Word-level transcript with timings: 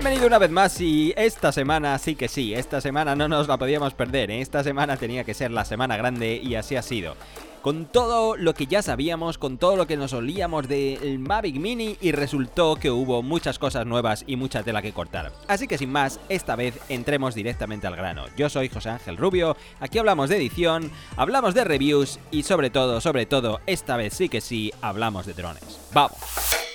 Bienvenido 0.00 0.28
una 0.28 0.38
vez 0.38 0.50
más 0.50 0.80
y 0.80 1.12
esta 1.14 1.52
semana 1.52 1.98
sí 1.98 2.14
que 2.14 2.26
sí, 2.26 2.54
esta 2.54 2.80
semana 2.80 3.14
no 3.14 3.28
nos 3.28 3.48
la 3.48 3.58
podíamos 3.58 3.92
perder, 3.92 4.30
¿eh? 4.30 4.40
esta 4.40 4.64
semana 4.64 4.96
tenía 4.96 5.24
que 5.24 5.34
ser 5.34 5.50
la 5.50 5.66
semana 5.66 5.98
grande 5.98 6.40
y 6.42 6.54
así 6.54 6.74
ha 6.74 6.80
sido 6.80 7.16
con 7.60 7.84
todo 7.84 8.34
lo 8.34 8.54
que 8.54 8.64
ya 8.64 8.80
sabíamos, 8.80 9.36
con 9.36 9.58
todo 9.58 9.76
lo 9.76 9.86
que 9.86 9.98
nos 9.98 10.14
olíamos 10.14 10.68
del 10.68 11.18
Mavic 11.18 11.56
Mini 11.56 11.98
y 12.00 12.12
resultó 12.12 12.76
que 12.76 12.90
hubo 12.90 13.22
muchas 13.22 13.58
cosas 13.58 13.84
nuevas 13.84 14.24
y 14.26 14.36
mucha 14.36 14.62
tela 14.62 14.80
que 14.80 14.94
cortar. 14.94 15.32
Así 15.48 15.68
que 15.68 15.76
sin 15.76 15.92
más, 15.92 16.18
esta 16.30 16.56
vez 16.56 16.80
entremos 16.88 17.34
directamente 17.34 17.86
al 17.86 17.94
grano. 17.94 18.24
Yo 18.38 18.48
soy 18.48 18.70
José 18.70 18.88
Ángel 18.88 19.18
Rubio, 19.18 19.54
aquí 19.80 19.98
hablamos 19.98 20.30
de 20.30 20.38
edición, 20.38 20.90
hablamos 21.18 21.52
de 21.52 21.64
reviews 21.64 22.20
y 22.30 22.44
sobre 22.44 22.70
todo, 22.70 23.02
sobre 23.02 23.26
todo, 23.26 23.60
esta 23.66 23.98
vez 23.98 24.14
sí 24.14 24.30
que 24.30 24.40
sí, 24.40 24.72
hablamos 24.80 25.26
de 25.26 25.34
drones. 25.34 25.78
¡Vamos! 25.92 26.69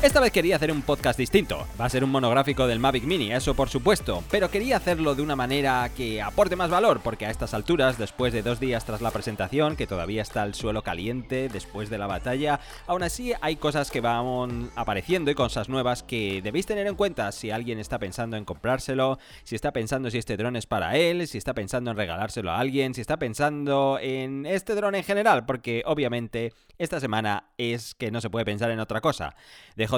Esta 0.00 0.20
vez 0.20 0.30
quería 0.30 0.54
hacer 0.54 0.70
un 0.70 0.82
podcast 0.82 1.18
distinto. 1.18 1.66
Va 1.78 1.86
a 1.86 1.90
ser 1.90 2.04
un 2.04 2.10
monográfico 2.10 2.68
del 2.68 2.78
Mavic 2.78 3.02
Mini, 3.02 3.32
eso 3.32 3.54
por 3.54 3.68
supuesto, 3.68 4.22
pero 4.30 4.48
quería 4.48 4.76
hacerlo 4.76 5.16
de 5.16 5.22
una 5.22 5.34
manera 5.34 5.90
que 5.92 6.22
aporte 6.22 6.54
más 6.54 6.70
valor, 6.70 7.00
porque 7.02 7.26
a 7.26 7.30
estas 7.30 7.52
alturas, 7.52 7.98
después 7.98 8.32
de 8.32 8.42
dos 8.42 8.60
días 8.60 8.84
tras 8.84 9.00
la 9.00 9.10
presentación, 9.10 9.74
que 9.74 9.88
todavía 9.88 10.22
está 10.22 10.44
el 10.44 10.54
suelo 10.54 10.82
caliente 10.82 11.48
después 11.48 11.90
de 11.90 11.98
la 11.98 12.06
batalla, 12.06 12.60
aún 12.86 13.02
así 13.02 13.32
hay 13.40 13.56
cosas 13.56 13.90
que 13.90 14.00
van 14.00 14.70
apareciendo 14.76 15.32
y 15.32 15.34
cosas 15.34 15.68
nuevas 15.68 16.04
que 16.04 16.42
debéis 16.42 16.66
tener 16.66 16.86
en 16.86 16.94
cuenta 16.94 17.32
si 17.32 17.50
alguien 17.50 17.80
está 17.80 17.98
pensando 17.98 18.36
en 18.36 18.44
comprárselo, 18.44 19.18
si 19.42 19.56
está 19.56 19.72
pensando 19.72 20.12
si 20.12 20.18
este 20.18 20.36
dron 20.36 20.54
es 20.54 20.66
para 20.66 20.96
él, 20.96 21.26
si 21.26 21.38
está 21.38 21.54
pensando 21.54 21.90
en 21.90 21.96
regalárselo 21.96 22.52
a 22.52 22.60
alguien, 22.60 22.94
si 22.94 23.00
está 23.00 23.16
pensando 23.16 23.98
en 24.00 24.46
este 24.46 24.76
dron 24.76 24.94
en 24.94 25.02
general, 25.02 25.44
porque 25.44 25.82
obviamente 25.86 26.52
esta 26.78 27.00
semana 27.00 27.50
es 27.58 27.96
que 27.96 28.12
no 28.12 28.20
se 28.20 28.30
puede 28.30 28.44
pensar 28.44 28.70
en 28.70 28.78
otra 28.78 29.00
cosa. 29.00 29.34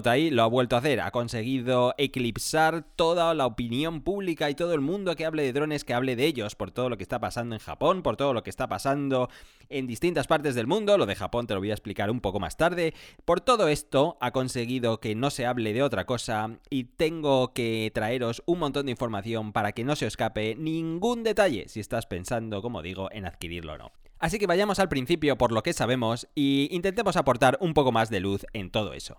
DJI 0.02 0.30
lo 0.30 0.42
ha 0.42 0.46
vuelto 0.46 0.76
a 0.76 0.80
hacer, 0.80 1.00
ha 1.00 1.10
conseguido 1.10 1.94
eclipsar 1.98 2.84
toda 2.96 3.34
la 3.34 3.46
opinión 3.46 4.02
pública 4.02 4.50
y 4.50 4.54
todo 4.54 4.74
el 4.74 4.80
mundo 4.80 5.16
que 5.16 5.24
hable 5.24 5.42
de 5.42 5.52
drones, 5.52 5.84
que 5.84 5.94
hable 5.94 6.16
de 6.16 6.26
ellos, 6.26 6.54
por 6.54 6.70
todo 6.70 6.88
lo 6.88 6.96
que 6.96 7.02
está 7.02 7.18
pasando 7.18 7.54
en 7.54 7.60
Japón, 7.60 8.02
por 8.02 8.16
todo 8.16 8.34
lo 8.34 8.42
que 8.42 8.50
está 8.50 8.68
pasando 8.68 9.28
en 9.68 9.86
distintas 9.86 10.26
partes 10.26 10.54
del 10.54 10.66
mundo, 10.66 10.98
lo 10.98 11.06
de 11.06 11.14
Japón 11.14 11.46
te 11.46 11.54
lo 11.54 11.60
voy 11.60 11.70
a 11.70 11.74
explicar 11.74 12.10
un 12.10 12.20
poco 12.20 12.40
más 12.40 12.56
tarde. 12.56 12.94
Por 13.24 13.40
todo 13.40 13.68
esto 13.68 14.18
ha 14.20 14.30
conseguido 14.32 15.00
que 15.00 15.14
no 15.14 15.30
se 15.30 15.46
hable 15.46 15.72
de 15.72 15.82
otra 15.82 16.06
cosa 16.06 16.58
y 16.70 16.84
tengo 16.84 17.52
que 17.54 17.90
traeros 17.94 18.42
un 18.46 18.58
montón 18.58 18.86
de 18.86 18.92
información 18.92 19.52
para 19.52 19.72
que 19.72 19.84
no 19.84 19.96
se 19.96 20.06
escape 20.06 20.56
ningún 20.56 21.22
detalle 21.22 21.68
si 21.68 21.80
estás 21.80 22.06
pensando, 22.06 22.62
como 22.62 22.82
digo, 22.82 23.08
en 23.12 23.26
adquirirlo 23.26 23.74
o 23.74 23.78
no. 23.78 23.92
Así 24.20 24.38
que 24.38 24.46
vayamos 24.46 24.78
al 24.78 24.90
principio 24.90 25.38
por 25.38 25.50
lo 25.50 25.62
que 25.62 25.72
sabemos 25.72 26.28
y 26.34 26.68
intentemos 26.72 27.16
aportar 27.16 27.56
un 27.60 27.72
poco 27.72 27.90
más 27.90 28.10
de 28.10 28.20
luz 28.20 28.44
en 28.52 28.70
todo 28.70 28.92
eso. 28.92 29.16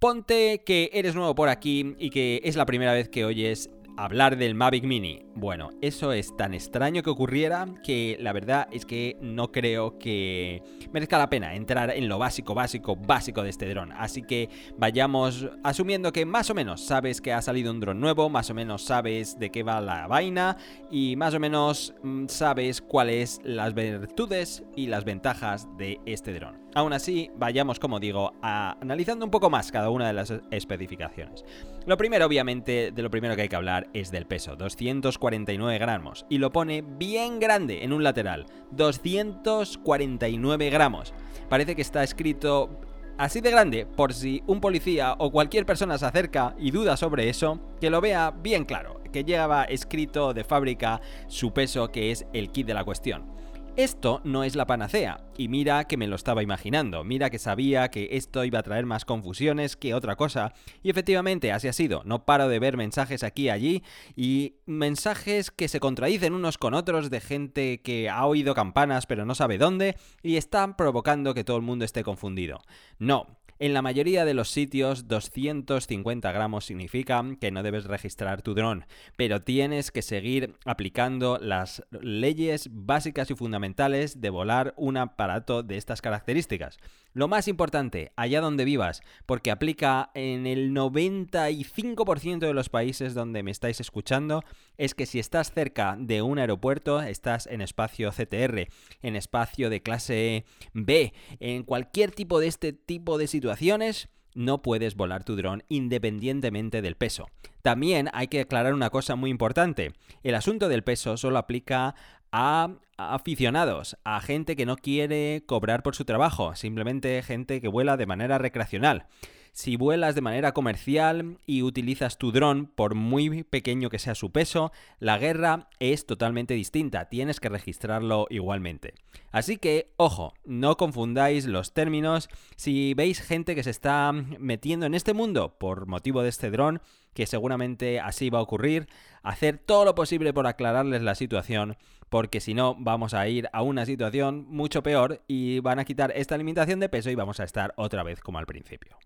Ponte 0.00 0.62
que 0.64 0.88
eres 0.94 1.14
nuevo 1.14 1.34
por 1.34 1.50
aquí 1.50 1.94
y 1.98 2.08
que 2.08 2.40
es 2.42 2.56
la 2.56 2.64
primera 2.64 2.94
vez 2.94 3.10
que 3.10 3.26
oyes 3.26 3.68
hablar 4.04 4.36
del 4.38 4.54
Mavic 4.54 4.84
Mini. 4.84 5.22
Bueno, 5.34 5.70
eso 5.82 6.12
es 6.12 6.34
tan 6.36 6.54
extraño 6.54 7.02
que 7.02 7.10
ocurriera 7.10 7.66
que 7.84 8.16
la 8.20 8.32
verdad 8.32 8.66
es 8.72 8.86
que 8.86 9.18
no 9.20 9.52
creo 9.52 9.98
que 9.98 10.62
merezca 10.92 11.18
la 11.18 11.28
pena 11.28 11.54
entrar 11.54 11.90
en 11.90 12.08
lo 12.08 12.18
básico, 12.18 12.54
básico, 12.54 12.96
básico 12.96 13.42
de 13.42 13.50
este 13.50 13.68
dron. 13.68 13.92
Así 13.92 14.22
que 14.22 14.48
vayamos 14.78 15.48
asumiendo 15.62 16.12
que 16.12 16.24
más 16.24 16.48
o 16.50 16.54
menos 16.54 16.80
sabes 16.80 17.20
que 17.20 17.32
ha 17.32 17.42
salido 17.42 17.70
un 17.70 17.80
dron 17.80 18.00
nuevo, 18.00 18.28
más 18.30 18.50
o 18.50 18.54
menos 18.54 18.82
sabes 18.82 19.38
de 19.38 19.50
qué 19.50 19.62
va 19.62 19.80
la 19.80 20.06
vaina 20.06 20.56
y 20.90 21.16
más 21.16 21.34
o 21.34 21.40
menos 21.40 21.94
mm, 22.02 22.26
sabes 22.28 22.80
cuáles 22.80 23.40
las 23.44 23.74
virtudes 23.74 24.64
y 24.76 24.86
las 24.86 25.04
ventajas 25.04 25.68
de 25.76 26.00
este 26.06 26.32
dron. 26.32 26.60
Aún 26.74 26.92
así, 26.92 27.30
vayamos, 27.36 27.80
como 27.80 27.98
digo, 27.98 28.32
analizando 28.42 29.24
un 29.24 29.30
poco 29.30 29.50
más 29.50 29.72
cada 29.72 29.90
una 29.90 30.06
de 30.06 30.12
las 30.12 30.32
especificaciones. 30.52 31.44
Lo 31.86 31.96
primero, 31.96 32.26
obviamente, 32.26 32.92
de 32.92 33.02
lo 33.02 33.10
primero 33.10 33.34
que 33.34 33.42
hay 33.42 33.48
que 33.48 33.56
hablar 33.56 33.88
es 33.94 34.10
del 34.10 34.26
peso, 34.26 34.54
249 34.54 35.78
gramos, 35.78 36.26
y 36.28 36.36
lo 36.36 36.52
pone 36.52 36.82
bien 36.82 37.40
grande 37.40 37.82
en 37.82 37.94
un 37.94 38.04
lateral, 38.04 38.44
249 38.72 40.68
gramos. 40.70 41.14
Parece 41.48 41.74
que 41.74 41.82
está 41.82 42.04
escrito 42.04 42.68
así 43.16 43.40
de 43.40 43.50
grande 43.50 43.86
por 43.86 44.12
si 44.12 44.42
un 44.46 44.60
policía 44.60 45.14
o 45.18 45.32
cualquier 45.32 45.64
persona 45.64 45.96
se 45.96 46.04
acerca 46.04 46.54
y 46.58 46.70
duda 46.70 46.98
sobre 46.98 47.30
eso, 47.30 47.58
que 47.80 47.88
lo 47.88 48.02
vea 48.02 48.30
bien 48.30 48.66
claro, 48.66 49.00
que 49.10 49.24
lleva 49.24 49.64
escrito 49.64 50.34
de 50.34 50.44
fábrica 50.44 51.00
su 51.28 51.52
peso 51.54 51.90
que 51.90 52.10
es 52.10 52.26
el 52.34 52.50
kit 52.50 52.66
de 52.66 52.74
la 52.74 52.84
cuestión. 52.84 53.39
Esto 53.76 54.20
no 54.24 54.42
es 54.42 54.56
la 54.56 54.66
panacea, 54.66 55.20
y 55.38 55.48
mira 55.48 55.84
que 55.84 55.96
me 55.96 56.08
lo 56.08 56.16
estaba 56.16 56.42
imaginando, 56.42 57.04
mira 57.04 57.30
que 57.30 57.38
sabía 57.38 57.88
que 57.88 58.08
esto 58.12 58.44
iba 58.44 58.58
a 58.58 58.62
traer 58.64 58.84
más 58.84 59.04
confusiones 59.04 59.76
que 59.76 59.94
otra 59.94 60.16
cosa, 60.16 60.52
y 60.82 60.90
efectivamente 60.90 61.52
así 61.52 61.68
ha 61.68 61.72
sido, 61.72 62.02
no 62.04 62.26
paro 62.26 62.48
de 62.48 62.58
ver 62.58 62.76
mensajes 62.76 63.22
aquí 63.22 63.44
y 63.44 63.50
allí, 63.50 63.84
y 64.16 64.56
mensajes 64.66 65.50
que 65.52 65.68
se 65.68 65.78
contradicen 65.80 66.34
unos 66.34 66.58
con 66.58 66.74
otros 66.74 67.10
de 67.10 67.20
gente 67.20 67.80
que 67.80 68.10
ha 68.10 68.26
oído 68.26 68.54
campanas 68.54 69.06
pero 69.06 69.24
no 69.24 69.36
sabe 69.36 69.56
dónde, 69.56 69.96
y 70.22 70.36
están 70.36 70.76
provocando 70.76 71.32
que 71.32 71.44
todo 71.44 71.56
el 71.56 71.62
mundo 71.62 71.84
esté 71.84 72.02
confundido. 72.02 72.58
No, 72.98 73.39
en 73.60 73.74
la 73.74 73.82
mayoría 73.82 74.24
de 74.24 74.32
los 74.32 74.48
sitios, 74.48 75.06
250 75.06 76.32
gramos 76.32 76.64
significa 76.64 77.22
que 77.38 77.50
no 77.50 77.62
debes 77.62 77.84
registrar 77.84 78.40
tu 78.40 78.54
dron, 78.54 78.86
pero 79.16 79.42
tienes 79.42 79.90
que 79.90 80.00
seguir 80.00 80.56
aplicando 80.64 81.38
las 81.38 81.84
leyes 81.90 82.70
básicas 82.72 83.30
y 83.30 83.34
fundamentales 83.34 84.22
de 84.22 84.30
volar 84.30 84.72
un 84.78 84.96
aparato 84.96 85.62
de 85.62 85.76
estas 85.76 86.00
características. 86.00 86.78
Lo 87.12 87.26
más 87.26 87.48
importante, 87.48 88.12
allá 88.14 88.40
donde 88.40 88.64
vivas, 88.64 89.02
porque 89.26 89.50
aplica 89.50 90.10
en 90.14 90.46
el 90.46 90.72
95% 90.72 92.38
de 92.38 92.54
los 92.54 92.68
países 92.68 93.14
donde 93.14 93.42
me 93.42 93.50
estáis 93.50 93.80
escuchando, 93.80 94.44
es 94.78 94.94
que 94.94 95.06
si 95.06 95.18
estás 95.18 95.52
cerca 95.52 95.96
de 95.98 96.22
un 96.22 96.38
aeropuerto, 96.38 97.02
estás 97.02 97.48
en 97.48 97.62
espacio 97.62 98.10
CTR, 98.12 98.68
en 99.02 99.16
espacio 99.16 99.70
de 99.70 99.82
clase 99.82 100.44
B, 100.72 101.12
en 101.40 101.64
cualquier 101.64 102.12
tipo 102.12 102.38
de 102.38 102.46
este 102.46 102.72
tipo 102.72 103.18
de 103.18 103.26
situaciones, 103.26 104.08
no 104.34 104.62
puedes 104.62 104.94
volar 104.94 105.24
tu 105.24 105.36
dron 105.36 105.64
independientemente 105.68 106.82
del 106.82 106.96
peso. 106.96 107.26
También 107.62 108.08
hay 108.12 108.28
que 108.28 108.40
aclarar 108.40 108.72
una 108.72 108.90
cosa 108.90 109.16
muy 109.16 109.30
importante. 109.30 109.92
El 110.22 110.34
asunto 110.34 110.68
del 110.68 110.84
peso 110.84 111.16
solo 111.16 111.38
aplica 111.38 111.94
a 112.32 112.70
aficionados, 112.96 113.96
a 114.04 114.20
gente 114.20 114.56
que 114.56 114.66
no 114.66 114.76
quiere 114.76 115.42
cobrar 115.46 115.82
por 115.82 115.96
su 115.96 116.04
trabajo, 116.04 116.54
simplemente 116.54 117.22
gente 117.22 117.60
que 117.60 117.68
vuela 117.68 117.96
de 117.96 118.06
manera 118.06 118.38
recreacional. 118.38 119.06
Si 119.52 119.76
vuelas 119.76 120.14
de 120.14 120.20
manera 120.20 120.52
comercial 120.52 121.38
y 121.44 121.62
utilizas 121.62 122.18
tu 122.18 122.30
dron, 122.30 122.66
por 122.66 122.94
muy 122.94 123.42
pequeño 123.42 123.90
que 123.90 123.98
sea 123.98 124.14
su 124.14 124.30
peso, 124.30 124.70
la 125.00 125.18
guerra 125.18 125.68
es 125.80 126.06
totalmente 126.06 126.54
distinta, 126.54 127.06
tienes 127.06 127.40
que 127.40 127.48
registrarlo 127.48 128.26
igualmente. 128.30 128.94
Así 129.32 129.56
que, 129.56 129.92
ojo, 129.96 130.34
no 130.44 130.76
confundáis 130.76 131.46
los 131.46 131.74
términos. 131.74 132.28
Si 132.56 132.94
veis 132.94 133.20
gente 133.20 133.56
que 133.56 133.64
se 133.64 133.70
está 133.70 134.12
metiendo 134.12 134.86
en 134.86 134.94
este 134.94 135.14
mundo 135.14 135.56
por 135.58 135.86
motivo 135.86 136.22
de 136.22 136.28
este 136.28 136.50
dron, 136.50 136.80
que 137.12 137.26
seguramente 137.26 137.98
así 137.98 138.30
va 138.30 138.38
a 138.38 138.42
ocurrir, 138.42 138.86
hacer 139.22 139.58
todo 139.58 139.84
lo 139.84 139.96
posible 139.96 140.32
por 140.32 140.46
aclararles 140.46 141.02
la 141.02 141.16
situación, 141.16 141.76
porque 142.10 142.40
si 142.40 142.52
no 142.52 142.76
vamos 142.78 143.14
a 143.14 143.26
ir 143.28 143.48
a 143.52 143.62
una 143.62 143.86
situación 143.86 144.44
mucho 144.48 144.82
peor 144.82 145.22
y 145.26 145.60
van 145.60 145.78
a 145.78 145.84
quitar 145.84 146.12
esta 146.14 146.36
limitación 146.36 146.80
de 146.80 146.88
peso 146.88 147.08
y 147.08 147.14
vamos 147.14 147.40
a 147.40 147.44
estar 147.44 147.72
otra 147.76 148.02
vez 148.02 148.20
como 148.20 148.38
al 148.38 148.46
principio. 148.46 148.98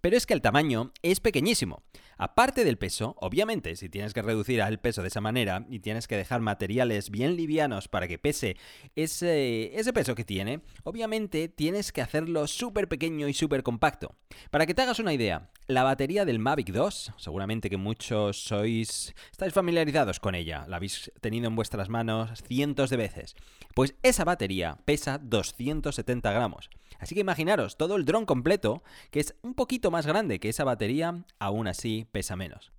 Pero 0.00 0.16
es 0.16 0.26
que 0.26 0.34
el 0.34 0.40
tamaño 0.40 0.92
es 1.02 1.20
pequeñísimo. 1.20 1.82
Aparte 2.16 2.64
del 2.64 2.78
peso, 2.78 3.16
obviamente, 3.18 3.76
si 3.76 3.88
tienes 3.88 4.12
que 4.12 4.22
reducir 4.22 4.60
el 4.60 4.78
peso 4.78 5.02
de 5.02 5.08
esa 5.08 5.20
manera 5.20 5.66
y 5.70 5.80
tienes 5.80 6.06
que 6.06 6.16
dejar 6.16 6.40
materiales 6.40 7.10
bien 7.10 7.36
livianos 7.36 7.88
para 7.88 8.08
que 8.08 8.18
pese 8.18 8.56
ese, 8.94 9.78
ese 9.78 9.92
peso 9.92 10.14
que 10.14 10.24
tiene, 10.24 10.60
obviamente 10.84 11.48
tienes 11.48 11.92
que 11.92 12.02
hacerlo 12.02 12.46
súper 12.46 12.88
pequeño 12.88 13.28
y 13.28 13.34
súper 13.34 13.62
compacto. 13.62 14.16
Para 14.50 14.66
que 14.66 14.74
te 14.74 14.82
hagas 14.82 14.98
una 14.98 15.14
idea, 15.14 15.50
la 15.70 15.84
batería 15.84 16.24
del 16.24 16.40
Mavic 16.40 16.72
2, 16.72 17.12
seguramente 17.16 17.70
que 17.70 17.76
muchos 17.76 18.42
sois 18.42 19.14
estáis 19.30 19.52
familiarizados 19.52 20.18
con 20.18 20.34
ella, 20.34 20.64
la 20.68 20.76
habéis 20.76 21.12
tenido 21.20 21.46
en 21.46 21.54
vuestras 21.54 21.88
manos 21.88 22.42
cientos 22.46 22.90
de 22.90 22.96
veces. 22.96 23.36
Pues 23.74 23.94
esa 24.02 24.24
batería 24.24 24.78
pesa 24.84 25.18
270 25.18 26.32
gramos. 26.32 26.70
Así 26.98 27.14
que 27.14 27.20
imaginaros 27.20 27.76
todo 27.76 27.96
el 27.96 28.04
dron 28.04 28.26
completo, 28.26 28.82
que 29.10 29.20
es 29.20 29.36
un 29.42 29.54
poquito 29.54 29.90
más 29.90 30.06
grande 30.06 30.40
que 30.40 30.48
esa 30.48 30.64
batería, 30.64 31.24
aún 31.38 31.68
así 31.68 32.06
pesa 32.10 32.34
menos. 32.34 32.72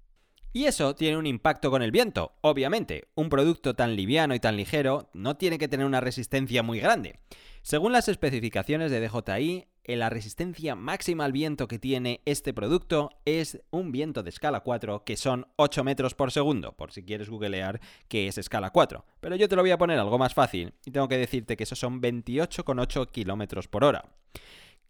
Y 0.54 0.66
eso 0.66 0.96
tiene 0.96 1.18
un 1.18 1.28
impacto 1.28 1.72
con 1.72 1.82
el 1.82 1.92
viento. 1.92 2.34
Obviamente, 2.42 3.08
un 3.16 3.30
producto 3.30 3.74
tan 3.74 3.96
liviano 3.96 4.36
y 4.36 4.40
tan 4.42 4.58
ligero 4.58 5.10
no 5.14 5.38
tiene 5.38 5.58
que 5.58 5.70
tener 5.70 5.86
una 5.86 6.02
resistencia 6.02 6.62
muy 6.62 6.82
grande. 6.82 7.20
Según 7.62 7.94
las 7.94 8.10
especificaciones 8.10 8.92
de 8.92 9.08
DJI, 9.08 9.68
la 9.86 10.10
resistencia 10.10 10.76
máxima 10.76 11.26
al 11.26 11.32
viento 11.32 11.68
que 11.68 11.80
tiene 11.80 12.22
este 12.26 12.54
producto 12.54 13.10
es 13.26 13.62
un 13.72 13.92
viento 13.92 14.24
de 14.24 14.30
escala 14.30 14.62
4 14.62 15.04
que 15.04 15.18
son 15.18 15.48
8 15.56 15.84
metros 15.84 16.14
por 16.14 16.32
segundo, 16.32 16.74
por 16.74 16.92
si 16.92 17.04
quieres 17.04 17.30
googlear 17.30 17.82
qué 18.08 18.28
es 18.28 18.38
escala 18.38 18.70
4. 18.70 19.06
Pero 19.20 19.36
yo 19.36 19.50
te 19.50 19.56
lo 19.56 19.64
voy 19.64 19.72
a 19.72 19.78
poner 19.78 20.00
algo 20.00 20.18
más 20.18 20.34
fácil 20.34 20.74
y 20.86 20.92
tengo 20.92 21.08
que 21.08 21.18
decirte 21.18 21.58
que 21.58 21.64
esos 21.64 21.80
son 21.80 22.02
28,8 22.02 23.10
kilómetros 23.12 23.68
por 23.68 23.84
hora. 23.84 24.06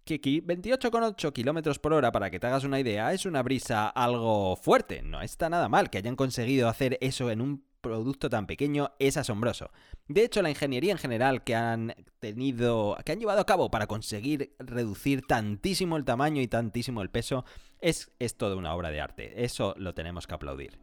Que 0.04 0.20
28,8 0.20 1.32
kilómetros 1.32 1.78
por 1.80 1.94
hora, 1.94 2.12
para 2.12 2.32
que 2.32 2.40
te 2.40 2.48
hagas 2.48 2.64
una 2.64 2.80
idea, 2.80 3.14
es 3.14 3.26
una 3.26 3.44
brisa 3.44 3.88
algo 3.88 4.56
fuerte. 4.56 5.04
No 5.04 5.22
está 5.22 5.48
nada 5.48 5.70
mal 5.70 5.90
que 5.90 6.00
hayan 6.00 6.16
conseguido 6.16 6.68
hacer 6.68 6.98
eso 7.02 7.30
en 7.30 7.40
un 7.40 7.64
producto 7.82 8.30
tan 8.30 8.48
pequeño 8.48 8.92
es 9.00 9.18
asombroso. 9.18 9.72
De 10.08 10.24
hecho, 10.24 10.42
la 10.42 10.50
ingeniería 10.50 10.92
en 10.92 10.98
general 10.98 11.44
que 11.44 11.56
han 11.56 11.94
tenido, 12.20 12.98
que 13.06 13.12
han 13.12 13.20
llevado 13.20 13.42
a 13.42 13.46
cabo 13.46 13.72
para 13.72 13.88
conseguir 13.88 14.56
reducir 14.60 15.24
tantísimo 15.26 15.98
el 15.98 16.06
tamaño 16.06 16.42
y 16.42 16.48
tantísimo 16.48 17.02
el 17.02 17.10
peso, 17.10 17.46
es, 17.80 18.12
es 18.20 18.36
toda 18.36 18.56
una 18.56 18.76
obra 18.76 18.92
de 18.92 19.02
arte. 19.02 19.44
Eso 19.44 19.74
lo 19.78 19.94
tenemos 19.94 20.28
que 20.28 20.36
aplaudir. 20.36 20.80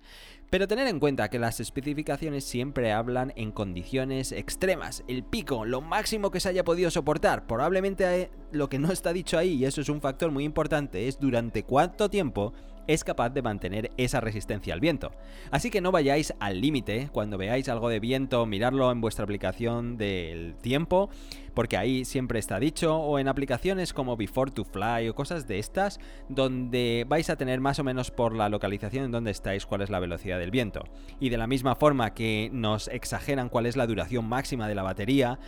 Pero 0.51 0.67
tener 0.67 0.89
en 0.89 0.99
cuenta 0.99 1.29
que 1.29 1.39
las 1.39 1.61
especificaciones 1.61 2.45
siempre 2.45 2.93
hablan 2.93 3.33
en 3.37 3.53
condiciones 3.53 4.33
extremas, 4.33 5.05
el 5.07 5.23
pico, 5.23 5.65
lo 5.65 5.81
máximo 5.81 6.31
que 6.31 6.41
se 6.41 6.49
haya 6.49 6.65
podido 6.65 6.91
soportar. 6.91 7.47
Probablemente 7.47 8.23
eh, 8.23 8.31
lo 8.51 8.69
que 8.69 8.79
no 8.79 8.91
está 8.91 9.13
dicho 9.13 9.39
ahí, 9.39 9.55
y 9.55 9.65
eso 9.67 9.81
es 9.81 9.89
un 9.89 10.01
factor 10.01 10.31
muy 10.31 10.45
importante, 10.45 11.07
es 11.07 11.21
durante 11.21 11.65
cuánto 11.65 12.09
tiempo 12.09 12.55
es 12.89 13.05
capaz 13.05 13.31
de 13.31 13.43
mantener 13.43 13.93
esa 13.97 14.21
resistencia 14.21 14.75
al 14.75 14.81
viento. 14.81 15.13
Así 15.53 15.71
que 15.71 15.81
no 15.81 15.93
vayáis 15.93 16.35
al 16.41 16.61
límite 16.61 17.11
cuando 17.13 17.39
veáis 17.39 17.69
algo 17.69 17.89
de 17.89 18.01
viento, 18.01 18.45
mirarlo 18.47 18.91
en 18.91 19.01
vuestra 19.01 19.23
aplicación 19.25 19.97
del 19.97 20.57
tiempo, 20.57 21.11
porque 21.55 21.77
ahí 21.77 22.05
siempre 22.05 22.39
está 22.39 22.59
dicho, 22.59 22.97
o 22.97 23.19
en 23.19 23.29
aplicaciones 23.29 23.93
como 23.93 24.17
Before 24.17 24.51
to 24.51 24.65
Fly 24.65 25.09
o 25.09 25.15
cosas 25.15 25.47
de 25.47 25.59
estas, 25.59 26.01
donde 26.29 27.05
vais 27.07 27.29
a 27.31 27.37
tener 27.37 27.61
más 27.61 27.79
o 27.79 27.85
menos 27.85 28.11
por 28.11 28.35
la 28.35 28.49
localización 28.49 29.05
en 29.05 29.13
donde 29.13 29.31
estáis 29.31 29.67
cuál 29.67 29.83
es 29.83 29.91
la 29.91 30.01
velocidad 30.01 30.39
del 30.39 30.51
viento. 30.51 30.85
Y 31.21 31.29
de 31.29 31.37
la 31.37 31.47
misma 31.47 31.75
forma 31.75 32.15
que 32.15 32.49
nos 32.53 32.89
exageran 32.89 33.51
cuál 33.51 33.67
es 33.67 33.77
la 33.77 33.87
duración 33.87 34.27
máxima 34.27 34.67
de 34.67 34.75
la 34.75 34.83
batería, 34.83 35.39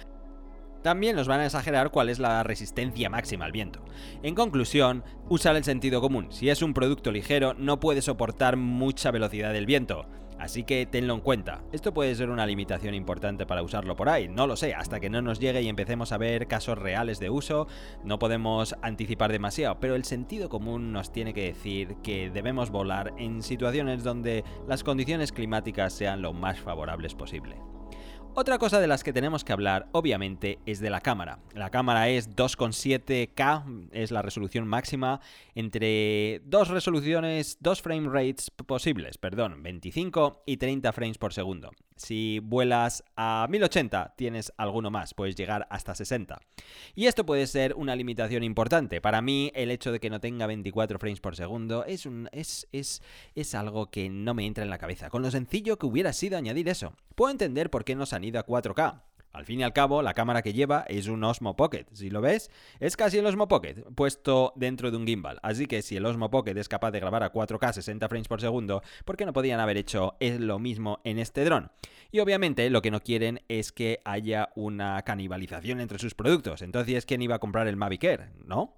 también 0.83 1.17
nos 1.17 1.29
van 1.29 1.41
a 1.41 1.47
exagerar 1.47 1.91
cuál 1.91 2.09
es 2.09 2.19
la 2.19 2.43
resistencia 2.43 3.11
máxima 3.11 3.45
al 3.45 3.53
viento. 3.53 3.85
En 4.23 4.35
conclusión, 4.35 5.05
usar 5.29 5.57
el 5.57 5.65
sentido 5.65 6.01
común. 6.01 6.29
Si 6.31 6.49
es 6.49 6.63
un 6.63 6.75
producto 6.75 7.13
ligero, 7.13 7.55
no 7.55 7.81
puede 7.81 8.03
soportar 8.03 8.57
mucha 8.57 9.11
velocidad 9.11 9.53
del 9.53 9.67
viento. 9.67 10.07
Así 10.41 10.65
que 10.65 10.87
tenlo 10.87 11.13
en 11.13 11.21
cuenta. 11.21 11.61
Esto 11.71 11.93
puede 11.93 12.15
ser 12.15 12.31
una 12.31 12.47
limitación 12.47 12.95
importante 12.95 13.45
para 13.45 13.63
usarlo 13.63 13.95
por 13.95 14.09
ahí, 14.09 14.27
no 14.27 14.47
lo 14.47 14.57
sé, 14.57 14.75
hasta 14.75 14.99
que 14.99 15.11
no 15.11 15.21
nos 15.21 15.39
llegue 15.39 15.61
y 15.61 15.69
empecemos 15.69 16.13
a 16.13 16.19
ver 16.19 16.47
casos 16.47 16.79
reales 16.79 17.21
de 17.21 17.29
uso, 17.29 17.67
no 18.05 18.19
podemos 18.19 18.75
anticipar 18.81 19.31
demasiado, 19.33 19.79
pero 19.81 19.97
el 19.97 20.05
sentido 20.05 20.49
común 20.49 20.93
nos 20.93 21.13
tiene 21.13 21.35
que 21.35 21.45
decir 21.45 21.97
que 22.03 22.31
debemos 22.31 22.71
volar 22.71 23.13
en 23.19 23.43
situaciones 23.43 24.03
donde 24.03 24.43
las 24.67 24.83
condiciones 24.83 25.31
climáticas 25.31 25.93
sean 25.93 26.23
lo 26.23 26.33
más 26.33 26.59
favorables 26.59 27.15
posible. 27.15 27.70
Otra 28.33 28.59
cosa 28.59 28.81
de 28.81 28.87
las 28.87 29.03
que 29.03 29.13
tenemos 29.13 29.43
que 29.43 29.53
hablar, 29.53 29.89
obviamente, 29.91 30.61
es 30.65 30.79
de 30.79 30.89
la 30.89 31.01
cámara. 31.01 31.41
La 31.53 31.71
cámara 31.71 32.09
es 32.09 32.31
2,7K, 32.31 33.89
es 33.91 34.13
la 34.13 34.23
resolución 34.23 34.69
máxima 34.69 35.21
entre 35.57 36.41
dos 36.45 36.69
resoluciones, 36.69 37.59
dos 37.61 37.83
frame 37.83 38.09
rates 38.09 38.51
posibles, 38.51 39.19
perdón, 39.19 39.65
25 39.65 40.45
y 40.47 40.59
30 40.59 40.93
frames 40.93 41.19
por 41.19 41.33
segundo. 41.33 41.73
Si 42.01 42.39
vuelas 42.39 43.05
a 43.15 43.47
1080 43.51 44.15
tienes 44.17 44.55
alguno 44.57 44.91
más, 44.91 45.13
puedes 45.13 45.37
llegar 45.37 45.67
hasta 45.69 45.95
60. 45.95 46.41
Y 46.95 47.07
esto 47.07 47.27
puede 47.27 47.47
ser 47.47 47.75
una 47.75 47.95
limitación 47.95 48.43
importante. 48.43 49.03
Para 49.03 49.21
mí 49.21 49.53
el 49.55 49.71
hecho 49.71 49.93
de 49.93 50.01
que 50.01 50.09
no 50.09 50.19
tenga 50.19 50.47
24 50.47 50.99
frames 50.99 51.21
por 51.21 51.37
segundo 51.37 51.85
es, 51.85 52.07
un, 52.07 52.31
es, 52.33 53.03
algo 53.55 53.91
que 53.91 54.09
no 54.09 54.33
me 54.33 54.47
entra 54.47 54.65
en 54.65 54.71
la 54.71 54.79
cabeza. 54.79 55.11
Con 55.11 55.21
lo 55.21 55.31
sencillo 55.31 55.79
que 55.79 55.85
hubiera 55.85 56.15
sido 56.15 56.39
añadir 56.39 56.71
eso. 56.71 56.95
Puedo 57.15 57.33
entender 57.33 57.69
por 57.69 57.85
qué 57.85 57.95
nos 57.95 58.15
han 58.15 58.25
ido 58.25 58.41
a 58.41 58.47
4K. 58.47 59.03
Al 59.33 59.45
fin 59.45 59.61
y 59.61 59.63
al 59.63 59.73
cabo, 59.73 60.03
la 60.03 60.15
cámara 60.15 60.43
que 60.43 60.53
lleva 60.53 60.85
es 60.89 61.07
un 61.07 61.23
Osmo 61.23 61.55
Pocket. 61.55 61.87
Si 61.93 62.11
lo 62.11 62.21
ves, 62.21 62.51
es 62.81 62.97
casi 62.97 63.19
el 63.19 63.27
Osmo 63.27 63.47
Pocket, 63.47 63.85
puesto 63.95 64.53
dentro 64.57 64.91
de 64.91 64.97
un 64.97 65.07
gimbal. 65.07 65.39
Así 65.43 65.67
que 65.67 65.83
si 65.83 65.97
el 65.97 66.05
Osmo 66.05 66.31
Pocket 66.31 66.57
es 66.57 66.69
capaz 66.69 66.91
de 66.91 66.99
grabar 66.99 67.23
a 67.23 67.33
4K 67.33 67.73
60 67.75 68.09
frames 68.09 68.29
por 68.29 68.41
segundo, 68.41 68.83
¿por 69.05 69.17
qué 69.17 69.27
no 69.27 69.33
podían 69.33 69.61
haber 69.61 69.77
hecho 69.77 70.17
lo 70.21 70.59
mismo 70.59 71.01
en 71.05 71.19
este 71.19 71.45
dron? 71.45 71.71
Y 72.11 72.19
obviamente 72.19 72.69
lo 72.71 72.83
que 72.83 72.91
no 72.91 73.01
quieren 73.01 73.43
es 73.49 73.71
que 73.71 74.01
haya 74.05 74.51
una 74.57 75.01
canibalización 75.03 75.81
entre 75.81 76.01
sus 76.01 76.15
productos. 76.15 76.63
Entonces, 76.63 77.07
¿quién 77.07 77.23
iba 77.23 77.37
a 77.37 77.41
comprar 77.41 77.69
el 77.69 77.77
Mavic 77.77 78.03
Air? 78.05 78.31
¿No? 78.45 78.77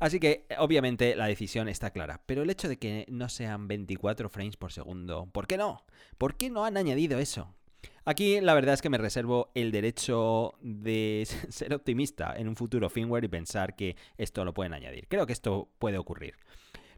Así 0.00 0.18
que 0.18 0.46
obviamente 0.58 1.14
la 1.14 1.26
decisión 1.26 1.68
está 1.68 1.92
clara, 1.92 2.22
pero 2.26 2.42
el 2.42 2.50
hecho 2.50 2.68
de 2.68 2.76
que 2.76 3.06
no 3.08 3.28
sean 3.28 3.68
24 3.68 4.28
frames 4.28 4.56
por 4.56 4.72
segundo, 4.72 5.26
¿por 5.26 5.46
qué 5.46 5.56
no? 5.56 5.84
¿Por 6.18 6.36
qué 6.36 6.50
no 6.50 6.64
han 6.64 6.76
añadido 6.76 7.20
eso? 7.20 7.54
Aquí 8.04 8.40
la 8.40 8.54
verdad 8.54 8.74
es 8.74 8.82
que 8.82 8.90
me 8.90 8.98
reservo 8.98 9.50
el 9.54 9.70
derecho 9.70 10.54
de 10.60 11.26
ser 11.48 11.72
optimista 11.74 12.34
en 12.36 12.48
un 12.48 12.56
futuro 12.56 12.90
firmware 12.90 13.24
y 13.24 13.28
pensar 13.28 13.76
que 13.76 13.96
esto 14.18 14.44
lo 14.44 14.52
pueden 14.52 14.72
añadir. 14.72 15.06
Creo 15.08 15.26
que 15.26 15.32
esto 15.32 15.68
puede 15.78 15.98
ocurrir. 15.98 16.34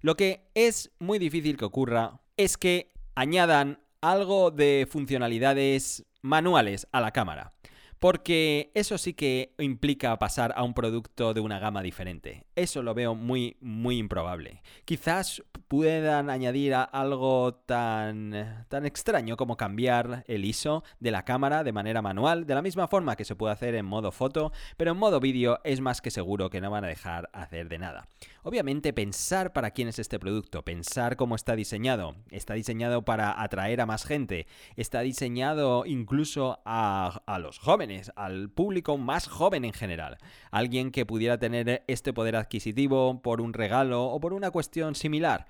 Lo 0.00 0.16
que 0.16 0.48
es 0.54 0.90
muy 0.98 1.18
difícil 1.18 1.56
que 1.56 1.64
ocurra 1.64 2.20
es 2.36 2.56
que 2.56 2.92
añadan 3.14 3.80
algo 4.00 4.50
de 4.50 4.86
funcionalidades 4.90 6.04
manuales 6.22 6.86
a 6.92 7.00
la 7.00 7.12
cámara. 7.12 7.52
Porque 7.98 8.70
eso 8.74 8.98
sí 8.98 9.14
que 9.14 9.54
implica 9.58 10.18
pasar 10.18 10.52
a 10.56 10.62
un 10.62 10.74
producto 10.74 11.32
de 11.32 11.40
una 11.40 11.58
gama 11.58 11.80
diferente. 11.82 12.44
Eso 12.56 12.82
lo 12.82 12.94
veo 12.94 13.16
muy, 13.16 13.56
muy 13.60 13.98
improbable. 13.98 14.62
Quizás 14.84 15.42
puedan 15.66 16.30
añadir 16.30 16.74
algo 16.74 17.54
tan, 17.54 18.66
tan 18.68 18.86
extraño 18.86 19.36
como 19.36 19.56
cambiar 19.56 20.24
el 20.28 20.44
ISO 20.44 20.84
de 21.00 21.10
la 21.10 21.24
cámara 21.24 21.64
de 21.64 21.72
manera 21.72 22.00
manual, 22.00 22.46
de 22.46 22.54
la 22.54 22.62
misma 22.62 22.86
forma 22.86 23.16
que 23.16 23.24
se 23.24 23.34
puede 23.34 23.52
hacer 23.54 23.74
en 23.74 23.86
modo 23.86 24.12
foto, 24.12 24.52
pero 24.76 24.92
en 24.92 24.98
modo 24.98 25.18
vídeo 25.18 25.58
es 25.64 25.80
más 25.80 26.00
que 26.00 26.12
seguro 26.12 26.48
que 26.48 26.60
no 26.60 26.70
van 26.70 26.84
a 26.84 26.88
dejar 26.88 27.28
hacer 27.32 27.68
de 27.68 27.78
nada. 27.78 28.06
Obviamente 28.44 28.92
pensar 28.92 29.52
para 29.52 29.70
quién 29.70 29.88
es 29.88 29.98
este 29.98 30.18
producto, 30.18 30.62
pensar 30.62 31.16
cómo 31.16 31.34
está 31.34 31.56
diseñado. 31.56 32.14
Está 32.30 32.54
diseñado 32.54 33.02
para 33.02 33.42
atraer 33.42 33.80
a 33.80 33.86
más 33.86 34.04
gente, 34.04 34.46
está 34.76 35.00
diseñado 35.00 35.86
incluso 35.86 36.60
a, 36.64 37.22
a 37.26 37.38
los 37.38 37.58
jóvenes 37.58 38.12
al 38.16 38.50
público 38.50 38.98
más 38.98 39.28
joven 39.28 39.64
en 39.64 39.72
general. 39.72 40.18
Alguien 40.50 40.90
que 40.90 41.06
pudiera 41.06 41.38
tener 41.38 41.84
este 41.88 42.12
poder 42.12 42.36
adquisitivo 42.44 43.20
por 43.22 43.40
un 43.40 43.52
regalo 43.52 44.04
o 44.04 44.20
por 44.20 44.32
una 44.32 44.50
cuestión 44.50 44.94
similar 44.94 45.46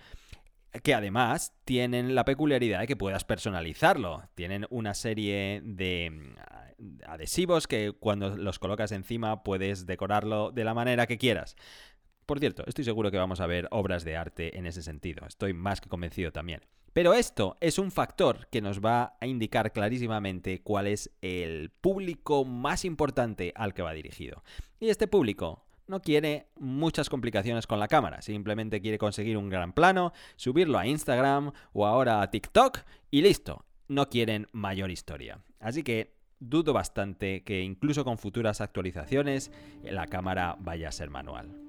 que 0.82 0.94
además 0.94 1.54
tienen 1.64 2.14
la 2.14 2.24
peculiaridad 2.24 2.80
de 2.80 2.86
que 2.86 2.96
puedas 2.96 3.24
personalizarlo. 3.24 4.22
Tienen 4.34 4.66
una 4.70 4.94
serie 4.94 5.60
de 5.64 6.10
mm, 6.10 7.04
adhesivos 7.06 7.66
que 7.66 7.92
cuando 7.92 8.36
los 8.36 8.58
colocas 8.58 8.92
encima 8.92 9.42
puedes 9.42 9.86
decorarlo 9.86 10.50
de 10.50 10.64
la 10.64 10.74
manera 10.74 11.06
que 11.06 11.18
quieras. 11.18 11.56
Por 12.26 12.40
cierto, 12.40 12.64
estoy 12.66 12.84
seguro 12.84 13.10
que 13.10 13.18
vamos 13.18 13.40
a 13.40 13.46
ver 13.46 13.68
obras 13.70 14.04
de 14.04 14.16
arte 14.16 14.58
en 14.58 14.66
ese 14.66 14.82
sentido. 14.82 15.26
Estoy 15.26 15.52
más 15.52 15.80
que 15.80 15.88
convencido 15.88 16.32
también. 16.32 16.62
Pero 16.92 17.12
esto 17.12 17.56
es 17.60 17.78
un 17.78 17.90
factor 17.90 18.46
que 18.50 18.62
nos 18.62 18.80
va 18.80 19.16
a 19.20 19.26
indicar 19.26 19.72
clarísimamente 19.72 20.62
cuál 20.62 20.86
es 20.86 21.10
el 21.22 21.70
público 21.70 22.44
más 22.44 22.84
importante 22.84 23.52
al 23.56 23.74
que 23.74 23.82
va 23.82 23.92
dirigido. 23.92 24.44
Y 24.78 24.88
este 24.90 25.08
público 25.08 25.63
no 25.86 26.00
quiere 26.00 26.48
muchas 26.58 27.08
complicaciones 27.08 27.66
con 27.66 27.78
la 27.78 27.88
cámara, 27.88 28.22
simplemente 28.22 28.80
quiere 28.80 28.98
conseguir 28.98 29.36
un 29.36 29.48
gran 29.48 29.72
plano, 29.72 30.12
subirlo 30.36 30.78
a 30.78 30.86
Instagram 30.86 31.52
o 31.72 31.86
ahora 31.86 32.22
a 32.22 32.30
TikTok 32.30 32.80
y 33.10 33.22
listo. 33.22 33.64
No 33.88 34.08
quieren 34.08 34.46
mayor 34.52 34.90
historia. 34.90 35.40
Así 35.60 35.82
que 35.82 36.14
dudo 36.40 36.72
bastante 36.72 37.42
que 37.42 37.62
incluso 37.62 38.04
con 38.04 38.18
futuras 38.18 38.60
actualizaciones 38.60 39.50
la 39.82 40.06
cámara 40.06 40.56
vaya 40.58 40.88
a 40.88 40.92
ser 40.92 41.10
manual. 41.10 41.64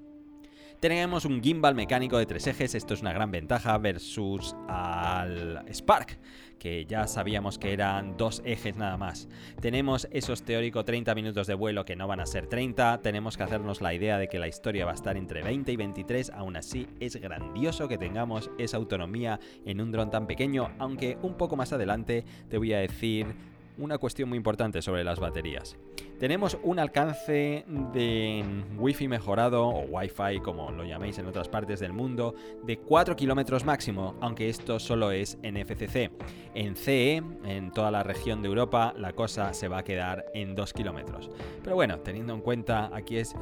Tenemos 0.80 1.26
un 1.26 1.42
gimbal 1.42 1.74
mecánico 1.74 2.18
de 2.18 2.26
tres 2.26 2.48
ejes, 2.48 2.76
esto 2.76 2.94
es 2.94 3.02
una 3.02 3.14
gran 3.14 3.32
ventaja 3.32 3.78
versus 3.78 4.56
al 4.68 5.66
Spark, 5.74 6.20
que 6.60 6.86
ya 6.86 7.08
sabíamos 7.08 7.58
que 7.58 7.74
eran 7.74 8.18
dos 8.18 8.42
ejes 8.46 8.76
nada 8.76 8.98
más. 8.98 9.28
Tenemos 9.62 10.08
esos 10.12 10.44
teóricos 10.44 10.86
30 10.86 11.14
minutos 11.16 11.48
de 11.48 11.54
vuelo 11.54 11.86
que 11.86 11.96
no 11.96 12.08
van 12.08 12.20
a 12.20 12.26
ser 12.26 12.48
30, 12.48 13.02
tenemos 13.02 13.38
que 13.38 13.44
hacernos 13.44 13.82
la 13.82 13.94
idea 13.94 14.18
de 14.18 14.28
que 14.28 14.40
la 14.40 14.48
historia 14.48 14.86
va 14.86 14.92
a 14.92 14.96
estar 14.96 15.18
entre 15.18 15.44
20 15.44 15.72
y 15.72 15.76
23, 15.76 16.30
aún 16.32 16.56
así 16.56 16.88
es 17.00 17.16
grandioso 17.16 17.88
que 17.88 17.98
tengamos 17.98 18.50
esa 18.58 18.78
autonomía 18.78 19.40
en 19.66 19.82
un 19.82 19.92
dron 19.92 20.10
tan 20.10 20.28
pequeño, 20.28 20.72
aunque 20.80 21.18
un 21.22 21.36
poco 21.36 21.56
más 21.56 21.74
adelante 21.74 22.26
te 22.50 22.58
voy 22.58 22.74
a 22.74 22.80
decir 22.80 23.55
una 23.78 23.98
cuestión 23.98 24.30
muy 24.30 24.38
importante 24.38 24.82
sobre 24.82 25.04
las 25.04 25.20
baterías. 25.20 25.78
Tenemos 26.20 26.58
un 26.64 26.80
alcance 26.80 27.66
de 27.94 28.44
Wi-Fi 28.78 29.08
mejorado 29.08 29.68
o 29.68 29.82
Wi-Fi 29.82 30.40
como 30.42 30.72
lo 30.72 30.86
llaméis 30.86 31.18
en 31.18 31.26
otras 31.26 31.50
partes 31.50 31.82
del 31.82 31.92
mundo 31.92 32.36
de 32.64 32.78
4 32.78 33.16
kilómetros 33.16 33.66
máximo, 33.66 34.16
aunque 34.22 34.50
esto 34.50 34.80
solo 34.80 35.12
es 35.12 35.38
en 35.44 35.58
FCC. 35.58 36.12
En 36.54 36.76
CE, 36.78 37.22
en 37.44 37.72
toda 37.72 37.92
la 37.92 38.04
región 38.04 38.42
de 38.42 38.48
Europa, 38.48 38.94
la 38.98 39.14
cosa 39.14 39.54
se 39.54 39.68
va 39.68 39.80
a 39.80 39.84
quedar 39.84 40.26
en 40.34 40.56
2 40.56 40.74
kilómetros. 40.74 41.30
Pero 41.62 41.76
bueno, 41.76 42.00
teniendo 42.00 42.34
en 42.34 42.42
cuenta 42.42 42.90
aquí 42.94 43.18
es 43.18 43.36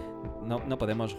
no, 0.44 0.60
no 0.66 0.78
podemos 0.78 1.16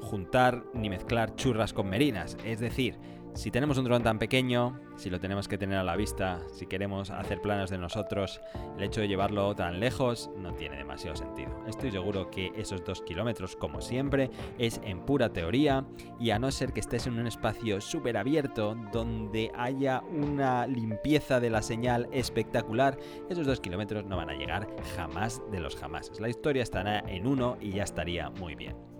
juntar 0.00 0.64
ni 0.74 0.90
mezclar 0.90 1.34
churras 1.36 1.72
con 1.72 1.88
merinas. 1.88 2.36
Es 2.44 2.60
decir, 2.60 2.96
si 3.36 3.50
tenemos 3.50 3.76
un 3.76 3.84
dron 3.84 4.02
tan 4.02 4.18
pequeño, 4.18 4.80
si 4.96 5.10
lo 5.10 5.20
tenemos 5.20 5.46
que 5.46 5.58
tener 5.58 5.78
a 5.78 5.84
la 5.84 5.94
vista, 5.94 6.40
si 6.52 6.66
queremos 6.66 7.10
hacer 7.10 7.42
planos 7.42 7.68
de 7.68 7.76
nosotros, 7.76 8.40
el 8.78 8.84
hecho 8.84 9.02
de 9.02 9.08
llevarlo 9.08 9.54
tan 9.54 9.78
lejos 9.78 10.30
no 10.38 10.54
tiene 10.54 10.78
demasiado 10.78 11.16
sentido. 11.16 11.50
Estoy 11.68 11.90
seguro 11.90 12.30
que 12.30 12.50
esos 12.56 12.82
dos 12.84 13.02
kilómetros, 13.02 13.54
como 13.54 13.82
siempre, 13.82 14.30
es 14.58 14.80
en 14.82 15.00
pura 15.00 15.28
teoría 15.32 15.84
y 16.18 16.30
a 16.30 16.38
no 16.38 16.50
ser 16.50 16.72
que 16.72 16.80
estés 16.80 17.06
en 17.06 17.18
un 17.18 17.26
espacio 17.26 17.80
súper 17.82 18.16
abierto 18.16 18.74
donde 18.90 19.52
haya 19.54 20.00
una 20.00 20.66
limpieza 20.66 21.38
de 21.38 21.50
la 21.50 21.60
señal 21.60 22.08
espectacular, 22.12 22.98
esos 23.28 23.46
dos 23.46 23.60
kilómetros 23.60 24.06
no 24.06 24.16
van 24.16 24.30
a 24.30 24.34
llegar 24.34 24.66
jamás 24.96 25.42
de 25.52 25.60
los 25.60 25.76
jamás. 25.76 26.10
La 26.18 26.30
historia 26.30 26.62
estará 26.62 27.00
en 27.00 27.26
uno 27.26 27.58
y 27.60 27.72
ya 27.72 27.82
estaría 27.82 28.30
muy 28.30 28.54
bien. 28.54 28.95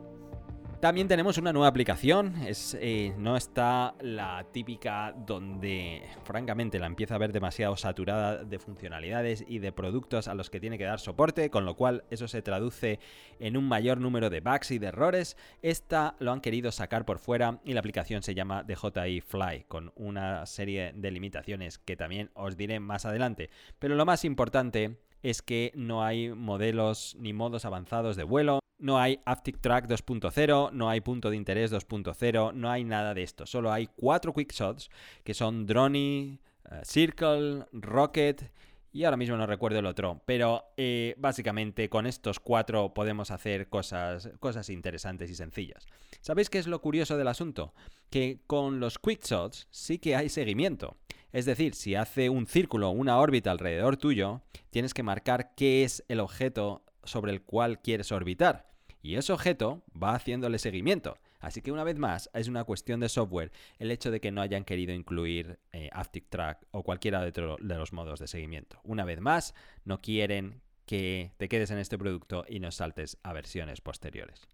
También 0.80 1.08
tenemos 1.08 1.38
una 1.38 1.54
nueva 1.54 1.68
aplicación, 1.68 2.34
eh, 2.74 3.14
no 3.16 3.36
está 3.36 3.94
la 4.02 4.46
típica 4.52 5.14
donde 5.26 6.02
francamente 6.24 6.78
la 6.78 6.86
empieza 6.86 7.14
a 7.14 7.18
ver 7.18 7.32
demasiado 7.32 7.76
saturada 7.78 8.44
de 8.44 8.58
funcionalidades 8.58 9.42
y 9.48 9.58
de 9.58 9.72
productos 9.72 10.28
a 10.28 10.34
los 10.34 10.50
que 10.50 10.60
tiene 10.60 10.76
que 10.76 10.84
dar 10.84 11.00
soporte, 11.00 11.48
con 11.48 11.64
lo 11.64 11.76
cual 11.76 12.04
eso 12.10 12.28
se 12.28 12.42
traduce 12.42 13.00
en 13.40 13.56
un 13.56 13.66
mayor 13.66 14.00
número 14.00 14.28
de 14.28 14.40
bugs 14.40 14.70
y 14.70 14.78
de 14.78 14.88
errores. 14.88 15.38
Esta 15.62 16.14
lo 16.18 16.30
han 16.30 16.42
querido 16.42 16.70
sacar 16.70 17.06
por 17.06 17.20
fuera 17.20 17.58
y 17.64 17.72
la 17.72 17.80
aplicación 17.80 18.22
se 18.22 18.34
llama 18.34 18.62
DJI 18.62 19.22
Fly, 19.22 19.64
con 19.68 19.92
una 19.96 20.44
serie 20.44 20.92
de 20.94 21.10
limitaciones 21.10 21.78
que 21.78 21.96
también 21.96 22.30
os 22.34 22.58
diré 22.58 22.80
más 22.80 23.06
adelante. 23.06 23.48
Pero 23.78 23.94
lo 23.94 24.04
más 24.04 24.26
importante 24.26 24.98
es 25.22 25.40
que 25.40 25.72
no 25.74 26.04
hay 26.04 26.34
modelos 26.34 27.16
ni 27.18 27.32
modos 27.32 27.64
avanzados 27.64 28.14
de 28.16 28.24
vuelo, 28.24 28.60
no 28.78 28.98
hay 28.98 29.20
Aptic 29.24 29.60
Track 29.60 29.86
2.0, 29.86 30.72
no 30.72 30.88
hay 30.88 31.00
punto 31.00 31.30
de 31.30 31.36
interés 31.36 31.72
2.0, 31.72 32.52
no 32.52 32.70
hay 32.70 32.84
nada 32.84 33.14
de 33.14 33.22
esto. 33.22 33.46
Solo 33.46 33.72
hay 33.72 33.88
cuatro 33.96 34.32
quickshots 34.32 34.90
que 35.24 35.34
son 35.34 35.66
Drony, 35.66 36.38
eh, 36.70 36.80
Circle, 36.82 37.66
Rocket 37.72 38.50
y 38.92 39.04
ahora 39.04 39.18
mismo 39.18 39.36
no 39.36 39.46
recuerdo 39.46 39.78
el 39.78 39.86
otro. 39.86 40.22
Pero 40.24 40.72
eh, 40.76 41.14
básicamente 41.18 41.88
con 41.88 42.06
estos 42.06 42.40
cuatro 42.40 42.94
podemos 42.94 43.30
hacer 43.30 43.68
cosas, 43.68 44.30
cosas 44.40 44.70
interesantes 44.70 45.30
y 45.30 45.34
sencillas. 45.34 45.86
¿Sabéis 46.20 46.48
qué 46.48 46.58
es 46.58 46.66
lo 46.66 46.80
curioso 46.80 47.18
del 47.18 47.28
asunto? 47.28 47.74
Que 48.08 48.40
con 48.46 48.80
los 48.80 48.98
quickshots 48.98 49.68
sí 49.70 49.98
que 49.98 50.16
hay 50.16 50.28
seguimiento. 50.28 50.96
Es 51.32 51.44
decir, 51.44 51.74
si 51.74 51.94
hace 51.94 52.30
un 52.30 52.46
círculo, 52.46 52.88
una 52.88 53.18
órbita 53.18 53.50
alrededor 53.50 53.98
tuyo, 53.98 54.40
tienes 54.70 54.94
que 54.94 55.02
marcar 55.02 55.54
qué 55.54 55.84
es 55.84 56.02
el 56.08 56.20
objeto 56.20 56.85
sobre 57.06 57.32
el 57.32 57.42
cual 57.42 57.80
quieres 57.80 58.12
orbitar. 58.12 58.70
Y 59.02 59.16
ese 59.16 59.32
objeto 59.32 59.82
va 60.00 60.14
haciéndole 60.14 60.58
seguimiento. 60.58 61.16
Así 61.38 61.62
que 61.62 61.70
una 61.70 61.84
vez 61.84 61.96
más, 61.98 62.28
es 62.34 62.48
una 62.48 62.64
cuestión 62.64 62.98
de 63.00 63.08
software 63.08 63.52
el 63.78 63.90
hecho 63.90 64.10
de 64.10 64.20
que 64.20 64.32
no 64.32 64.40
hayan 64.40 64.64
querido 64.64 64.92
incluir 64.92 65.60
eh, 65.72 65.90
Track 66.28 66.66
o 66.72 66.82
cualquiera 66.82 67.20
de, 67.20 67.30
de 67.30 67.74
los 67.76 67.92
modos 67.92 68.18
de 68.18 68.26
seguimiento. 68.26 68.80
Una 68.82 69.04
vez 69.04 69.20
más, 69.20 69.54
no 69.84 70.00
quieren 70.00 70.60
que 70.86 71.32
te 71.36 71.48
quedes 71.48 71.70
en 71.70 71.78
este 71.78 71.98
producto 71.98 72.44
y 72.48 72.60
no 72.60 72.70
saltes 72.70 73.18
a 73.22 73.32
versiones 73.32 73.80
posteriores. 73.80 74.48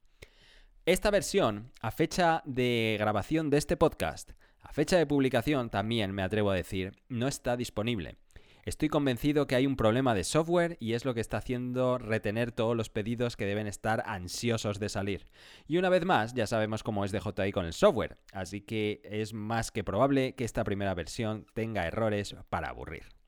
Esta 0.85 1.11
versión, 1.11 1.71
a 1.80 1.92
fecha 1.92 2.42
de 2.44 2.97
grabación 2.99 3.50
de 3.50 3.59
este 3.59 3.76
podcast, 3.76 4.32
a 4.61 4.73
fecha 4.73 4.97
de 4.97 5.06
publicación 5.06 5.71
también 5.71 6.12
me 6.12 6.23
atrevo 6.23 6.50
a 6.50 6.56
decir, 6.56 6.92
no 7.09 7.28
está 7.28 7.56
disponible. 7.56 8.16
Estoy 8.64 8.88
convencido 8.88 9.49
que 9.49 9.57
hay 9.57 9.66
un 9.66 9.75
problema 9.75 10.14
de 10.14 10.23
software 10.23 10.76
y 10.78 10.92
es 10.92 11.04
lo 11.04 11.14
que 11.14 11.21
está 11.21 11.38
haciendo 11.38 11.99
retener 11.99 12.52
todos 12.52 12.76
los 12.76 12.90
pedidos 12.90 13.37
que 13.37 13.45
deben 13.45 13.66
estar 13.66 14.04
ansiosos 14.07 14.78
de 14.78 14.88
salir. 14.88 15.26
Y 15.66 15.78
una 15.78 15.88
vez 15.88 16.04
más, 16.04 16.33
ya 16.33 16.47
sabemos 16.47 16.85
cómo 16.85 17.04
es 17.04 17.11
DJI 17.11 17.50
con 17.50 17.66
el 17.66 17.73
software, 17.73 18.19
así 18.33 18.61
que 18.61 19.00
es 19.04 19.35
más 19.35 19.73
que 19.73 19.83
probable 19.83 20.37
que 20.37 20.45
esta 20.45 20.62
primera 20.62 20.95
versión 20.95 21.45
tenga 21.54 21.88
errores 21.88 22.37
para 22.50 22.69
aburrir. 22.69 23.21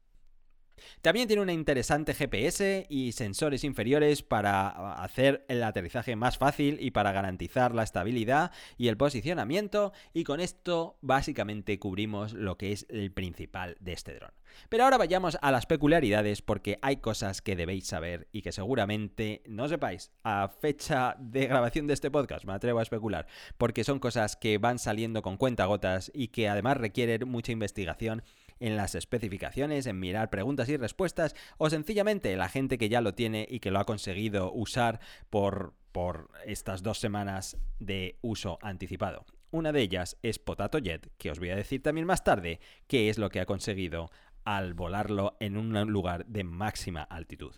También 1.02 1.26
tiene 1.26 1.42
una 1.42 1.52
interesante 1.52 2.14
GPS 2.14 2.86
y 2.88 3.12
sensores 3.12 3.64
inferiores 3.64 4.22
para 4.22 4.94
hacer 4.94 5.44
el 5.48 5.62
aterrizaje 5.62 6.16
más 6.16 6.38
fácil 6.38 6.78
y 6.80 6.90
para 6.90 7.12
garantizar 7.12 7.74
la 7.74 7.82
estabilidad 7.82 8.52
y 8.76 8.88
el 8.88 8.96
posicionamiento 8.96 9.92
y 10.12 10.24
con 10.24 10.40
esto 10.40 10.98
básicamente 11.00 11.78
cubrimos 11.78 12.32
lo 12.32 12.56
que 12.56 12.72
es 12.72 12.86
el 12.88 13.12
principal 13.12 13.76
de 13.80 13.92
este 13.92 14.14
dron. 14.14 14.32
Pero 14.68 14.84
ahora 14.84 14.98
vayamos 14.98 15.36
a 15.40 15.50
las 15.50 15.66
peculiaridades 15.66 16.42
porque 16.42 16.78
hay 16.82 16.98
cosas 16.98 17.42
que 17.42 17.56
debéis 17.56 17.86
saber 17.86 18.28
y 18.32 18.42
que 18.42 18.52
seguramente 18.52 19.42
no 19.46 19.68
sepáis 19.68 20.12
a 20.22 20.48
fecha 20.48 21.16
de 21.18 21.46
grabación 21.46 21.86
de 21.86 21.94
este 21.94 22.10
podcast, 22.10 22.44
me 22.44 22.52
atrevo 22.52 22.78
a 22.78 22.82
especular, 22.82 23.26
porque 23.58 23.84
son 23.84 23.98
cosas 23.98 24.36
que 24.36 24.58
van 24.58 24.78
saliendo 24.78 25.22
con 25.22 25.36
cuentagotas 25.36 26.10
y 26.14 26.28
que 26.28 26.48
además 26.48 26.76
requieren 26.76 27.28
mucha 27.28 27.52
investigación 27.52 28.22
en 28.60 28.76
las 28.76 28.94
especificaciones, 28.94 29.86
en 29.86 30.00
mirar 30.00 30.30
preguntas 30.30 30.68
y 30.68 30.76
respuestas, 30.76 31.34
o 31.58 31.70
sencillamente 31.70 32.36
la 32.36 32.48
gente 32.48 32.78
que 32.78 32.88
ya 32.88 33.00
lo 33.00 33.14
tiene 33.14 33.46
y 33.48 33.60
que 33.60 33.70
lo 33.70 33.78
ha 33.78 33.84
conseguido 33.84 34.52
usar 34.52 35.00
por, 35.30 35.74
por 35.92 36.30
estas 36.46 36.82
dos 36.82 36.98
semanas 36.98 37.56
de 37.78 38.18
uso 38.22 38.58
anticipado. 38.62 39.24
Una 39.50 39.72
de 39.72 39.82
ellas 39.82 40.16
es 40.22 40.38
Potato 40.38 40.78
Jet, 40.78 41.10
que 41.16 41.30
os 41.30 41.38
voy 41.38 41.50
a 41.50 41.56
decir 41.56 41.82
también 41.82 42.06
más 42.06 42.24
tarde 42.24 42.58
qué 42.88 43.08
es 43.08 43.18
lo 43.18 43.30
que 43.30 43.40
ha 43.40 43.46
conseguido 43.46 44.10
al 44.44 44.74
volarlo 44.74 45.36
en 45.40 45.56
un 45.56 45.72
lugar 45.90 46.26
de 46.26 46.44
máxima 46.44 47.02
altitud. 47.02 47.54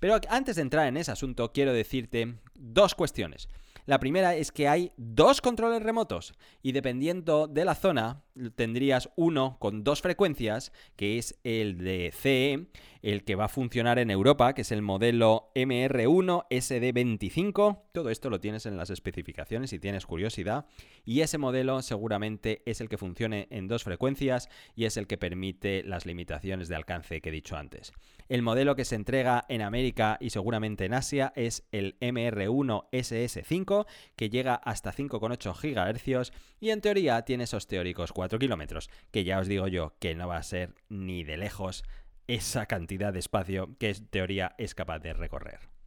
Pero 0.00 0.20
antes 0.28 0.56
de 0.56 0.62
entrar 0.62 0.86
en 0.86 0.96
ese 0.96 1.10
asunto, 1.10 1.52
quiero 1.52 1.72
decirte 1.72 2.34
dos 2.54 2.94
cuestiones. 2.94 3.48
La 3.88 4.00
primera 4.00 4.36
es 4.36 4.52
que 4.52 4.68
hay 4.68 4.92
dos 4.98 5.40
controles 5.40 5.82
remotos 5.82 6.34
y 6.62 6.72
dependiendo 6.72 7.46
de 7.46 7.64
la 7.64 7.74
zona 7.74 8.22
tendrías 8.54 9.08
uno 9.16 9.56
con 9.60 9.82
dos 9.82 10.02
frecuencias, 10.02 10.72
que 10.94 11.16
es 11.16 11.38
el 11.42 11.78
de 11.78 12.12
CE, 12.12 12.66
el 13.00 13.24
que 13.24 13.34
va 13.34 13.46
a 13.46 13.48
funcionar 13.48 13.98
en 13.98 14.10
Europa, 14.10 14.52
que 14.52 14.60
es 14.60 14.72
el 14.72 14.82
modelo 14.82 15.52
MR1 15.54 16.48
SD25. 16.50 17.84
Todo 17.92 18.10
esto 18.10 18.28
lo 18.28 18.40
tienes 18.40 18.66
en 18.66 18.76
las 18.76 18.90
especificaciones 18.90 19.70
si 19.70 19.78
tienes 19.78 20.04
curiosidad. 20.04 20.66
Y 21.06 21.22
ese 21.22 21.38
modelo 21.38 21.80
seguramente 21.80 22.60
es 22.66 22.82
el 22.82 22.90
que 22.90 22.98
funcione 22.98 23.48
en 23.50 23.68
dos 23.68 23.84
frecuencias 23.84 24.50
y 24.76 24.84
es 24.84 24.98
el 24.98 25.06
que 25.06 25.16
permite 25.16 25.82
las 25.82 26.04
limitaciones 26.04 26.68
de 26.68 26.76
alcance 26.76 27.22
que 27.22 27.30
he 27.30 27.32
dicho 27.32 27.56
antes. 27.56 27.94
El 28.28 28.42
modelo 28.42 28.76
que 28.76 28.84
se 28.84 28.94
entrega 28.94 29.46
en 29.48 29.62
América 29.62 30.18
y 30.20 30.30
seguramente 30.30 30.84
en 30.84 30.92
Asia 30.92 31.32
es 31.34 31.66
el 31.72 31.98
MR1 32.00 32.88
SS5, 32.92 33.86
que 34.16 34.28
llega 34.28 34.54
hasta 34.54 34.92
5,8 34.92 35.54
GHz 35.54 36.32
y 36.60 36.70
en 36.70 36.82
teoría 36.82 37.22
tiene 37.22 37.44
esos 37.44 37.66
teóricos 37.66 38.12
4 38.12 38.38
kilómetros, 38.38 38.90
que 39.10 39.24
ya 39.24 39.38
os 39.38 39.48
digo 39.48 39.66
yo 39.66 39.94
que 39.98 40.14
no 40.14 40.28
va 40.28 40.36
a 40.36 40.42
ser 40.42 40.74
ni 40.90 41.24
de 41.24 41.38
lejos 41.38 41.84
esa 42.26 42.66
cantidad 42.66 43.14
de 43.14 43.20
espacio 43.20 43.76
que 43.78 43.90
en 43.90 44.06
teoría 44.08 44.54
es 44.58 44.74
capaz 44.74 44.98
de 44.98 45.14
recorrer. 45.14 45.77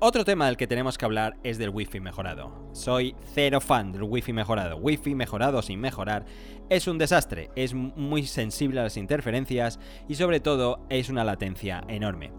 Otro 0.00 0.24
tema 0.24 0.46
del 0.46 0.56
que 0.56 0.68
tenemos 0.68 0.96
que 0.96 1.04
hablar 1.04 1.38
es 1.42 1.58
del 1.58 1.70
Wi-Fi 1.70 1.98
mejorado. 1.98 2.70
Soy 2.72 3.16
cero 3.34 3.60
fan 3.60 3.90
del 3.90 4.04
Wi-Fi 4.04 4.32
mejorado. 4.32 4.76
Wi-Fi 4.76 5.16
mejorado 5.16 5.60
sin 5.60 5.80
mejorar 5.80 6.24
es 6.68 6.86
un 6.86 6.98
desastre, 6.98 7.50
es 7.56 7.74
muy 7.74 8.24
sensible 8.24 8.78
a 8.78 8.84
las 8.84 8.96
interferencias 8.96 9.80
y 10.08 10.14
sobre 10.14 10.38
todo 10.38 10.86
es 10.88 11.08
una 11.08 11.24
latencia 11.24 11.82
enorme. 11.88 12.30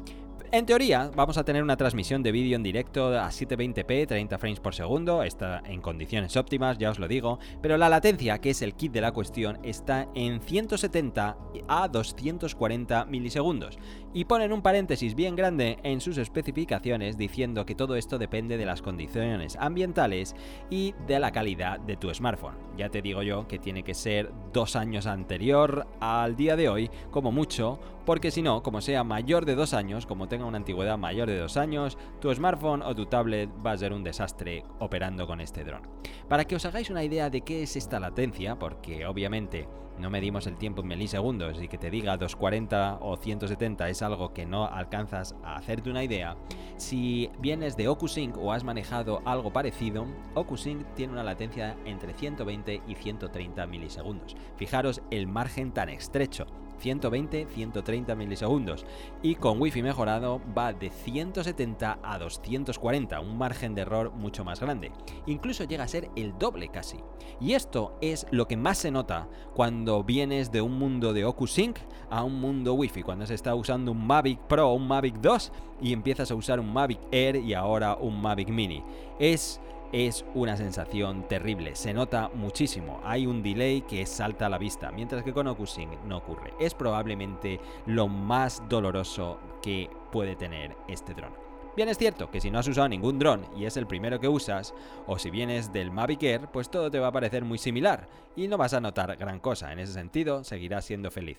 En 0.52 0.66
teoría, 0.66 1.12
vamos 1.16 1.38
a 1.38 1.44
tener 1.44 1.62
una 1.62 1.78
transmisión 1.78 2.24
de 2.24 2.32
vídeo 2.32 2.56
en 2.56 2.64
directo 2.64 3.10
a 3.10 3.30
720p, 3.30 4.08
30 4.08 4.40
frames 4.40 4.60
por 4.60 4.74
segundo, 4.74 5.22
está 5.22 5.62
en 5.64 5.80
condiciones 5.80 6.36
óptimas, 6.38 6.80
ya 6.80 6.90
os 6.90 6.98
lo 6.98 7.08
digo, 7.08 7.38
pero 7.62 7.78
la 7.78 7.88
latencia, 7.88 8.40
que 8.40 8.50
es 8.50 8.64
el 8.64 8.74
kit 8.74 8.92
de 8.92 9.02
la 9.02 9.12
cuestión, 9.12 9.60
está 9.62 10.08
en 10.16 10.42
170 10.42 11.38
a 11.68 11.88
240 11.88 13.06
milisegundos. 13.06 13.78
Y 14.12 14.26
ponen 14.26 14.52
un 14.52 14.64
paréntesis 14.64 15.14
bien 15.14 15.36
grande 15.36 15.78
en 15.84 16.02
sus 16.02 16.18
especificaciones 16.18 17.16
diciendo 17.16 17.66
que 17.68 17.76
todo 17.76 17.96
esto 17.96 18.18
depende 18.18 18.58
de 18.58 18.66
las 18.66 18.82
condiciones 18.82 19.56
ambientales 19.60 20.36
y 20.72 20.96
de 21.06 21.20
la 21.20 21.32
calidad 21.32 21.80
de 21.80 21.96
tu 21.96 22.12
smartphone. 22.12 22.58
Ya 22.76 22.90
te 22.90 23.04
digo 23.04 23.22
yo 23.22 23.48
que 23.48 23.60
tiene 23.60 23.84
que 23.84 23.94
ser 23.94 24.32
dos 24.52 24.76
años 24.76 25.06
anterior 25.06 25.86
al 26.00 26.36
día 26.36 26.56
de 26.56 26.70
hoy, 26.70 26.90
como 27.12 27.32
mucho, 27.32 27.80
porque 28.04 28.32
si 28.32 28.42
no, 28.42 28.64
como 28.64 28.82
sea 28.82 29.04
mayor 29.04 29.46
de 29.46 29.54
dos 29.54 29.76
años, 29.76 30.08
como 30.08 30.28
tenga 30.28 30.46
una 30.46 30.58
antigüedad 30.58 30.98
mayor 30.98 31.30
de 31.30 31.38
dos 31.38 31.56
años, 31.56 31.96
tu 32.20 32.34
smartphone 32.34 32.82
o 32.82 32.96
tu 32.96 33.06
tablet 33.06 33.48
va 33.64 33.74
a 33.74 33.78
ser 33.78 33.94
un 33.94 34.04
desastre 34.04 34.64
operando 34.80 35.28
con 35.28 35.40
este 35.40 35.64
dron. 35.64 35.84
Para 36.28 36.46
que 36.46 36.56
os 36.56 36.66
hagáis 36.66 36.90
una 36.90 37.04
idea 37.04 37.30
de 37.30 37.42
qué 37.42 37.62
es 37.62 37.76
esta 37.76 38.00
latencia, 38.00 38.58
porque 38.58 39.06
obviamente 39.06 39.68
no 40.00 40.10
medimos 40.10 40.48
el 40.48 40.58
tiempo 40.58 40.82
en 40.82 40.88
milisegundos 40.88 41.62
y 41.62 41.68
que 41.68 41.78
te 41.78 41.90
diga 41.90 42.18
240 42.18 43.00
o 43.02 43.18
170 43.18 43.90
es 43.90 44.02
algo 44.02 44.34
que 44.34 44.46
no 44.46 44.66
alcanzas 44.66 45.36
a 45.44 45.56
hacerte 45.56 45.90
una 45.90 46.04
idea, 46.04 46.38
si 46.78 47.30
vienes 47.40 47.76
de 47.76 47.88
OcuSync 47.88 48.38
o 48.38 48.54
has 48.54 48.64
manejado 48.64 49.22
algo 49.26 49.52
parecido, 49.52 50.06
OcuSync 50.34 50.86
tiene 50.96 51.14
una 51.14 51.24
latencia 51.24 51.76
entre 51.86 52.14
120 52.14 52.82
y 52.88 52.96
130 52.96 53.68
milisegundos. 53.68 54.36
Fijaros 54.56 55.02
el 55.12 55.28
margen 55.28 55.72
tan 55.72 55.90
estrecho 55.90 56.46
120-130 56.80 58.16
milisegundos. 58.16 58.86
Y 59.22 59.36
con 59.36 59.62
Wi-Fi 59.62 59.84
mejorado 59.84 60.42
va 60.58 60.74
de 60.74 60.90
170 60.90 62.00
a 62.02 62.18
240, 62.18 63.20
un 63.20 63.38
margen 63.38 63.76
de 63.76 63.82
error 63.82 64.12
mucho 64.12 64.44
más 64.44 64.60
grande. 64.60 64.92
Incluso 65.26 65.64
llega 65.64 65.84
a 65.84 65.88
ser 65.88 66.10
el 66.16 66.38
doble 66.38 66.70
casi. 66.70 66.98
Y 67.40 67.54
esto 67.54 67.98
es 68.02 68.26
lo 68.32 68.48
que 68.48 68.58
más 68.58 68.78
se 68.78 68.92
nota 68.92 69.28
cuando 69.54 70.04
vienes 70.04 70.52
de 70.52 70.62
un 70.62 70.78
mundo 70.78 71.14
de 71.14 71.26
OcuSync 71.26 71.78
a 72.10 72.24
un 72.24 72.40
mundo 72.40 72.74
Wi-Fi, 72.74 73.04
cuando 73.04 73.26
se 73.26 73.34
está 73.34 73.56
usando 73.56 73.92
un 73.92 74.06
Mavic 74.06 74.40
Pro 74.42 74.70
o 74.70 74.74
un 74.74 74.88
Mavic 74.88 75.16
2 75.16 75.52
y 75.82 75.94
empiezas 75.94 76.32
a 76.32 76.36
usar 76.36 76.60
un 76.60 76.72
Mavic 76.72 77.00
Air 77.12 77.38
y 77.38 77.54
ahora 77.54 77.96
un 77.96 78.22
Mavic 78.22 78.50
Mini. 78.50 78.84
Es 79.20 79.62
es 79.92 80.26
una 80.34 80.56
sensación 80.56 81.28
terrible, 81.28 81.76
se 81.76 81.94
nota 81.94 82.30
muchísimo, 82.34 83.02
hay 83.04 83.26
un 83.26 83.42
delay 83.42 83.82
que 83.82 84.06
salta 84.06 84.46
a 84.46 84.50
la 84.50 84.58
vista, 84.58 84.92
mientras 84.92 85.24
que 85.24 85.34
con 85.34 85.48
OcuSync 85.48 86.04
no 86.06 86.18
ocurre. 86.18 86.54
Es 86.60 86.74
probablemente 86.74 87.60
lo 87.86 88.08
más 88.08 88.62
doloroso 88.70 89.40
que 89.62 89.90
puede 90.12 90.36
tener 90.36 90.76
este 90.88 91.14
dron. 91.14 91.34
Bien 91.76 91.88
es 91.88 91.98
cierto 91.98 92.30
que 92.30 92.42
si 92.42 92.52
no 92.52 92.60
has 92.60 92.68
usado 92.68 92.90
ningún 92.90 93.20
dron 93.20 93.46
y 93.56 93.66
es 93.66 93.78
el 93.78 93.88
primero 93.88 94.20
que 94.20 94.28
usas, 94.28 94.74
o 95.08 95.18
si 95.18 95.30
vienes 95.30 95.72
del 95.72 95.92
Mavic 95.92 96.24
Air, 96.24 96.48
pues 96.52 96.70
todo 96.70 96.92
te 96.92 97.00
va 97.00 97.08
a 97.08 97.12
parecer 97.12 97.46
muy 97.46 97.58
similar 97.58 98.08
y 98.36 98.48
no 98.48 98.58
vas 98.58 98.74
a 98.74 98.82
notar 98.82 99.16
gran 99.16 99.40
cosa. 99.40 99.72
En 99.72 99.80
ese 99.80 99.94
sentido, 99.94 100.44
seguirás 100.44 100.86
siendo 100.86 101.10
feliz. 101.10 101.38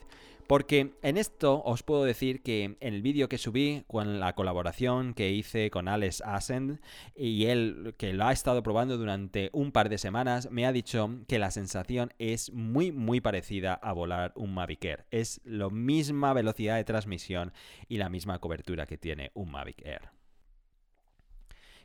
Porque 0.50 0.94
en 1.02 1.16
esto 1.16 1.62
os 1.64 1.84
puedo 1.84 2.02
decir 2.02 2.42
que 2.42 2.64
en 2.64 2.76
el 2.80 3.02
vídeo 3.02 3.28
que 3.28 3.38
subí 3.38 3.84
con 3.86 4.18
la 4.18 4.32
colaboración 4.32 5.14
que 5.14 5.30
hice 5.30 5.70
con 5.70 5.86
Alex 5.86 6.24
Ascend 6.26 6.80
y 7.14 7.44
él 7.44 7.94
que 7.96 8.12
lo 8.12 8.24
ha 8.24 8.32
estado 8.32 8.60
probando 8.60 8.98
durante 8.98 9.50
un 9.52 9.70
par 9.70 9.88
de 9.88 9.96
semanas 9.96 10.50
me 10.50 10.66
ha 10.66 10.72
dicho 10.72 11.20
que 11.28 11.38
la 11.38 11.52
sensación 11.52 12.12
es 12.18 12.52
muy 12.52 12.90
muy 12.90 13.20
parecida 13.20 13.74
a 13.74 13.92
volar 13.92 14.32
un 14.34 14.52
Mavic 14.52 14.84
Air. 14.86 15.06
Es 15.12 15.40
la 15.44 15.68
misma 15.68 16.32
velocidad 16.32 16.74
de 16.74 16.84
transmisión 16.84 17.52
y 17.86 17.98
la 17.98 18.08
misma 18.08 18.40
cobertura 18.40 18.86
que 18.86 18.98
tiene 18.98 19.30
un 19.34 19.52
Mavic 19.52 19.86
Air. 19.86 20.10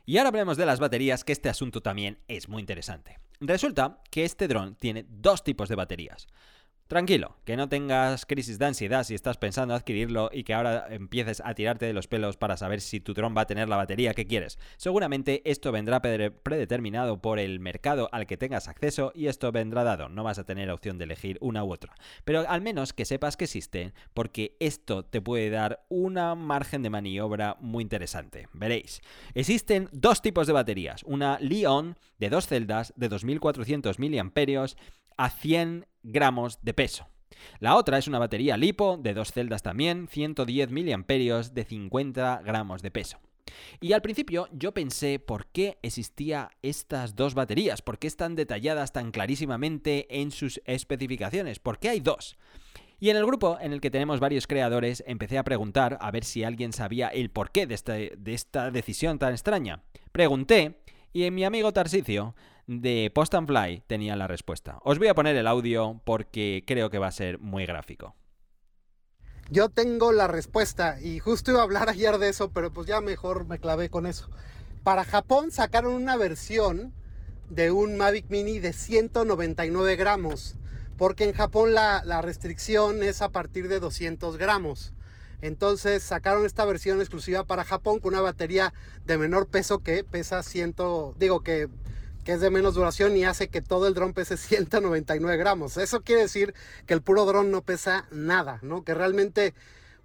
Y 0.06 0.18
ahora 0.18 0.30
hablemos 0.30 0.56
de 0.56 0.66
las 0.66 0.80
baterías, 0.80 1.22
que 1.22 1.32
este 1.32 1.48
asunto 1.48 1.82
también 1.82 2.18
es 2.26 2.48
muy 2.48 2.60
interesante. 2.60 3.20
Resulta 3.38 4.02
que 4.10 4.24
este 4.24 4.48
dron 4.48 4.74
tiene 4.74 5.04
dos 5.08 5.44
tipos 5.44 5.68
de 5.68 5.76
baterías. 5.76 6.26
Tranquilo, 6.88 7.36
que 7.44 7.56
no 7.56 7.68
tengas 7.68 8.26
crisis 8.26 8.60
de 8.60 8.66
ansiedad 8.66 9.02
si 9.02 9.16
estás 9.16 9.38
pensando 9.38 9.74
adquirirlo 9.74 10.30
y 10.32 10.44
que 10.44 10.54
ahora 10.54 10.86
empieces 10.88 11.42
a 11.44 11.52
tirarte 11.52 11.84
de 11.84 11.92
los 11.92 12.06
pelos 12.06 12.36
para 12.36 12.56
saber 12.56 12.80
si 12.80 13.00
tu 13.00 13.12
dron 13.12 13.36
va 13.36 13.40
a 13.40 13.46
tener 13.46 13.68
la 13.68 13.74
batería 13.74 14.14
que 14.14 14.28
quieres. 14.28 14.56
Seguramente 14.76 15.42
esto 15.50 15.72
vendrá 15.72 16.00
predeterminado 16.00 17.20
por 17.20 17.40
el 17.40 17.58
mercado 17.58 18.08
al 18.12 18.28
que 18.28 18.36
tengas 18.36 18.68
acceso 18.68 19.10
y 19.16 19.26
esto 19.26 19.50
vendrá 19.50 19.82
dado, 19.82 20.08
no 20.08 20.22
vas 20.22 20.38
a 20.38 20.44
tener 20.44 20.70
opción 20.70 20.96
de 20.96 21.04
elegir 21.04 21.38
una 21.40 21.64
u 21.64 21.72
otra. 21.72 21.92
Pero 22.24 22.48
al 22.48 22.62
menos 22.62 22.92
que 22.92 23.04
sepas 23.04 23.36
que 23.36 23.46
existen 23.46 23.92
porque 24.14 24.56
esto 24.60 25.04
te 25.04 25.20
puede 25.20 25.50
dar 25.50 25.84
una 25.88 26.36
margen 26.36 26.82
de 26.82 26.90
maniobra 26.90 27.56
muy 27.58 27.82
interesante. 27.82 28.46
Veréis, 28.52 29.00
existen 29.34 29.88
dos 29.90 30.22
tipos 30.22 30.46
de 30.46 30.52
baterías, 30.52 31.02
una 31.02 31.40
Li-On 31.40 31.98
de 32.20 32.30
dos 32.30 32.46
celdas 32.46 32.92
de 32.96 33.08
2400 33.08 33.98
mAh 33.98 34.66
a 35.16 35.30
100 35.30 35.86
gramos 36.06 36.58
de 36.62 36.74
peso. 36.74 37.08
La 37.58 37.76
otra 37.76 37.98
es 37.98 38.08
una 38.08 38.18
batería 38.18 38.56
LiPo 38.56 38.96
de 38.96 39.14
dos 39.14 39.32
celdas 39.32 39.62
también, 39.62 40.08
110 40.08 40.70
miliamperios 40.70 41.54
de 41.54 41.64
50 41.64 42.42
gramos 42.44 42.82
de 42.82 42.90
peso. 42.90 43.18
Y 43.80 43.92
al 43.92 44.02
principio 44.02 44.48
yo 44.52 44.72
pensé 44.72 45.18
por 45.18 45.46
qué 45.46 45.78
existían 45.82 46.48
estas 46.62 47.14
dos 47.14 47.34
baterías, 47.34 47.82
por 47.82 47.98
qué 47.98 48.06
están 48.06 48.34
detalladas 48.34 48.92
tan 48.92 49.10
clarísimamente 49.10 50.20
en 50.20 50.30
sus 50.30 50.60
especificaciones, 50.64 51.58
por 51.58 51.78
qué 51.78 51.90
hay 51.90 52.00
dos. 52.00 52.36
Y 52.98 53.10
en 53.10 53.16
el 53.16 53.26
grupo 53.26 53.58
en 53.60 53.72
el 53.72 53.80
que 53.80 53.90
tenemos 53.90 54.20
varios 54.20 54.46
creadores 54.46 55.04
empecé 55.06 55.36
a 55.36 55.44
preguntar 55.44 55.98
a 56.00 56.10
ver 56.10 56.24
si 56.24 56.44
alguien 56.44 56.72
sabía 56.72 57.08
el 57.08 57.30
porqué 57.30 57.66
de, 57.66 57.74
este, 57.74 58.14
de 58.16 58.34
esta 58.34 58.70
decisión 58.70 59.18
tan 59.18 59.32
extraña. 59.32 59.82
Pregunté 60.12 60.80
y 61.12 61.24
en 61.24 61.34
mi 61.34 61.44
amigo 61.44 61.72
Tarsicio 61.72 62.34
de 62.66 63.10
Post 63.14 63.34
and 63.34 63.46
Fly 63.46 63.82
tenía 63.86 64.16
la 64.16 64.26
respuesta. 64.26 64.78
Os 64.82 64.98
voy 64.98 65.08
a 65.08 65.14
poner 65.14 65.36
el 65.36 65.46
audio 65.46 66.00
porque 66.04 66.64
creo 66.66 66.90
que 66.90 66.98
va 66.98 67.08
a 67.08 67.12
ser 67.12 67.38
muy 67.38 67.66
gráfico. 67.66 68.14
Yo 69.48 69.68
tengo 69.68 70.10
la 70.10 70.26
respuesta 70.26 71.00
y 71.00 71.20
justo 71.20 71.52
iba 71.52 71.60
a 71.60 71.64
hablar 71.64 71.88
ayer 71.88 72.18
de 72.18 72.28
eso, 72.28 72.50
pero 72.50 72.72
pues 72.72 72.88
ya 72.88 73.00
mejor 73.00 73.46
me 73.46 73.60
clavé 73.60 73.88
con 73.88 74.06
eso. 74.06 74.28
Para 74.82 75.04
Japón 75.04 75.52
sacaron 75.52 75.94
una 75.94 76.16
versión 76.16 76.92
de 77.48 77.70
un 77.70 77.96
Mavic 77.96 78.28
Mini 78.28 78.58
de 78.58 78.72
199 78.72 79.94
gramos, 79.94 80.56
porque 80.96 81.24
en 81.24 81.32
Japón 81.32 81.74
la, 81.74 82.02
la 82.04 82.22
restricción 82.22 83.04
es 83.04 83.22
a 83.22 83.28
partir 83.28 83.68
de 83.68 83.78
200 83.78 84.36
gramos. 84.36 84.92
Entonces 85.42 86.02
sacaron 86.02 86.44
esta 86.44 86.64
versión 86.64 86.98
exclusiva 86.98 87.44
para 87.44 87.64
Japón 87.64 88.00
con 88.00 88.14
una 88.14 88.22
batería 88.22 88.74
de 89.04 89.18
menor 89.18 89.46
peso 89.46 89.78
que 89.78 90.02
pesa 90.02 90.42
100, 90.42 90.74
digo 91.18 91.42
que 91.42 91.68
que 92.26 92.32
es 92.32 92.40
de 92.40 92.50
menos 92.50 92.74
duración 92.74 93.16
y 93.16 93.24
hace 93.24 93.46
que 93.46 93.62
todo 93.62 93.86
el 93.86 93.94
dron 93.94 94.12
pese 94.12 94.36
199 94.36 95.36
gramos. 95.36 95.76
Eso 95.76 96.02
quiere 96.02 96.22
decir 96.22 96.54
que 96.84 96.92
el 96.92 97.00
puro 97.00 97.24
dron 97.24 97.52
no 97.52 97.62
pesa 97.62 98.08
nada, 98.10 98.58
¿no? 98.62 98.82
Que 98.82 98.94
realmente 98.94 99.54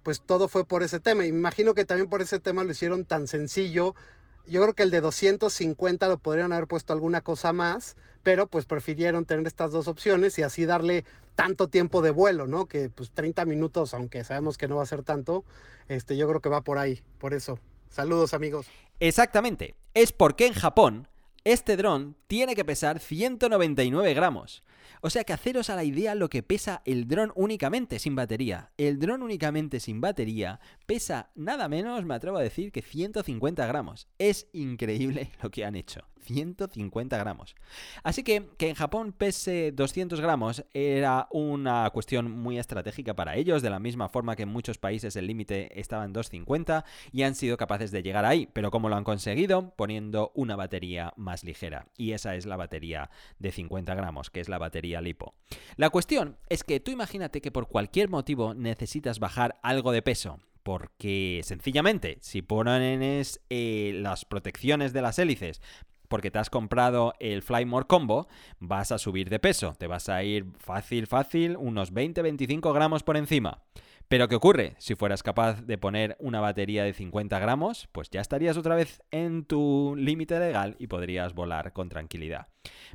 pues 0.04 0.22
todo 0.24 0.46
fue 0.46 0.64
por 0.64 0.84
ese 0.84 1.00
tema. 1.00 1.26
Imagino 1.26 1.74
que 1.74 1.84
también 1.84 2.08
por 2.08 2.22
ese 2.22 2.38
tema 2.38 2.62
lo 2.62 2.70
hicieron 2.70 3.04
tan 3.06 3.26
sencillo. 3.26 3.96
Yo 4.46 4.62
creo 4.62 4.72
que 4.72 4.84
el 4.84 4.92
de 4.92 5.00
250 5.00 6.06
lo 6.06 6.18
podrían 6.18 6.52
haber 6.52 6.68
puesto 6.68 6.92
alguna 6.92 7.22
cosa 7.22 7.52
más, 7.52 7.96
pero 8.22 8.46
pues 8.46 8.66
prefirieron 8.66 9.24
tener 9.24 9.44
estas 9.48 9.72
dos 9.72 9.88
opciones 9.88 10.38
y 10.38 10.44
así 10.44 10.64
darle 10.64 11.04
tanto 11.34 11.66
tiempo 11.66 12.02
de 12.02 12.12
vuelo, 12.12 12.46
¿no? 12.46 12.66
Que 12.66 12.88
pues 12.88 13.10
30 13.10 13.44
minutos, 13.46 13.94
aunque 13.94 14.22
sabemos 14.22 14.58
que 14.58 14.68
no 14.68 14.76
va 14.76 14.84
a 14.84 14.86
ser 14.86 15.02
tanto, 15.02 15.44
este, 15.88 16.16
yo 16.16 16.28
creo 16.28 16.40
que 16.40 16.48
va 16.48 16.60
por 16.60 16.78
ahí, 16.78 17.02
por 17.18 17.34
eso. 17.34 17.58
Saludos 17.90 18.32
amigos. 18.32 18.68
Exactamente. 19.00 19.74
Es 19.92 20.12
porque 20.12 20.46
en 20.46 20.54
Japón 20.54 21.08
este 21.44 21.76
dron 21.76 22.16
tiene 22.26 22.54
que 22.54 22.64
pesar 22.64 23.00
199 23.00 24.14
gramos. 24.14 24.62
O 25.00 25.10
sea 25.10 25.24
que 25.24 25.32
haceros 25.32 25.68
a 25.68 25.74
la 25.74 25.82
idea 25.82 26.14
lo 26.14 26.30
que 26.30 26.44
pesa 26.44 26.82
el 26.84 27.08
dron 27.08 27.32
únicamente 27.34 27.98
sin 27.98 28.14
batería. 28.14 28.70
El 28.78 29.00
dron 29.00 29.22
únicamente 29.22 29.80
sin 29.80 30.00
batería 30.00 30.60
pesa 30.86 31.30
nada 31.34 31.68
menos, 31.68 32.04
me 32.04 32.14
atrevo 32.14 32.36
a 32.36 32.42
decir, 32.42 32.70
que 32.70 32.82
150 32.82 33.66
gramos. 33.66 34.06
Es 34.18 34.46
increíble 34.52 35.30
lo 35.42 35.50
que 35.50 35.64
han 35.64 35.74
hecho. 35.74 36.11
150 36.22 37.18
gramos. 37.18 37.54
Así 38.02 38.22
que 38.22 38.48
que 38.56 38.68
en 38.68 38.74
Japón 38.74 39.12
pese 39.12 39.72
200 39.72 40.20
gramos 40.20 40.64
era 40.72 41.28
una 41.30 41.88
cuestión 41.90 42.30
muy 42.30 42.58
estratégica 42.58 43.14
para 43.14 43.36
ellos, 43.36 43.62
de 43.62 43.70
la 43.70 43.78
misma 43.78 44.08
forma 44.08 44.36
que 44.36 44.44
en 44.44 44.48
muchos 44.48 44.78
países 44.78 45.16
el 45.16 45.26
límite 45.26 45.78
estaba 45.80 46.04
en 46.04 46.12
250 46.12 46.84
y 47.10 47.22
han 47.22 47.34
sido 47.34 47.56
capaces 47.56 47.90
de 47.90 48.02
llegar 48.02 48.24
ahí. 48.24 48.48
Pero 48.52 48.70
¿cómo 48.70 48.88
lo 48.88 48.96
han 48.96 49.04
conseguido? 49.04 49.74
Poniendo 49.76 50.32
una 50.34 50.56
batería 50.56 51.12
más 51.16 51.44
ligera. 51.44 51.86
Y 51.96 52.12
esa 52.12 52.34
es 52.34 52.46
la 52.46 52.56
batería 52.56 53.10
de 53.38 53.52
50 53.52 53.94
gramos, 53.94 54.30
que 54.30 54.40
es 54.40 54.48
la 54.48 54.58
batería 54.58 55.00
lipo. 55.00 55.34
La 55.76 55.90
cuestión 55.90 56.38
es 56.48 56.64
que 56.64 56.80
tú 56.80 56.90
imagínate 56.90 57.40
que 57.40 57.52
por 57.52 57.68
cualquier 57.68 58.08
motivo 58.08 58.54
necesitas 58.54 59.18
bajar 59.18 59.58
algo 59.62 59.92
de 59.92 60.02
peso 60.02 60.38
porque 60.62 61.40
sencillamente 61.44 62.18
si 62.20 62.42
pones 62.42 63.40
eh, 63.50 63.92
las 63.96 64.24
protecciones 64.24 64.92
de 64.92 65.02
las 65.02 65.18
hélices 65.18 65.60
porque 66.12 66.30
te 66.30 66.38
has 66.38 66.50
comprado 66.50 67.14
el 67.20 67.40
Flymore 67.40 67.86
Combo, 67.86 68.28
vas 68.60 68.92
a 68.92 68.98
subir 68.98 69.30
de 69.30 69.38
peso. 69.38 69.72
Te 69.78 69.86
vas 69.86 70.10
a 70.10 70.22
ir 70.22 70.44
fácil, 70.58 71.06
fácil, 71.06 71.56
unos 71.56 71.90
20-25 71.90 72.74
gramos 72.74 73.02
por 73.02 73.16
encima. 73.16 73.62
Pero 74.12 74.28
¿qué 74.28 74.34
ocurre? 74.34 74.74
Si 74.76 74.94
fueras 74.94 75.22
capaz 75.22 75.62
de 75.62 75.78
poner 75.78 76.18
una 76.20 76.38
batería 76.38 76.84
de 76.84 76.92
50 76.92 77.38
gramos, 77.38 77.88
pues 77.92 78.10
ya 78.10 78.20
estarías 78.20 78.58
otra 78.58 78.74
vez 78.74 79.00
en 79.10 79.46
tu 79.46 79.94
límite 79.96 80.38
legal 80.38 80.76
y 80.78 80.88
podrías 80.88 81.32
volar 81.32 81.72
con 81.72 81.88
tranquilidad. 81.88 82.48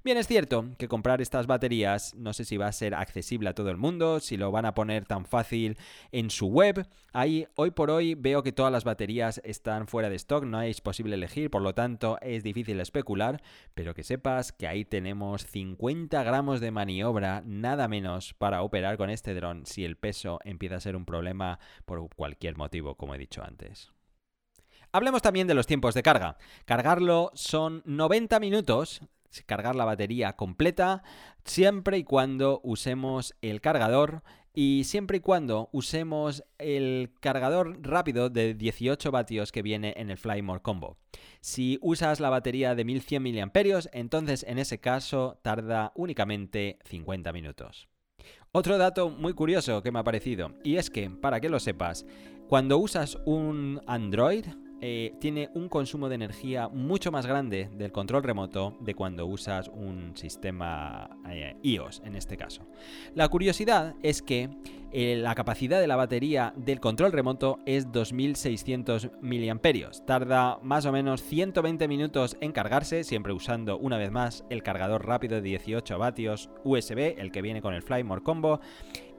Bien, 0.04 0.18
es 0.18 0.28
cierto 0.28 0.66
que 0.78 0.88
comprar 0.88 1.22
estas 1.22 1.48
baterías 1.48 2.14
no 2.16 2.34
sé 2.34 2.46
si 2.46 2.56
va 2.56 2.68
a 2.68 2.72
ser 2.72 2.94
accesible 2.94 3.50
a 3.50 3.56
todo 3.56 3.70
el 3.70 3.78
mundo, 3.78 4.20
si 4.20 4.38
lo 4.38 4.52
van 4.52 4.66
a 4.66 4.74
poner 4.74 5.06
tan 5.06 5.26
fácil 5.26 5.78
en 6.12 6.30
su 6.30 6.48
web. 6.48 6.88
Ahí, 7.14 7.48
hoy 7.56 7.72
por 7.72 7.90
hoy 7.90 8.14
veo 8.14 8.44
que 8.44 8.52
todas 8.52 8.72
las 8.72 8.84
baterías 8.84 9.42
están 9.44 9.88
fuera 9.88 10.10
de 10.10 10.16
stock, 10.16 10.44
no 10.44 10.62
es 10.62 10.82
posible 10.82 11.16
elegir, 11.16 11.50
por 11.50 11.64
lo 11.64 11.74
tanto 11.74 12.20
es 12.22 12.44
difícil 12.44 12.80
especular, 12.80 13.42
pero 13.74 13.96
que 13.96 14.04
sepas 14.04 14.52
que 14.52 14.68
ahí 14.68 14.86
tenemos 14.86 15.48
50 15.48 16.24
gramos 16.24 16.62
de 16.62 16.72
maniobra, 16.72 17.42
nada 17.44 17.88
menos, 17.88 18.36
para 18.36 18.62
operar 18.62 18.98
con 18.98 19.10
este 19.10 19.34
dron 19.34 19.66
si 19.66 19.84
el 19.84 19.98
peso 19.98 20.40
empieza 20.46 20.76
a 20.76 20.80
ser 20.82 20.96
un 20.96 21.06
problema 21.08 21.58
por 21.86 22.08
cualquier 22.14 22.56
motivo, 22.56 22.94
como 22.94 23.16
he 23.16 23.18
dicho 23.18 23.44
antes. 23.44 23.92
Hablemos 24.92 25.24
también 25.24 25.48
de 25.48 25.56
los 25.56 25.66
tiempos 25.66 25.96
de 25.96 26.04
carga. 26.04 26.38
Cargarlo 26.66 27.32
son 27.34 27.82
90 27.86 28.40
minutos 28.40 29.02
cargar 29.46 29.76
la 29.76 29.86
batería 29.86 30.34
completa 30.34 31.04
siempre 31.44 31.98
y 31.98 32.04
cuando 32.04 32.62
usemos 32.64 33.36
el 33.42 33.62
cargador 33.62 34.24
y 34.54 34.86
siempre 34.86 35.18
y 35.18 35.20
cuando 35.20 35.70
usemos 35.72 36.44
el 36.58 37.14
cargador 37.20 37.78
rápido 37.82 38.30
de 38.30 38.56
18 38.56 39.12
vatios 39.12 39.52
que 39.52 39.62
viene 39.62 39.94
en 39.98 40.10
el 40.10 40.18
Flymore 40.18 40.62
Combo. 40.62 40.98
Si 41.42 41.78
usas 41.82 42.20
la 42.20 42.32
batería 42.32 42.74
de 42.74 42.84
1100 42.84 43.24
mAh, 43.24 43.90
entonces 43.92 44.44
en 44.48 44.58
ese 44.58 44.80
caso 44.80 45.40
tarda 45.44 45.92
únicamente 45.96 46.80
50 46.86 47.32
minutos. 47.34 47.88
Otro 48.52 48.78
dato 48.78 49.10
muy 49.10 49.34
curioso 49.34 49.84
que 49.84 49.92
me 49.92 50.00
ha 50.00 50.04
parecido, 50.04 50.54
y 50.64 50.78
es 50.78 50.90
que, 50.90 51.10
para 51.10 51.40
que 51.40 51.50
lo 51.50 51.60
sepas, 51.60 52.06
cuando 52.48 52.78
usas 52.78 53.18
un 53.26 53.82
Android, 53.88 54.46
eh, 54.82 55.16
tiene 55.20 55.50
un 55.56 55.70
consumo 55.70 56.08
de 56.08 56.16
energía 56.16 56.68
mucho 56.68 57.12
más 57.12 57.26
grande 57.26 57.70
del 57.74 57.92
control 57.92 58.24
remoto 58.24 58.78
de 58.80 58.94
cuando 58.94 59.26
usas 59.26 59.70
un 59.70 60.16
sistema 60.16 61.10
eh, 61.30 61.56
iOS 61.64 62.02
en 62.06 62.16
este 62.16 62.38
caso. 62.38 62.68
La 63.16 63.28
curiosidad 63.28 63.96
es 64.04 64.22
que 64.22 64.50
eh, 64.92 65.16
la 65.18 65.36
capacidad 65.36 65.82
de 65.82 65.88
la 65.88 65.96
batería 65.96 66.54
del 66.56 66.80
control 66.80 67.12
remoto 67.12 67.60
es 67.66 67.92
2600 67.92 69.10
mAh. 69.22 69.92
Tarda 70.06 70.60
más 70.62 70.86
o 70.86 70.92
menos 70.92 71.24
120 71.24 71.88
minutos 71.88 72.38
en 72.40 72.52
cargarse, 72.52 73.04
siempre 73.04 73.34
usando 73.34 73.78
una 73.78 73.98
vez 73.98 74.12
más 74.12 74.46
el 74.50 74.64
cargador 74.64 75.06
rápido 75.06 75.36
de 75.36 75.42
18 75.42 75.98
vatios 75.98 76.50
USB, 76.64 77.16
el 77.18 77.32
que 77.32 77.42
viene 77.42 77.62
con 77.62 77.74
el 77.74 77.82
Flymore 77.82 78.24
Combo. 78.24 78.62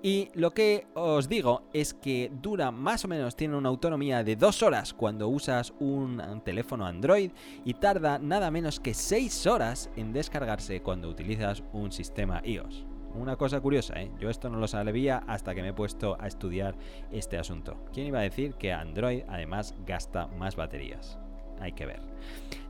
Y 0.02 0.30
lo 0.34 0.52
que 0.52 0.86
os 0.94 1.28
digo 1.28 1.62
es 1.72 1.92
que 1.92 2.30
dura 2.40 2.70
más 2.70 3.04
o 3.04 3.08
menos, 3.08 3.34
tiene 3.34 3.56
una 3.56 3.68
autonomía 3.68 4.22
de 4.22 4.36
2 4.36 4.62
horas 4.62 4.94
cuando 4.94 5.28
usas 5.28 5.74
un, 5.80 6.22
teléfono 6.44 6.86
Android 6.86 7.32
y 7.64 7.74
tarda 7.74 8.18
nada 8.18 8.50
menos 8.50 8.78
que 8.78 8.94
6 8.94 9.46
horas 9.48 9.90
en 9.96 10.12
descargarse 10.12 10.82
cuando 10.82 11.08
utilizas 11.08 11.64
un 11.72 11.90
sistema 11.90 12.40
iOS. 12.44 12.86
Una 13.14 13.36
cosa 13.36 13.60
curiosa, 13.60 14.00
¿eh? 14.00 14.12
yo 14.20 14.30
esto 14.30 14.48
no 14.48 14.58
lo 14.58 14.68
sabía 14.68 15.24
hasta 15.26 15.54
que 15.54 15.62
me 15.62 15.68
he 15.68 15.72
puesto 15.72 16.16
a 16.20 16.28
estudiar 16.28 16.76
este 17.10 17.36
asunto. 17.36 17.76
¿Quién 17.92 18.06
iba 18.06 18.20
a 18.20 18.22
decir 18.22 18.54
que 18.54 18.72
Android 18.72 19.22
además 19.26 19.74
gasta 19.84 20.28
más 20.28 20.54
baterías? 20.54 21.18
Hay 21.58 21.72
que 21.72 21.86
ver. 21.86 22.00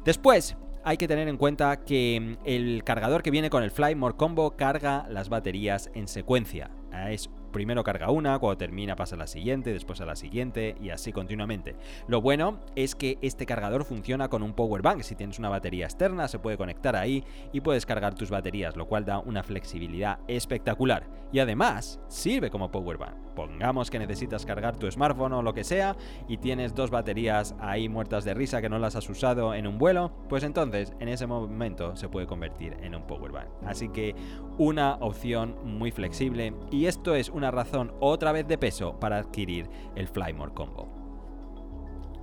Después, 0.04 0.56
hay 0.84 0.96
que 0.96 1.08
tener 1.08 1.28
en 1.28 1.36
cuenta 1.36 1.84
que 1.84 2.38
el 2.46 2.82
cargador 2.84 3.22
que 3.22 3.30
viene 3.30 3.50
con 3.50 3.62
el 3.62 3.70
Fly 3.70 3.94
More 3.96 4.16
Combo 4.16 4.56
carga 4.56 5.06
las 5.10 5.28
baterías 5.28 5.90
en 5.92 6.08
secuencia. 6.08 6.70
Es 7.06 7.30
primero 7.52 7.82
carga 7.84 8.10
una, 8.10 8.38
cuando 8.38 8.58
termina 8.58 8.96
pasa 8.96 9.14
a 9.14 9.18
la 9.18 9.26
siguiente, 9.26 9.72
después 9.72 10.00
a 10.00 10.06
la 10.06 10.16
siguiente 10.16 10.76
y 10.80 10.90
así 10.90 11.12
continuamente. 11.12 11.76
Lo 12.06 12.20
bueno 12.20 12.60
es 12.76 12.94
que 12.94 13.18
este 13.22 13.46
cargador 13.46 13.84
funciona 13.84 14.28
con 14.28 14.42
un 14.42 14.54
power 14.54 14.82
bank. 14.82 15.02
Si 15.02 15.14
tienes 15.14 15.38
una 15.38 15.48
batería 15.48 15.86
externa 15.86 16.28
se 16.28 16.38
puede 16.38 16.56
conectar 16.56 16.96
ahí 16.96 17.24
y 17.52 17.60
puedes 17.60 17.86
cargar 17.86 18.14
tus 18.14 18.30
baterías, 18.30 18.76
lo 18.76 18.86
cual 18.86 19.04
da 19.04 19.18
una 19.18 19.42
flexibilidad 19.42 20.18
espectacular. 20.28 21.08
Y 21.32 21.38
además 21.38 22.00
sirve 22.08 22.50
como 22.50 22.70
power 22.70 22.98
bank. 22.98 23.27
Pongamos 23.38 23.88
que 23.88 24.00
necesitas 24.00 24.44
cargar 24.44 24.74
tu 24.78 24.90
smartphone 24.90 25.32
o 25.34 25.42
lo 25.42 25.54
que 25.54 25.62
sea 25.62 25.94
y 26.26 26.38
tienes 26.38 26.74
dos 26.74 26.90
baterías 26.90 27.54
ahí 27.60 27.88
muertas 27.88 28.24
de 28.24 28.34
risa 28.34 28.60
que 28.60 28.68
no 28.68 28.80
las 28.80 28.96
has 28.96 29.08
usado 29.08 29.54
en 29.54 29.68
un 29.68 29.78
vuelo, 29.78 30.10
pues 30.28 30.42
entonces 30.42 30.92
en 30.98 31.06
ese 31.06 31.28
momento 31.28 31.94
se 31.94 32.08
puede 32.08 32.26
convertir 32.26 32.76
en 32.82 32.96
un 32.96 33.06
power 33.06 33.30
bank. 33.30 33.46
Así 33.64 33.90
que 33.90 34.16
una 34.58 34.96
opción 34.96 35.54
muy 35.62 35.92
flexible 35.92 36.52
y 36.72 36.86
esto 36.86 37.14
es 37.14 37.28
una 37.28 37.52
razón 37.52 37.92
otra 38.00 38.32
vez 38.32 38.48
de 38.48 38.58
peso 38.58 38.98
para 38.98 39.18
adquirir 39.18 39.70
el 39.94 40.08
Flymore 40.08 40.52
Combo. 40.52 40.97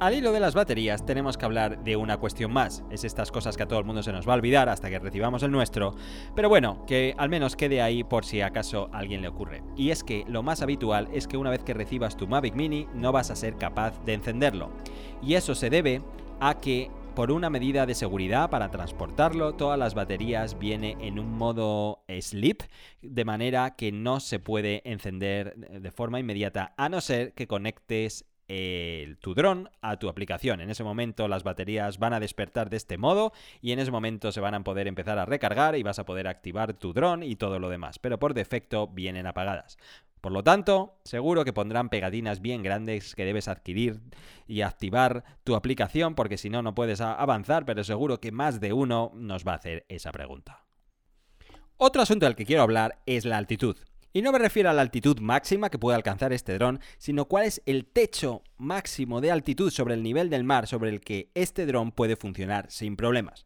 Al 0.05 0.13
hilo 0.13 0.31
de 0.31 0.39
las 0.39 0.53
baterías 0.53 1.03
tenemos 1.03 1.35
que 1.35 1.45
hablar 1.45 1.83
de 1.83 1.95
una 1.95 2.17
cuestión 2.17 2.53
más. 2.53 2.83
Es 2.91 3.03
estas 3.03 3.31
cosas 3.31 3.57
que 3.57 3.63
a 3.63 3.67
todo 3.67 3.79
el 3.79 3.85
mundo 3.85 4.03
se 4.03 4.11
nos 4.11 4.29
va 4.29 4.33
a 4.33 4.35
olvidar 4.35 4.69
hasta 4.69 4.87
que 4.87 4.99
recibamos 4.99 5.41
el 5.41 5.49
nuestro. 5.49 5.95
Pero 6.35 6.47
bueno, 6.47 6.85
que 6.85 7.15
al 7.17 7.27
menos 7.27 7.55
quede 7.55 7.81
ahí 7.81 8.03
por 8.03 8.23
si 8.23 8.39
acaso 8.39 8.87
alguien 8.93 9.23
le 9.23 9.29
ocurre. 9.29 9.63
Y 9.75 9.89
es 9.89 10.03
que 10.03 10.23
lo 10.27 10.43
más 10.43 10.61
habitual 10.61 11.09
es 11.11 11.27
que 11.27 11.37
una 11.37 11.49
vez 11.49 11.63
que 11.63 11.73
recibas 11.73 12.17
tu 12.17 12.27
Mavic 12.27 12.53
Mini 12.53 12.87
no 12.93 13.11
vas 13.11 13.31
a 13.31 13.35
ser 13.35 13.55
capaz 13.55 13.99
de 14.05 14.13
encenderlo. 14.13 14.69
Y 15.23 15.33
eso 15.33 15.55
se 15.55 15.71
debe 15.71 16.03
a 16.39 16.59
que 16.59 16.91
por 17.15 17.31
una 17.31 17.49
medida 17.49 17.87
de 17.87 17.95
seguridad 17.95 18.51
para 18.51 18.69
transportarlo, 18.69 19.55
todas 19.55 19.79
las 19.79 19.95
baterías 19.95 20.59
vienen 20.59 21.01
en 21.01 21.17
un 21.17 21.35
modo 21.35 22.03
sleep, 22.07 22.61
de 23.01 23.25
manera 23.25 23.75
que 23.75 23.91
no 23.91 24.19
se 24.19 24.37
puede 24.37 24.83
encender 24.85 25.55
de 25.55 25.91
forma 25.91 26.19
inmediata, 26.19 26.75
a 26.77 26.89
no 26.89 27.01
ser 27.01 27.33
que 27.33 27.47
conectes 27.47 28.25
el, 28.47 29.17
tu 29.17 29.33
dron 29.33 29.69
a 29.81 29.97
tu 29.97 30.09
aplicación. 30.09 30.61
En 30.61 30.69
ese 30.69 30.83
momento 30.83 31.27
las 31.27 31.43
baterías 31.43 31.99
van 31.99 32.13
a 32.13 32.19
despertar 32.19 32.69
de 32.69 32.77
este 32.77 32.97
modo 32.97 33.33
y 33.61 33.71
en 33.71 33.79
ese 33.79 33.91
momento 33.91 34.31
se 34.31 34.41
van 34.41 34.53
a 34.53 34.63
poder 34.63 34.87
empezar 34.87 35.17
a 35.19 35.25
recargar 35.25 35.75
y 35.75 35.83
vas 35.83 35.99
a 35.99 36.05
poder 36.05 36.27
activar 36.27 36.73
tu 36.73 36.93
dron 36.93 37.23
y 37.23 37.35
todo 37.35 37.59
lo 37.59 37.69
demás, 37.69 37.99
pero 37.99 38.19
por 38.19 38.33
defecto 38.33 38.87
vienen 38.87 39.27
apagadas. 39.27 39.77
Por 40.21 40.31
lo 40.31 40.43
tanto, 40.43 40.97
seguro 41.03 41.45
que 41.45 41.53
pondrán 41.53 41.89
pegatinas 41.89 42.41
bien 42.41 42.63
grandes 42.63 43.13
que 43.13 43.25
debes 43.25 43.47
adquirir 43.47 44.01
y 44.47 44.61
activar 44.61 45.23
tu 45.43 45.55
aplicación 45.55 46.15
porque 46.15 46.39
si 46.39 46.49
no, 46.49 46.63
no 46.63 46.73
puedes 46.73 46.99
avanzar, 46.99 47.63
pero 47.65 47.83
seguro 47.83 48.19
que 48.19 48.31
más 48.31 48.59
de 48.59 48.73
uno 48.73 49.11
nos 49.13 49.45
va 49.45 49.51
a 49.51 49.57
hacer 49.57 49.85
esa 49.87 50.11
pregunta. 50.11 50.65
Otro 51.77 52.01
asunto 52.01 52.25
del 52.25 52.35
que 52.35 52.45
quiero 52.45 52.63
hablar 52.63 53.03
es 53.05 53.25
la 53.25 53.37
altitud. 53.37 53.77
Y 54.15 54.21
no 54.21 54.31
me 54.31 54.39
refiero 54.39 54.69
a 54.69 54.73
la 54.73 54.81
altitud 54.81 55.19
máxima 55.19 55.69
que 55.69 55.77
puede 55.77 55.97
alcanzar 55.97 56.31
este 56.31 56.53
dron, 56.53 56.79
sino 56.97 57.25
cuál 57.25 57.43
es 57.43 57.61
el 57.65 57.85
techo 57.85 58.43
máximo 58.57 59.19
de 59.19 59.29
altitud 59.29 59.69
sobre 59.71 59.93
el 59.93 60.03
nivel 60.03 60.29
del 60.29 60.45
mar 60.45 60.67
sobre 60.67 60.89
el 60.89 61.01
que 61.01 61.31
este 61.33 61.65
dron 61.65 61.91
puede 61.91 62.15
funcionar 62.15 62.71
sin 62.71 62.95
problemas. 62.95 63.45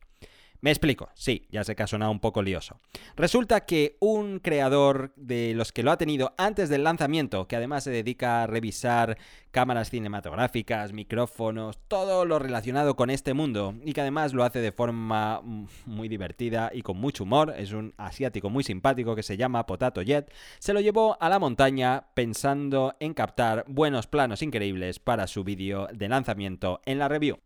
Me 0.61 0.71
explico, 0.71 1.09
sí, 1.13 1.47
ya 1.51 1.63
sé 1.63 1.73
que 1.73 1.83
ha 1.83 1.87
sonado 1.87 2.11
un 2.11 2.19
poco 2.19 2.41
lioso. 2.41 2.81
Resulta 3.15 3.65
que 3.65 3.95
un 4.01 4.39
creador 4.39 5.13
de 5.15 5.53
los 5.55 5.71
que 5.71 5.83
lo 5.83 5.91
ha 5.91 5.97
tenido 5.97 6.33
antes 6.37 6.67
del 6.67 6.83
lanzamiento, 6.83 7.47
que 7.47 7.55
además 7.55 7.85
se 7.85 7.91
dedica 7.91 8.43
a 8.43 8.47
revisar 8.47 9.17
cámaras 9.51 9.89
cinematográficas, 9.89 10.91
micrófonos, 10.91 11.79
todo 11.87 12.25
lo 12.25 12.39
relacionado 12.39 12.97
con 12.97 13.09
este 13.09 13.33
mundo, 13.33 13.73
y 13.85 13.93
que 13.93 14.01
además 14.01 14.33
lo 14.33 14.43
hace 14.43 14.59
de 14.59 14.73
forma 14.73 15.41
muy 15.85 16.09
divertida 16.09 16.71
y 16.73 16.81
con 16.81 16.97
mucho 16.97 17.23
humor, 17.23 17.53
es 17.57 17.71
un 17.71 17.93
asiático 17.97 18.49
muy 18.49 18.65
simpático 18.65 19.15
que 19.15 19.23
se 19.23 19.37
llama 19.37 19.65
Potato 19.65 20.01
Jet, 20.01 20.29
se 20.59 20.73
lo 20.73 20.81
llevó 20.81 21.17
a 21.21 21.29
la 21.29 21.39
montaña 21.39 22.07
pensando 22.13 22.97
en 22.99 23.13
captar 23.13 23.63
buenos 23.67 24.07
planos 24.07 24.41
increíbles 24.41 24.99
para 24.99 25.25
su 25.27 25.45
vídeo 25.45 25.87
de 25.93 26.09
lanzamiento 26.09 26.81
en 26.85 26.99
la 26.99 27.07
review. 27.07 27.39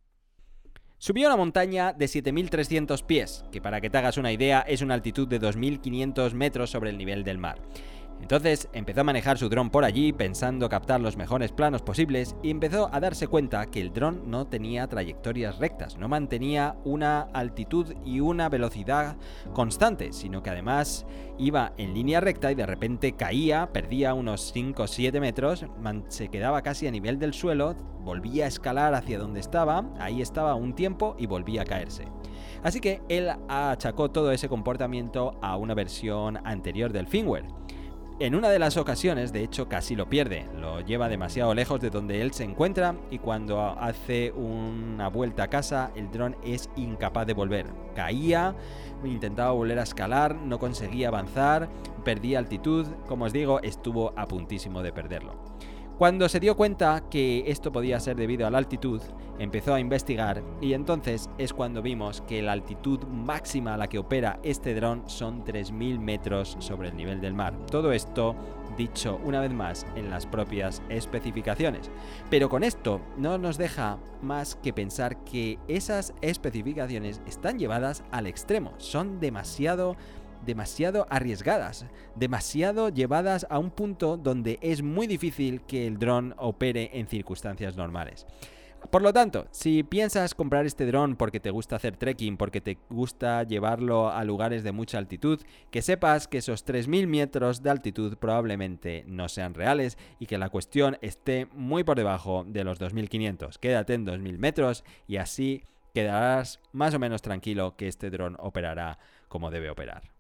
Subió 1.04 1.28
a 1.28 1.32
una 1.32 1.38
montaña 1.38 1.92
de 1.92 2.06
7.300 2.06 3.04
pies, 3.06 3.44
que 3.52 3.60
para 3.60 3.82
que 3.82 3.90
te 3.90 3.98
hagas 3.98 4.16
una 4.16 4.32
idea 4.32 4.62
es 4.62 4.82
una 4.82 4.94
altitud 4.94 5.28
de 5.28 5.42
2.500 5.42 6.32
metros 6.32 6.70
sobre 6.70 6.92
el 6.92 6.98
nivel 6.98 7.26
del 7.26 7.38
mar. 7.38 7.58
Entonces 8.24 8.70
empezó 8.72 9.02
a 9.02 9.04
manejar 9.04 9.38
su 9.38 9.50
dron 9.50 9.70
por 9.70 9.84
allí 9.84 10.14
pensando 10.14 10.70
captar 10.70 11.02
los 11.02 11.18
mejores 11.18 11.52
planos 11.52 11.82
posibles 11.82 12.38
y 12.42 12.52
empezó 12.52 12.90
a 12.94 13.02
darse 13.02 13.28
cuenta 13.28 13.66
que 13.66 13.82
el 13.82 13.92
dron 13.92 14.32
no 14.32 14.48
tenía 14.48 14.88
trayectorias 14.88 15.60
rectas, 15.60 15.98
no 15.98 16.08
mantenía 16.08 16.78
una 16.86 17.24
altitud 17.34 17.94
y 18.06 18.22
una 18.22 18.48
velocidad 18.48 19.18
constante, 19.52 20.14
sino 20.14 20.42
que 20.42 20.52
además 20.52 21.06
iba 21.38 21.74
en 21.76 21.94
línea 21.94 22.22
recta 22.22 22.50
y 22.50 22.56
de 22.56 22.66
repente 22.66 23.12
caía, 23.12 23.74
perdía 23.74 24.14
unos 24.14 24.54
5 24.54 24.84
o 24.84 24.88
7 24.88 25.20
metros, 25.20 25.66
se 26.08 26.30
quedaba 26.30 26.62
casi 26.62 26.88
a 26.88 26.92
nivel 26.92 27.20
del 27.20 27.34
suelo, 27.34 27.76
volvía 28.06 28.46
a 28.46 28.48
escalar 28.48 28.94
hacia 28.94 29.20
donde 29.20 29.42
estaba, 29.42 29.84
ahí 30.00 30.22
estaba 30.22 30.56
un 30.56 30.76
tiempo 30.76 31.18
y 31.20 31.26
volvía 31.26 31.64
a 31.64 31.66
caerse. 31.66 32.08
Así 32.64 32.80
que 32.80 33.02
él 33.10 33.30
achacó 33.50 34.12
todo 34.12 34.32
ese 34.32 34.48
comportamiento 34.48 35.38
a 35.42 35.58
una 35.58 35.74
versión 35.74 36.40
anterior 36.48 36.94
del 36.94 37.08
firmware. 37.08 37.63
En 38.20 38.36
una 38.36 38.50
de 38.50 38.60
las 38.60 38.78
ocasiones, 38.78 39.34
de 39.34 39.44
hecho, 39.44 39.68
casi 39.68 39.96
lo 39.96 40.08
pierde, 40.08 40.46
lo 40.56 40.82
lleva 40.82 41.10
demasiado 41.10 41.56
lejos 41.56 41.82
de 41.82 41.90
donde 41.90 42.22
él 42.22 42.32
se 42.32 42.44
encuentra 42.44 42.96
y 43.10 43.18
cuando 43.18 43.60
hace 43.60 44.32
una 44.34 45.08
vuelta 45.08 45.44
a 45.44 45.48
casa, 45.48 45.92
el 45.96 46.12
dron 46.12 46.38
es 46.44 46.70
incapaz 46.76 47.26
de 47.26 47.34
volver. 47.34 47.66
Caía, 47.96 48.56
intentaba 49.04 49.52
volver 49.52 49.80
a 49.80 49.84
escalar, 49.84 50.36
no 50.36 50.60
conseguía 50.60 51.08
avanzar, 51.08 51.70
perdía 52.06 52.38
altitud, 52.38 52.86
como 53.08 53.26
os 53.26 53.34
digo, 53.34 53.60
estuvo 53.64 54.14
a 54.16 54.28
puntísimo 54.28 54.84
de 54.84 54.94
perderlo. 54.94 55.34
Cuando 55.98 56.28
se 56.28 56.40
dio 56.40 56.58
cuenta 56.58 57.04
que 57.12 57.44
esto 57.46 57.72
podía 57.72 58.00
ser 58.00 58.16
debido 58.16 58.48
a 58.48 58.50
la 58.50 58.58
altitud, 58.58 59.00
empezó 59.38 59.76
a 59.76 59.80
investigar 59.80 60.44
y 60.60 60.74
entonces 60.74 61.30
es 61.38 61.54
cuando 61.54 61.84
vimos 61.84 62.22
que 62.22 62.42
la 62.42 62.52
altitud 62.52 63.04
máxima 63.04 63.76
a 63.76 63.78
la 63.78 63.88
que 63.88 64.00
opera 64.00 64.40
este 64.42 64.74
dron 64.74 65.04
son 65.06 65.46
3.000 65.46 66.00
metros 66.00 66.58
sobre 66.60 66.90
el 66.90 66.98
nivel 66.98 67.22
del 67.22 67.36
mar. 67.36 67.56
Todo 67.68 67.92
esto 67.92 68.36
dicho 68.76 69.20
una 69.24 69.40
vez 69.40 69.54
más 69.54 69.86
en 69.96 70.10
las 70.10 70.26
propias 70.26 70.82
especificaciones. 70.90 71.92
Pero 72.30 72.50
con 72.50 72.64
esto 72.64 73.00
no 73.18 73.38
nos 73.38 73.60
deja 73.60 74.00
más 74.24 74.56
que 74.56 74.74
pensar 74.74 75.24
que 75.24 75.60
esas 75.68 76.16
especificaciones 76.22 77.22
están 77.28 77.60
llevadas 77.60 78.04
al 78.12 78.26
extremo, 78.26 78.74
son 78.78 79.20
demasiado 79.20 79.96
demasiado 80.46 81.08
arriesgadas, 81.10 81.86
demasiado 82.16 82.90
llevadas 82.90 83.46
a 83.50 83.60
un 83.60 83.72
punto 83.72 84.18
donde 84.18 84.60
es 84.62 84.82
muy 84.82 85.08
difícil 85.08 85.62
que 85.62 85.88
el 85.88 86.00
dron 86.00 86.36
opere 86.38 86.92
en 86.94 87.08
circunstancias 87.08 87.76
normales. 87.76 88.26
Por 88.90 89.02
lo 89.02 89.14
tanto, 89.14 89.48
si 89.52 89.84
piensas 89.84 90.36
comprar 90.36 90.66
este 90.66 90.86
dron 90.86 91.16
porque 91.16 91.40
te 91.40 91.52
gusta 91.52 91.78
hacer 91.78 91.98
trekking, 91.98 92.38
porque 92.38 92.62
te 92.62 92.78
gusta 92.90 93.44
llevarlo 93.44 94.10
a 94.10 94.24
lugares 94.24 94.64
de 94.64 94.72
mucha 94.72 94.98
altitud, 94.98 95.42
que 95.72 95.82
sepas 95.82 96.28
que 96.28 96.40
esos 96.40 96.66
3.000 96.66 97.08
metros 97.08 97.64
de 97.64 97.70
altitud 97.70 98.18
probablemente 98.18 99.04
no 99.08 99.30
sean 99.30 99.54
reales 99.54 99.98
y 100.20 100.26
que 100.26 100.38
la 100.38 100.50
cuestión 100.50 100.98
esté 101.02 101.48
muy 101.54 101.84
por 101.84 101.98
debajo 101.98 102.46
de 102.48 102.64
los 102.64 102.80
2.500. 102.80 103.58
Quédate 103.58 103.94
en 103.94 104.06
2.000 104.06 104.38
metros 104.38 104.84
y 105.08 105.18
así 105.18 105.64
quedarás 105.94 106.60
más 106.72 106.94
o 106.94 107.00
menos 107.00 107.22
tranquilo 107.22 107.76
que 107.78 107.88
este 107.88 108.10
dron 108.10 108.36
operará 108.40 109.00
como 109.28 109.50
debe 109.50 109.70
operar. 109.70 110.13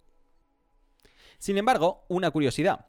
Sin 1.43 1.57
embargo, 1.57 2.05
una 2.07 2.31
curiosidad. 2.31 2.85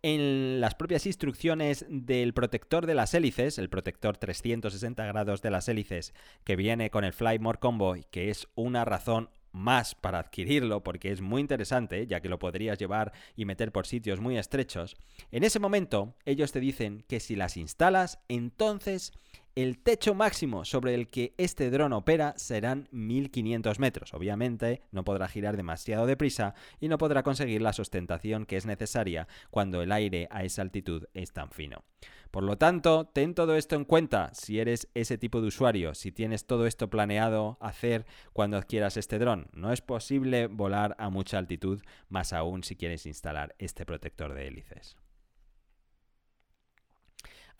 En 0.00 0.58
las 0.58 0.74
propias 0.74 1.04
instrucciones 1.04 1.84
del 1.90 2.32
protector 2.32 2.86
de 2.86 2.94
las 2.94 3.12
hélices, 3.12 3.58
el 3.58 3.68
protector 3.68 4.16
360 4.16 5.04
grados 5.04 5.42
de 5.42 5.50
las 5.50 5.68
hélices 5.68 6.14
que 6.42 6.56
viene 6.56 6.88
con 6.88 7.04
el 7.04 7.12
Flymore 7.12 7.58
Combo, 7.58 7.94
que 8.10 8.30
es 8.30 8.48
una 8.54 8.86
razón 8.86 9.28
más 9.52 9.94
para 9.94 10.18
adquirirlo 10.18 10.82
porque 10.82 11.12
es 11.12 11.20
muy 11.20 11.42
interesante, 11.42 12.06
ya 12.06 12.20
que 12.20 12.30
lo 12.30 12.38
podrías 12.38 12.78
llevar 12.78 13.12
y 13.36 13.44
meter 13.44 13.70
por 13.70 13.86
sitios 13.86 14.18
muy 14.18 14.38
estrechos, 14.38 14.96
en 15.30 15.44
ese 15.44 15.58
momento 15.58 16.14
ellos 16.24 16.52
te 16.52 16.60
dicen 16.60 17.04
que 17.06 17.20
si 17.20 17.36
las 17.36 17.58
instalas, 17.58 18.18
entonces 18.28 19.12
el 19.54 19.78
techo 19.78 20.14
máximo 20.14 20.64
sobre 20.64 20.94
el 20.94 21.08
que 21.08 21.34
este 21.38 21.70
dron 21.70 21.92
opera 21.92 22.34
serán 22.36 22.88
1500 22.92 23.78
metros. 23.78 24.14
Obviamente 24.14 24.82
no 24.92 25.04
podrá 25.04 25.28
girar 25.28 25.56
demasiado 25.56 26.06
deprisa 26.06 26.54
y 26.80 26.88
no 26.88 26.98
podrá 26.98 27.22
conseguir 27.22 27.62
la 27.62 27.72
sustentación 27.72 28.46
que 28.46 28.56
es 28.56 28.66
necesaria 28.66 29.28
cuando 29.50 29.82
el 29.82 29.92
aire 29.92 30.28
a 30.30 30.44
esa 30.44 30.62
altitud 30.62 31.04
es 31.14 31.32
tan 31.32 31.50
fino. 31.50 31.84
Por 32.30 32.44
lo 32.44 32.56
tanto, 32.56 33.06
ten 33.06 33.34
todo 33.34 33.56
esto 33.56 33.74
en 33.74 33.84
cuenta 33.84 34.30
si 34.34 34.60
eres 34.60 34.88
ese 34.94 35.18
tipo 35.18 35.40
de 35.40 35.48
usuario, 35.48 35.94
si 35.94 36.12
tienes 36.12 36.46
todo 36.46 36.66
esto 36.66 36.88
planeado 36.88 37.58
hacer 37.60 38.06
cuando 38.32 38.56
adquieras 38.56 38.96
este 38.96 39.18
dron. 39.18 39.48
No 39.52 39.72
es 39.72 39.80
posible 39.80 40.46
volar 40.46 40.94
a 40.98 41.10
mucha 41.10 41.38
altitud, 41.38 41.82
más 42.08 42.32
aún 42.32 42.62
si 42.62 42.76
quieres 42.76 43.04
instalar 43.06 43.56
este 43.58 43.84
protector 43.84 44.32
de 44.32 44.46
hélices. 44.46 44.96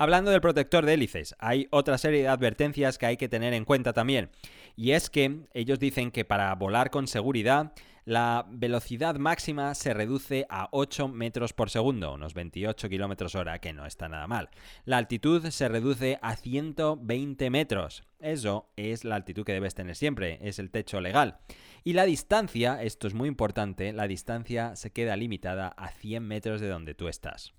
Hablando 0.00 0.30
del 0.30 0.40
protector 0.40 0.86
de 0.86 0.94
hélices, 0.94 1.36
hay 1.38 1.68
otra 1.70 1.98
serie 1.98 2.22
de 2.22 2.28
advertencias 2.28 2.96
que 2.96 3.04
hay 3.04 3.18
que 3.18 3.28
tener 3.28 3.52
en 3.52 3.66
cuenta 3.66 3.92
también. 3.92 4.30
Y 4.74 4.92
es 4.92 5.10
que 5.10 5.40
ellos 5.52 5.78
dicen 5.78 6.10
que 6.10 6.24
para 6.24 6.54
volar 6.54 6.88
con 6.88 7.06
seguridad, 7.06 7.74
la 8.06 8.46
velocidad 8.48 9.16
máxima 9.16 9.74
se 9.74 9.92
reduce 9.92 10.46
a 10.48 10.70
8 10.72 11.08
metros 11.08 11.52
por 11.52 11.68
segundo, 11.68 12.14
unos 12.14 12.32
28 12.32 12.88
kilómetros 12.88 13.34
hora, 13.34 13.58
que 13.58 13.74
no 13.74 13.84
está 13.84 14.08
nada 14.08 14.26
mal. 14.26 14.48
La 14.86 14.96
altitud 14.96 15.46
se 15.50 15.68
reduce 15.68 16.18
a 16.22 16.34
120 16.34 17.50
metros. 17.50 18.02
Eso 18.20 18.70
es 18.76 19.04
la 19.04 19.16
altitud 19.16 19.44
que 19.44 19.52
debes 19.52 19.74
tener 19.74 19.96
siempre, 19.96 20.38
es 20.40 20.58
el 20.58 20.70
techo 20.70 21.02
legal. 21.02 21.40
Y 21.84 21.92
la 21.92 22.06
distancia, 22.06 22.82
esto 22.82 23.06
es 23.06 23.12
muy 23.12 23.28
importante, 23.28 23.92
la 23.92 24.08
distancia 24.08 24.76
se 24.76 24.92
queda 24.92 25.14
limitada 25.16 25.68
a 25.68 25.90
100 25.90 26.26
metros 26.26 26.62
de 26.62 26.68
donde 26.68 26.94
tú 26.94 27.08
estás. 27.08 27.52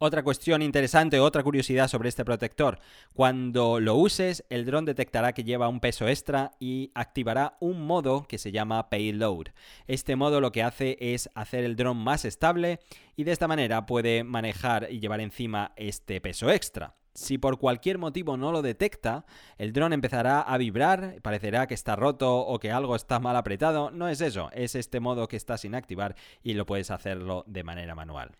Otra 0.00 0.22
cuestión 0.22 0.62
interesante, 0.62 1.18
otra 1.18 1.42
curiosidad 1.42 1.88
sobre 1.88 2.08
este 2.08 2.24
protector. 2.24 2.78
Cuando 3.14 3.80
lo 3.80 3.96
uses, 3.96 4.44
el 4.48 4.64
dron 4.64 4.84
detectará 4.84 5.32
que 5.32 5.42
lleva 5.42 5.68
un 5.68 5.80
peso 5.80 6.06
extra 6.06 6.52
y 6.60 6.92
activará 6.94 7.56
un 7.58 7.84
modo 7.84 8.24
que 8.28 8.38
se 8.38 8.52
llama 8.52 8.90
Payload. 8.90 9.46
Este 9.88 10.14
modo 10.14 10.40
lo 10.40 10.52
que 10.52 10.62
hace 10.62 10.96
es 11.00 11.30
hacer 11.34 11.64
el 11.64 11.74
dron 11.74 11.96
más 11.96 12.24
estable 12.24 12.78
y 13.16 13.24
de 13.24 13.32
esta 13.32 13.48
manera 13.48 13.86
puede 13.86 14.22
manejar 14.22 14.86
y 14.88 15.00
llevar 15.00 15.20
encima 15.20 15.72
este 15.74 16.20
peso 16.20 16.48
extra. 16.48 16.94
Si 17.14 17.36
por 17.36 17.58
cualquier 17.58 17.98
motivo 17.98 18.36
no 18.36 18.52
lo 18.52 18.62
detecta, 18.62 19.26
el 19.56 19.72
dron 19.72 19.92
empezará 19.92 20.42
a 20.42 20.56
vibrar, 20.58 21.20
parecerá 21.22 21.66
que 21.66 21.74
está 21.74 21.96
roto 21.96 22.38
o 22.38 22.60
que 22.60 22.70
algo 22.70 22.94
está 22.94 23.18
mal 23.18 23.34
apretado. 23.34 23.90
No 23.90 24.08
es 24.08 24.20
eso, 24.20 24.48
es 24.52 24.76
este 24.76 25.00
modo 25.00 25.26
que 25.26 25.36
está 25.36 25.58
sin 25.58 25.74
activar 25.74 26.14
y 26.44 26.54
lo 26.54 26.66
puedes 26.66 26.92
hacerlo 26.92 27.42
de 27.48 27.64
manera 27.64 27.96
manual. 27.96 28.36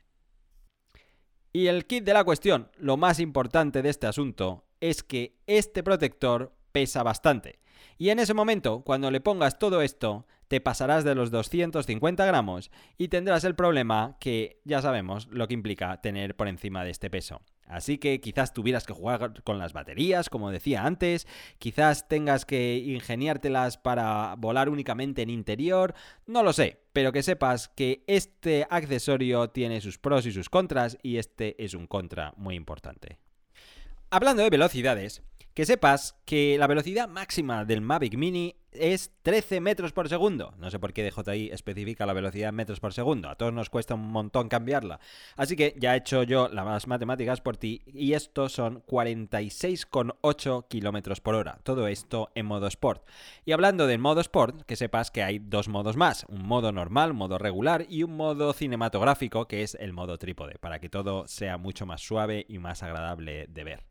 Y 1.52 1.66
el 1.66 1.86
kit 1.86 2.04
de 2.04 2.14
la 2.14 2.24
cuestión, 2.24 2.70
lo 2.76 2.96
más 2.96 3.20
importante 3.20 3.82
de 3.82 3.88
este 3.88 4.06
asunto, 4.06 4.66
es 4.80 5.02
que 5.02 5.36
este 5.46 5.82
protector 5.82 6.52
pesa 6.72 7.02
bastante. 7.02 7.58
Y 7.96 8.10
en 8.10 8.18
ese 8.18 8.34
momento, 8.34 8.82
cuando 8.82 9.10
le 9.10 9.20
pongas 9.20 9.58
todo 9.58 9.82
esto, 9.82 10.26
te 10.48 10.60
pasarás 10.60 11.04
de 11.04 11.14
los 11.14 11.30
250 11.30 12.24
gramos 12.24 12.70
y 12.96 13.08
tendrás 13.08 13.44
el 13.44 13.54
problema 13.54 14.16
que 14.20 14.60
ya 14.64 14.80
sabemos 14.82 15.28
lo 15.30 15.46
que 15.46 15.54
implica 15.54 16.00
tener 16.00 16.36
por 16.36 16.48
encima 16.48 16.84
de 16.84 16.90
este 16.90 17.10
peso. 17.10 17.42
Así 17.68 17.98
que 17.98 18.20
quizás 18.20 18.52
tuvieras 18.52 18.86
que 18.86 18.94
jugar 18.94 19.42
con 19.42 19.58
las 19.58 19.72
baterías, 19.72 20.30
como 20.30 20.50
decía 20.50 20.84
antes, 20.84 21.26
quizás 21.58 22.08
tengas 22.08 22.44
que 22.44 22.78
ingeniártelas 22.78 23.76
para 23.76 24.34
volar 24.36 24.68
únicamente 24.68 25.22
en 25.22 25.30
interior, 25.30 25.94
no 26.26 26.42
lo 26.42 26.52
sé, 26.52 26.80
pero 26.92 27.12
que 27.12 27.22
sepas 27.22 27.68
que 27.68 28.04
este 28.06 28.66
accesorio 28.70 29.50
tiene 29.50 29.80
sus 29.80 29.98
pros 29.98 30.24
y 30.26 30.32
sus 30.32 30.48
contras 30.48 30.96
y 31.02 31.18
este 31.18 31.62
es 31.62 31.74
un 31.74 31.86
contra 31.86 32.32
muy 32.36 32.54
importante. 32.54 33.18
Hablando 34.10 34.42
de 34.42 34.50
velocidades, 34.50 35.22
que 35.52 35.66
sepas 35.66 36.16
que 36.24 36.56
la 36.56 36.66
velocidad 36.66 37.08
máxima 37.08 37.64
del 37.64 37.80
Mavic 37.80 38.16
Mini 38.16 38.54
es 38.72 39.12
13 39.22 39.60
metros 39.60 39.92
por 39.92 40.08
segundo. 40.08 40.54
No 40.58 40.70
sé 40.70 40.78
por 40.78 40.92
qué 40.92 41.10
DJI 41.10 41.50
especifica 41.50 42.06
la 42.06 42.12
velocidad 42.12 42.50
en 42.50 42.54
metros 42.54 42.80
por 42.80 42.92
segundo. 42.92 43.28
A 43.28 43.36
todos 43.36 43.52
nos 43.52 43.70
cuesta 43.70 43.94
un 43.94 44.10
montón 44.10 44.48
cambiarla. 44.48 45.00
Así 45.36 45.56
que 45.56 45.74
ya 45.78 45.94
he 45.94 45.98
hecho 45.98 46.22
yo 46.22 46.48
las 46.48 46.86
matemáticas 46.86 47.40
por 47.40 47.56
ti 47.56 47.82
y 47.86 48.12
esto 48.12 48.48
son 48.48 48.82
46,8 48.82 50.68
kilómetros 50.68 51.20
por 51.20 51.34
hora. 51.34 51.58
Todo 51.62 51.88
esto 51.88 52.30
en 52.34 52.46
modo 52.46 52.66
Sport. 52.66 53.06
Y 53.44 53.52
hablando 53.52 53.86
del 53.86 53.98
modo 53.98 54.20
Sport, 54.20 54.62
que 54.62 54.76
sepas 54.76 55.10
que 55.10 55.22
hay 55.22 55.38
dos 55.38 55.68
modos 55.68 55.96
más. 55.96 56.24
Un 56.28 56.46
modo 56.46 56.72
normal, 56.72 57.14
modo 57.14 57.38
regular 57.38 57.86
y 57.88 58.02
un 58.02 58.16
modo 58.16 58.52
cinematográfico 58.52 59.48
que 59.48 59.62
es 59.62 59.74
el 59.74 59.92
modo 59.92 60.18
trípode, 60.18 60.58
para 60.58 60.78
que 60.80 60.88
todo 60.88 61.26
sea 61.26 61.58
mucho 61.58 61.86
más 61.86 62.02
suave 62.02 62.46
y 62.48 62.58
más 62.58 62.82
agradable 62.82 63.46
de 63.48 63.64
ver. 63.64 63.84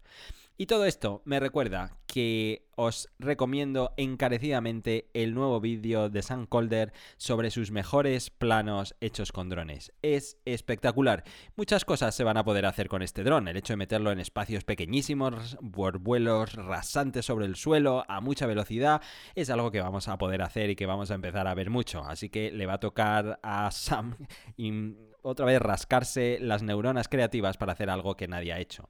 Y 0.58 0.66
todo 0.66 0.86
esto 0.86 1.22
me 1.26 1.40
recuerda 1.40 1.98
que 2.08 2.67
os 2.78 3.10
recomiendo 3.18 3.92
encarecidamente 3.98 5.10
el 5.16 5.34
nuevo 5.34 5.60
vídeo 5.60 6.10
de 6.10 6.22
Sam 6.22 6.46
Calder 6.46 6.94
sobre 7.18 7.50
sus 7.50 7.72
mejores 7.72 8.30
planos 8.30 8.96
hechos 9.02 9.32
con 9.32 9.50
drones. 9.50 9.92
Es 10.04 10.38
espectacular. 10.46 11.24
Muchas 11.56 11.86
cosas 11.86 12.14
se 12.14 12.24
van 12.24 12.38
a 12.38 12.46
poder 12.46 12.68
hacer 12.68 12.88
con 12.88 13.02
este 13.02 13.24
dron. 13.24 13.48
El 13.48 13.58
hecho 13.58 13.74
de 13.74 13.78
meterlo 13.78 14.12
en 14.12 14.20
espacios 14.20 14.64
pequeñísimos, 14.64 15.58
vuelos 15.60 16.54
rasantes 16.54 17.26
sobre 17.26 17.48
el 17.48 17.56
suelo, 17.56 18.06
a 18.08 18.22
mucha 18.22 18.46
velocidad, 18.46 19.02
es 19.34 19.50
algo 19.50 19.72
que 19.72 19.82
vamos 19.82 20.08
a 20.08 20.20
poder 20.20 20.44
hacer 20.44 20.70
y 20.70 20.76
que 20.76 20.86
vamos 20.86 21.10
a 21.10 21.16
empezar 21.16 21.48
a 21.48 21.56
ver 21.56 21.72
mucho. 21.72 22.04
Así 22.04 22.30
que 22.30 22.52
le 22.52 22.68
va 22.68 22.74
a 22.74 22.80
tocar 22.80 23.40
a 23.42 23.72
Sam 23.72 24.16
otra 25.30 25.46
vez 25.46 25.60
rascarse 25.60 26.38
las 26.40 26.64
neuronas 26.64 27.10
creativas 27.10 27.58
para 27.58 27.74
hacer 27.74 27.90
algo 27.90 28.16
que 28.16 28.28
nadie 28.28 28.54
ha 28.54 28.60
hecho. 28.60 28.90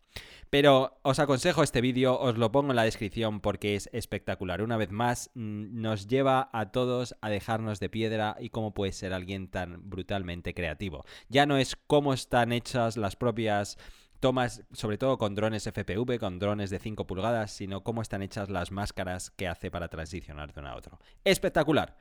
Pero 0.49 0.99
os 1.01 1.19
aconsejo 1.19 1.63
este 1.63 1.81
vídeo, 1.81 2.19
os 2.19 2.37
lo 2.37 2.51
pongo 2.51 2.71
en 2.71 2.75
la 2.75 2.83
descripción 2.83 3.39
porque 3.39 3.75
es 3.77 3.89
espectacular. 3.93 4.61
Una 4.61 4.77
vez 4.77 4.91
más, 4.91 5.31
mm, 5.33 5.81
nos 5.81 6.07
lleva 6.07 6.49
a 6.51 6.71
todos 6.71 7.15
a 7.21 7.29
dejarnos 7.29 7.79
de 7.79 7.89
piedra 7.89 8.35
y 8.39 8.49
cómo 8.49 8.73
puede 8.73 8.91
ser 8.91 9.13
alguien 9.13 9.47
tan 9.47 9.89
brutalmente 9.89 10.53
creativo. 10.53 11.05
Ya 11.29 11.45
no 11.45 11.57
es 11.57 11.77
cómo 11.87 12.13
están 12.13 12.51
hechas 12.51 12.97
las 12.97 13.15
propias 13.15 13.77
tomas, 14.19 14.63
sobre 14.73 14.97
todo 14.97 15.17
con 15.17 15.35
drones 15.35 15.67
FPV, 15.67 16.19
con 16.19 16.39
drones 16.39 16.69
de 16.69 16.79
5 16.79 17.07
pulgadas, 17.07 17.51
sino 17.51 17.83
cómo 17.83 18.01
están 18.01 18.21
hechas 18.21 18.49
las 18.49 18.71
máscaras 18.71 19.31
que 19.31 19.47
hace 19.47 19.71
para 19.71 19.87
transicionar 19.87 20.53
de 20.53 20.59
uno 20.59 20.69
a 20.69 20.75
otro. 20.75 20.99
Espectacular. 21.23 21.95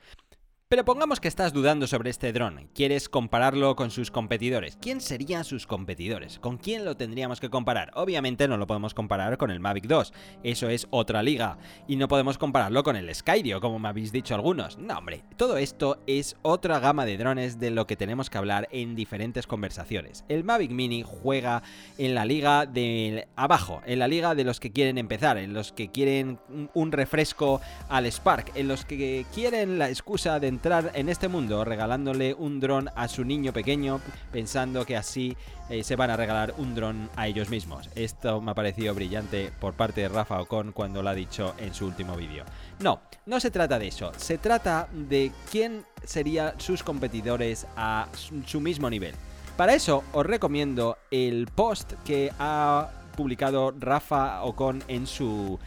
Pero 0.68 0.85
pongamos 0.85 1.20
que 1.20 1.29
estás 1.29 1.52
dudando 1.52 1.87
sobre 1.87 2.11
este 2.11 2.33
dron, 2.33 2.68
quieres 2.74 3.09
compararlo 3.09 3.76
con 3.76 3.92
sus 3.92 4.11
competidores. 4.11 4.76
¿Quién 4.81 5.00
serían 5.00 5.44
sus 5.44 5.64
competidores? 5.64 6.40
¿Con 6.40 6.57
quién 6.57 6.85
lo 6.85 6.96
tendríamos 6.96 7.38
que 7.38 7.50
comparar? 7.50 7.92
Obviamente 7.94 8.48
no 8.48 8.57
lo 8.57 8.66
podemos 8.66 8.92
comparar 8.92 9.38
con 9.38 9.52
el 9.52 9.61
Mavic 9.61 9.87
2, 9.87 10.12
eso 10.42 10.68
es 10.68 10.88
otra 10.90 11.22
liga. 11.22 11.57
Y 11.87 11.94
no 11.94 12.09
podemos 12.09 12.37
compararlo 12.37 12.83
con 12.83 12.96
el 12.96 13.14
Skydio, 13.14 13.61
como 13.61 13.79
me 13.79 13.87
habéis 13.87 14.11
dicho 14.11 14.35
algunos. 14.35 14.76
No, 14.76 14.98
hombre, 14.98 15.22
todo 15.37 15.57
esto 15.57 16.00
es 16.09 16.35
otra 16.42 16.81
gama 16.81 17.07
de 17.07 17.16
drones 17.16 17.61
de 17.61 17.70
lo 17.70 17.87
que 17.87 17.94
tenemos 17.94 18.29
que 18.29 18.38
hablar 18.38 18.66
en 18.72 18.96
diferentes 18.96 19.46
conversaciones. 19.46 20.24
El 20.29 20.42
Mavic 20.42 20.72
Mini 20.72 21.05
juega 21.07 21.62
en 21.96 22.16
la 22.16 22.24
liga 22.24 22.66
de 22.66 23.29
abajo, 23.37 23.83
en 23.87 24.00
la 24.00 24.09
liga 24.09 24.35
de 24.35 24.42
los 24.42 24.59
que 24.59 24.72
quieren 24.72 24.98
empezar, 24.98 25.38
en 25.38 25.55
los 25.55 25.70
que 25.70 25.92
quieren 25.92 26.40
un 26.74 26.90
refresco 26.90 27.61
al 27.88 28.07
Spark, 28.07 28.50
en 28.57 28.66
los 28.66 28.85
que 28.85 29.24
quieren 29.33 29.79
la 29.79 29.90
excusa 29.90 30.40
de 30.40 30.56
entrar 30.57 30.90
en 30.95 31.11
este 31.11 31.29
mundo 31.29 31.66
regalándole 31.66 32.33
un 32.33 32.61
dron 32.61 32.88
a 32.97 33.09
su 33.09 33.27
niño 33.27 33.53
pequeño, 33.53 34.01
pensando 34.33 34.87
que 34.87 34.97
así 34.97 35.37
eh, 35.69 35.85
se 35.85 35.97
van 35.97 36.09
a 36.09 36.16
regalar 36.16 36.55
un 36.57 36.75
dron 36.75 37.11
a 37.14 37.27
ellos 37.27 37.51
mismos. 37.51 37.90
Esto 37.95 38.40
me 38.40 38.53
ha 38.53 38.55
parecido 38.55 38.95
brillante 38.95 39.53
por 39.61 39.75
parte 39.75 40.01
de 40.01 40.09
Rafa 40.09 40.40
Ocon 40.40 40.73
cuando 40.73 41.03
lo 41.03 41.11
ha 41.11 41.14
dicho 41.14 41.55
en 41.59 41.75
su 41.75 41.85
último 41.85 42.16
vídeo. 42.16 42.45
No, 42.81 43.03
no 43.27 43.38
se 43.38 43.51
trata 43.51 43.79
de 43.79 43.88
eso, 43.88 44.12
se 44.16 44.38
trata 44.38 44.88
de 44.92 45.31
quién 45.51 45.85
serían 46.05 46.59
sus 46.59 46.83
competidores 46.83 47.66
a 47.77 48.09
su 48.47 48.59
mismo 48.59 48.88
nivel. 48.88 49.14
Para 49.59 49.75
eso 49.75 50.05
os 50.14 50.25
recomiendo 50.25 50.97
el 51.11 51.49
post 51.55 51.92
que 52.03 52.33
ha 52.38 52.88
publicado 53.14 53.75
Rafa 53.79 54.42
Ocon 54.42 54.83
en 54.88 55.07
su 55.07 55.59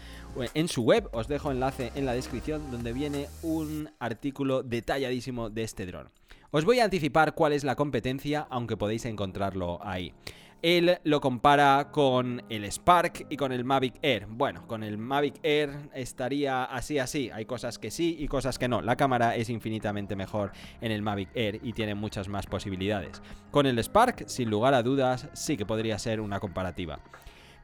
en 0.53 0.67
su 0.67 0.83
web. 0.83 1.09
Os 1.11 1.27
dejo 1.27 1.51
enlace 1.51 1.91
en 1.95 2.05
la 2.05 2.13
descripción 2.13 2.71
donde 2.71 2.93
viene 2.93 3.27
un 3.41 3.89
artículo 3.99 4.63
detalladísimo 4.63 5.49
de 5.49 5.63
este 5.63 5.85
dron. 5.85 6.09
Os 6.51 6.65
voy 6.65 6.79
a 6.79 6.85
anticipar 6.85 7.35
cuál 7.35 7.53
es 7.53 7.63
la 7.63 7.75
competencia, 7.75 8.47
aunque 8.49 8.77
podéis 8.77 9.05
encontrarlo 9.05 9.79
ahí. 9.83 10.13
Él 10.61 10.97
lo 11.05 11.21
compara 11.21 11.89
con 11.89 12.43
el 12.49 12.69
Spark 12.69 13.27
y 13.29 13.37
con 13.37 13.53
el 13.53 13.63
Mavic 13.63 13.93
Air. 14.01 14.25
Bueno, 14.27 14.67
con 14.67 14.83
el 14.83 14.97
Mavic 14.97 15.35
Air 15.41 15.89
estaría 15.93 16.65
así 16.65 16.99
así. 16.99 17.29
Hay 17.31 17.45
cosas 17.45 17.79
que 17.79 17.91
sí 17.91 18.17
y 18.19 18.27
cosas 18.27 18.59
que 18.59 18.67
no. 18.67 18.81
La 18.81 18.97
cámara 18.97 19.37
es 19.37 19.49
infinitamente 19.49 20.17
mejor 20.17 20.51
en 20.81 20.91
el 20.91 21.01
Mavic 21.01 21.29
Air 21.33 21.61
y 21.63 21.71
tiene 21.71 21.95
muchas 21.95 22.27
más 22.27 22.45
posibilidades. 22.45 23.21
Con 23.51 23.67
el 23.67 23.79
Spark, 23.79 24.27
sin 24.27 24.49
lugar 24.49 24.73
a 24.73 24.83
dudas, 24.83 25.29
sí 25.31 25.55
que 25.55 25.65
podría 25.65 25.97
ser 25.97 26.19
una 26.19 26.41
comparativa. 26.41 26.99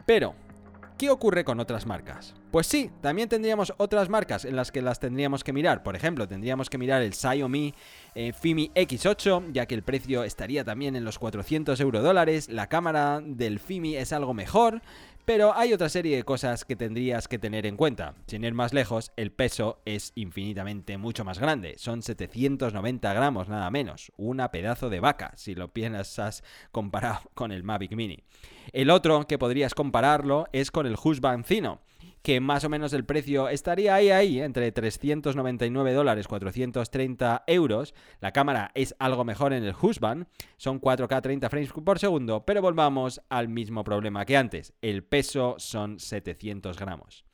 Pero, 0.05 0.35
¿Qué 0.97 1.09
ocurre 1.09 1.43
con 1.43 1.59
otras 1.59 1.85
marcas? 1.85 2.35
Pues 2.51 2.67
sí, 2.67 2.89
también 3.01 3.27
tendríamos 3.27 3.73
otras 3.75 4.07
marcas 4.07 4.45
en 4.45 4.55
las 4.55 4.71
que 4.71 4.81
las 4.81 5.01
tendríamos 5.01 5.43
que 5.43 5.51
mirar. 5.51 5.83
Por 5.83 5.97
ejemplo, 5.97 6.25
tendríamos 6.25 6.69
que 6.69 6.77
mirar 6.77 7.01
el 7.01 7.13
Xiaomi 7.13 7.73
eh, 8.15 8.31
Fimi 8.31 8.71
X8, 8.73 9.51
ya 9.51 9.65
que 9.65 9.75
el 9.75 9.83
precio 9.83 10.23
estaría 10.23 10.63
también 10.63 10.95
en 10.95 11.03
los 11.03 11.19
400 11.19 11.77
euro 11.81 12.01
dólares. 12.01 12.47
La 12.47 12.69
cámara 12.69 13.21
del 13.21 13.59
Fimi 13.59 13.97
es 13.97 14.13
algo 14.13 14.33
mejor, 14.33 14.81
pero 15.25 15.53
hay 15.53 15.73
otra 15.73 15.89
serie 15.89 16.15
de 16.15 16.23
cosas 16.23 16.63
que 16.63 16.77
tendrías 16.77 17.27
que 17.27 17.39
tener 17.39 17.65
en 17.65 17.75
cuenta. 17.75 18.15
Sin 18.27 18.45
ir 18.45 18.53
más 18.53 18.73
lejos, 18.73 19.11
el 19.17 19.33
peso 19.33 19.81
es 19.83 20.13
infinitamente 20.15 20.97
mucho 20.97 21.25
más 21.25 21.39
grande. 21.39 21.75
Son 21.77 22.03
790 22.03 23.13
gramos 23.13 23.49
nada 23.49 23.69
menos. 23.69 24.13
Una 24.15 24.49
pedazo 24.49 24.89
de 24.89 25.01
vaca, 25.01 25.33
si 25.35 25.55
lo 25.55 25.73
piensas 25.73 26.41
comparado 26.71 27.19
con 27.33 27.51
el 27.51 27.63
Mavic 27.63 27.97
Mini. 27.97 28.23
El 28.71 28.89
otro 28.89 29.27
que 29.27 29.37
podrías 29.37 29.73
compararlo 29.73 30.45
es 30.51 30.71
con 30.71 30.85
el 30.85 30.97
Husqvarna 31.01 31.43
Zino 31.43 31.81
que 32.25 32.39
más 32.39 32.63
o 32.63 32.69
menos 32.69 32.91
el 32.93 33.05
precio 33.05 33.49
estaría 33.49 33.93
ahí, 33.93 34.09
ahí, 34.09 34.41
entre 34.41 34.71
399 34.71 35.93
dólares, 35.93 36.27
430 36.27 37.43
euros. 37.45 37.93
La 38.19 38.31
cámara 38.31 38.71
es 38.73 38.95
algo 38.97 39.23
mejor 39.23 39.53
en 39.53 39.63
el 39.63 39.75
Husband, 39.79 40.25
son 40.57 40.81
4K 40.81 41.21
30 41.21 41.49
frames 41.51 41.71
por 41.71 41.99
segundo, 41.99 42.43
pero 42.43 42.63
volvamos 42.63 43.21
al 43.29 43.47
mismo 43.47 43.83
problema 43.83 44.25
que 44.25 44.37
antes, 44.37 44.73
el 44.81 45.03
peso 45.03 45.53
son 45.59 45.99
700 45.99 46.79
gramos. 46.79 47.25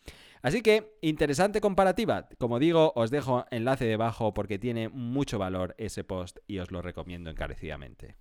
Así 0.42 0.62
que, 0.62 0.98
interesante 1.02 1.62
comparativa. 1.62 2.28
Como 2.38 2.60
digo, 2.60 2.92
os 2.98 3.12
dejo 3.12 3.46
enlace 3.50 3.86
debajo 3.86 4.34
porque 4.34 4.60
tiene 4.60 4.90
mucho 4.90 5.40
valor 5.40 5.74
ese 5.78 6.04
post 6.04 6.40
y 6.48 6.60
os 6.60 6.70
lo 6.70 6.82
recomiendo 6.82 7.30
encarecidamente. 7.30 8.18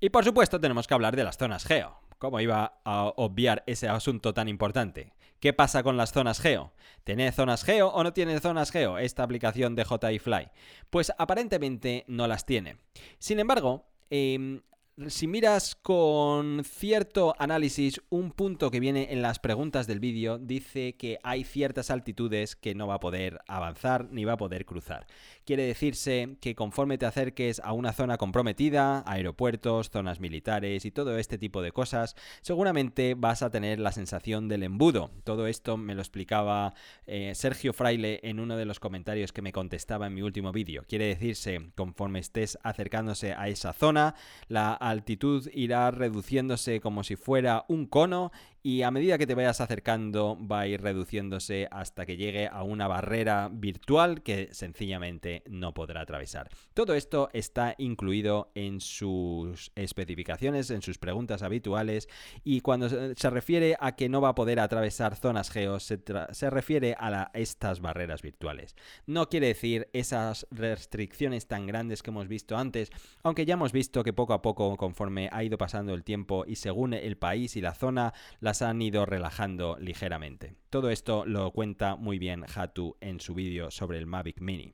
Y 0.00 0.10
por 0.10 0.24
supuesto 0.24 0.60
tenemos 0.60 0.86
que 0.86 0.94
hablar 0.94 1.16
de 1.16 1.24
las 1.24 1.36
zonas 1.36 1.64
geo. 1.64 1.98
¿Cómo 2.18 2.40
iba 2.40 2.80
a 2.84 3.12
obviar 3.16 3.64
ese 3.66 3.88
asunto 3.88 4.32
tan 4.32 4.48
importante? 4.48 5.12
¿Qué 5.40 5.52
pasa 5.52 5.82
con 5.82 5.96
las 5.96 6.12
zonas 6.12 6.40
geo? 6.40 6.72
¿Tiene 7.04 7.30
zonas 7.32 7.64
geo 7.64 7.88
o 7.88 8.02
no 8.04 8.12
tiene 8.12 8.38
zonas 8.40 8.70
geo 8.70 8.98
esta 8.98 9.22
aplicación 9.24 9.74
de 9.74 9.84
JI 9.84 10.18
Fly? 10.18 10.50
Pues 10.90 11.12
aparentemente 11.18 12.04
no 12.06 12.28
las 12.28 12.46
tiene. 12.46 12.78
Sin 13.18 13.40
embargo, 13.40 13.86
em, 14.10 14.62
si 15.06 15.28
miras 15.28 15.76
con 15.76 16.64
cierto 16.64 17.34
análisis 17.38 18.00
un 18.10 18.32
punto 18.32 18.70
que 18.70 18.80
viene 18.80 19.12
en 19.12 19.22
las 19.22 19.38
preguntas 19.38 19.86
del 19.86 20.00
vídeo, 20.00 20.38
dice 20.38 20.96
que 20.96 21.18
hay 21.22 21.44
ciertas 21.44 21.90
altitudes 21.90 22.56
que 22.56 22.74
no 22.74 22.88
va 22.88 22.94
a 22.94 23.00
poder 23.00 23.38
avanzar 23.46 24.08
ni 24.10 24.24
va 24.24 24.32
a 24.32 24.36
poder 24.36 24.66
cruzar. 24.66 25.06
Quiere 25.44 25.62
decirse 25.62 26.36
que 26.40 26.56
conforme 26.56 26.98
te 26.98 27.06
acerques 27.06 27.60
a 27.60 27.72
una 27.72 27.92
zona 27.92 28.18
comprometida, 28.18 29.04
aeropuertos, 29.06 29.90
zonas 29.90 30.18
militares 30.18 30.84
y 30.84 30.90
todo 30.90 31.16
este 31.16 31.38
tipo 31.38 31.62
de 31.62 31.70
cosas, 31.70 32.16
seguramente 32.42 33.14
vas 33.14 33.42
a 33.42 33.50
tener 33.50 33.78
la 33.78 33.92
sensación 33.92 34.48
del 34.48 34.64
embudo. 34.64 35.12
Todo 35.22 35.46
esto 35.46 35.76
me 35.76 35.94
lo 35.94 36.00
explicaba 36.00 36.74
eh, 37.06 37.32
Sergio 37.36 37.72
Fraile 37.72 38.18
en 38.24 38.40
uno 38.40 38.56
de 38.56 38.64
los 38.64 38.80
comentarios 38.80 39.32
que 39.32 39.42
me 39.42 39.52
contestaba 39.52 40.08
en 40.08 40.14
mi 40.14 40.22
último 40.22 40.50
vídeo. 40.50 40.84
Quiere 40.88 41.06
decirse, 41.06 41.70
conforme 41.76 42.18
estés 42.18 42.58
acercándose 42.64 43.32
a 43.32 43.48
esa 43.48 43.72
zona, 43.72 44.16
la 44.48 44.87
altitud 44.90 45.48
irá 45.52 45.90
reduciéndose 45.90 46.80
como 46.80 47.04
si 47.04 47.16
fuera 47.16 47.64
un 47.68 47.86
cono 47.86 48.32
y 48.62 48.82
a 48.82 48.90
medida 48.90 49.18
que 49.18 49.26
te 49.26 49.34
vayas 49.34 49.60
acercando 49.60 50.38
va 50.40 50.60
a 50.60 50.66
ir 50.66 50.80
reduciéndose 50.80 51.68
hasta 51.70 52.06
que 52.06 52.16
llegue 52.16 52.48
a 52.48 52.62
una 52.62 52.88
barrera 52.88 53.48
virtual 53.52 54.22
que 54.22 54.48
sencillamente 54.52 55.42
no 55.48 55.74
podrá 55.74 56.00
atravesar. 56.00 56.48
Todo 56.74 56.94
esto 56.94 57.30
está 57.32 57.74
incluido 57.78 58.50
en 58.54 58.80
sus 58.80 59.70
especificaciones, 59.74 60.70
en 60.70 60.82
sus 60.82 60.98
preguntas 60.98 61.42
habituales 61.42 62.08
y 62.44 62.60
cuando 62.60 62.88
se 62.88 63.30
refiere 63.30 63.76
a 63.80 63.96
que 63.96 64.08
no 64.08 64.20
va 64.20 64.30
a 64.30 64.34
poder 64.34 64.60
atravesar 64.60 65.16
zonas 65.16 65.50
geos 65.50 65.82
se, 65.82 66.50
refiere 66.50 66.96
a 66.98 67.30
estas 67.34 67.80
barreras 67.80 68.22
virtuales. 68.22 68.76
No 69.06 69.28
quiere 69.28 69.48
decir 69.48 69.88
esas 69.92 70.46
restricciones 70.50 71.46
tan 71.46 71.66
grandes 71.66 72.02
que 72.02 72.10
hemos 72.10 72.28
visto 72.28 72.56
antes, 72.56 72.90
aunque 73.22 73.46
ya 73.46 73.54
hemos 73.54 73.72
visto 73.72 74.04
que 74.04 74.12
poco 74.12 74.32
a 74.32 74.42
poco 74.42 74.76
conforme 74.76 75.28
ha 75.32 75.44
ido 75.44 75.58
pasando 75.58 75.94
el 75.94 76.04
tiempo 76.04 76.44
y 76.46 76.56
según 76.56 76.94
el 76.94 77.16
país 77.16 77.56
y 77.56 77.60
la 77.60 77.74
zona, 77.74 78.14
las 78.48 78.62
han 78.62 78.80
ido 78.80 79.04
relajando 79.04 79.76
ligeramente. 79.78 80.54
Todo 80.70 80.88
esto 80.88 81.26
lo 81.26 81.50
cuenta 81.50 81.96
muy 81.96 82.18
bien 82.18 82.46
Hatu 82.54 82.96
en 83.02 83.20
su 83.20 83.34
vídeo 83.34 83.70
sobre 83.70 83.98
el 83.98 84.06
Mavic 84.06 84.40
Mini. 84.40 84.72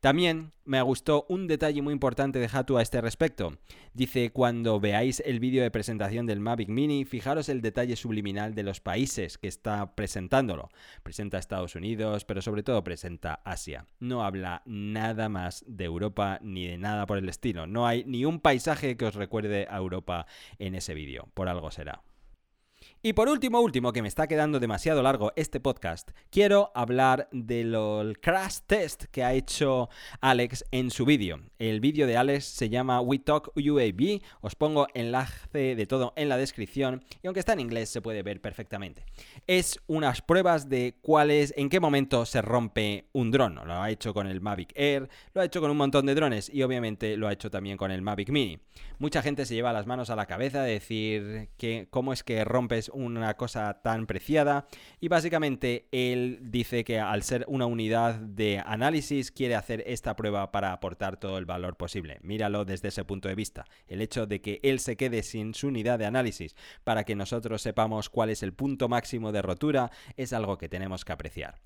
También 0.00 0.52
me 0.66 0.82
gustó 0.82 1.24
un 1.30 1.46
detalle 1.46 1.80
muy 1.80 1.94
importante 1.94 2.38
de 2.38 2.50
Hatu 2.52 2.76
a 2.76 2.82
este 2.82 3.00
respecto. 3.00 3.56
Dice, 3.94 4.28
cuando 4.28 4.78
veáis 4.78 5.20
el 5.24 5.40
vídeo 5.40 5.62
de 5.62 5.70
presentación 5.70 6.26
del 6.26 6.40
Mavic 6.40 6.68
Mini, 6.68 7.06
fijaros 7.06 7.48
el 7.48 7.62
detalle 7.62 7.96
subliminal 7.96 8.54
de 8.54 8.62
los 8.62 8.80
países 8.80 9.38
que 9.38 9.48
está 9.48 9.94
presentándolo. 9.94 10.68
Presenta 11.02 11.38
Estados 11.38 11.76
Unidos, 11.76 12.26
pero 12.26 12.42
sobre 12.42 12.62
todo 12.62 12.84
presenta 12.84 13.40
Asia. 13.46 13.86
No 14.00 14.22
habla 14.22 14.60
nada 14.66 15.30
más 15.30 15.64
de 15.66 15.84
Europa 15.84 16.40
ni 16.42 16.66
de 16.66 16.76
nada 16.76 17.06
por 17.06 17.16
el 17.16 17.30
estilo. 17.30 17.66
No 17.66 17.86
hay 17.86 18.04
ni 18.04 18.26
un 18.26 18.40
paisaje 18.40 18.98
que 18.98 19.06
os 19.06 19.14
recuerde 19.14 19.66
a 19.70 19.78
Europa 19.78 20.26
en 20.58 20.74
ese 20.74 20.92
vídeo. 20.92 21.30
Por 21.32 21.48
algo 21.48 21.70
será. 21.70 22.02
Y 23.06 23.12
por 23.12 23.28
último, 23.28 23.60
último, 23.60 23.92
que 23.92 24.00
me 24.00 24.08
está 24.08 24.26
quedando 24.26 24.60
demasiado 24.60 25.02
largo 25.02 25.34
este 25.36 25.60
podcast, 25.60 26.12
quiero 26.30 26.72
hablar 26.74 27.28
del 27.32 28.16
crash 28.22 28.60
test 28.66 29.04
que 29.12 29.22
ha 29.22 29.34
hecho 29.34 29.90
Alex 30.22 30.64
en 30.70 30.90
su 30.90 31.04
vídeo. 31.04 31.38
El 31.58 31.80
vídeo 31.80 32.06
de 32.06 32.16
Alex 32.16 32.46
se 32.46 32.70
llama 32.70 33.02
We 33.02 33.18
Talk 33.18 33.52
UAV, 33.56 34.22
os 34.40 34.54
pongo 34.54 34.86
enlace 34.94 35.76
de 35.76 35.84
todo 35.84 36.14
en 36.16 36.30
la 36.30 36.38
descripción 36.38 37.04
y 37.22 37.26
aunque 37.26 37.40
está 37.40 37.52
en 37.52 37.60
inglés 37.60 37.90
se 37.90 38.00
puede 38.00 38.22
ver 38.22 38.40
perfectamente. 38.40 39.04
Es 39.46 39.78
unas 39.86 40.22
pruebas 40.22 40.70
de 40.70 40.96
cuál 41.02 41.30
es, 41.30 41.52
en 41.58 41.68
qué 41.68 41.80
momento 41.80 42.24
se 42.24 42.40
rompe 42.40 43.10
un 43.12 43.30
dron. 43.30 43.56
Lo 43.56 43.82
ha 43.82 43.90
hecho 43.90 44.14
con 44.14 44.26
el 44.28 44.40
Mavic 44.40 44.72
Air, 44.76 45.10
lo 45.34 45.42
ha 45.42 45.44
hecho 45.44 45.60
con 45.60 45.70
un 45.70 45.76
montón 45.76 46.06
de 46.06 46.14
drones 46.14 46.48
y 46.48 46.62
obviamente 46.62 47.18
lo 47.18 47.28
ha 47.28 47.34
hecho 47.34 47.50
también 47.50 47.76
con 47.76 47.90
el 47.90 48.00
Mavic 48.00 48.30
Mini. 48.30 48.60
Mucha 48.98 49.20
gente 49.20 49.44
se 49.44 49.54
lleva 49.54 49.74
las 49.74 49.86
manos 49.86 50.08
a 50.08 50.16
la 50.16 50.24
cabeza 50.24 50.62
de 50.62 50.72
decir 50.72 51.50
que 51.58 51.86
cómo 51.90 52.14
es 52.14 52.22
que 52.22 52.44
rompes 52.44 52.90
una 52.94 53.34
cosa 53.34 53.82
tan 53.82 54.06
preciada 54.06 54.66
y 55.00 55.08
básicamente 55.08 55.88
él 55.92 56.38
dice 56.42 56.84
que 56.84 56.98
al 56.98 57.22
ser 57.22 57.44
una 57.48 57.66
unidad 57.66 58.14
de 58.14 58.62
análisis 58.64 59.30
quiere 59.30 59.54
hacer 59.54 59.82
esta 59.86 60.16
prueba 60.16 60.50
para 60.52 60.72
aportar 60.72 61.18
todo 61.18 61.38
el 61.38 61.44
valor 61.44 61.76
posible. 61.76 62.18
Míralo 62.22 62.64
desde 62.64 62.88
ese 62.88 63.04
punto 63.04 63.28
de 63.28 63.34
vista. 63.34 63.64
El 63.86 64.00
hecho 64.00 64.26
de 64.26 64.40
que 64.40 64.60
él 64.62 64.80
se 64.80 64.96
quede 64.96 65.22
sin 65.22 65.54
su 65.54 65.68
unidad 65.68 65.98
de 65.98 66.06
análisis 66.06 66.56
para 66.84 67.04
que 67.04 67.14
nosotros 67.14 67.62
sepamos 67.62 68.08
cuál 68.08 68.30
es 68.30 68.42
el 68.42 68.52
punto 68.52 68.88
máximo 68.88 69.32
de 69.32 69.42
rotura 69.42 69.90
es 70.16 70.32
algo 70.32 70.58
que 70.58 70.68
tenemos 70.68 71.04
que 71.04 71.12
apreciar. 71.12 71.60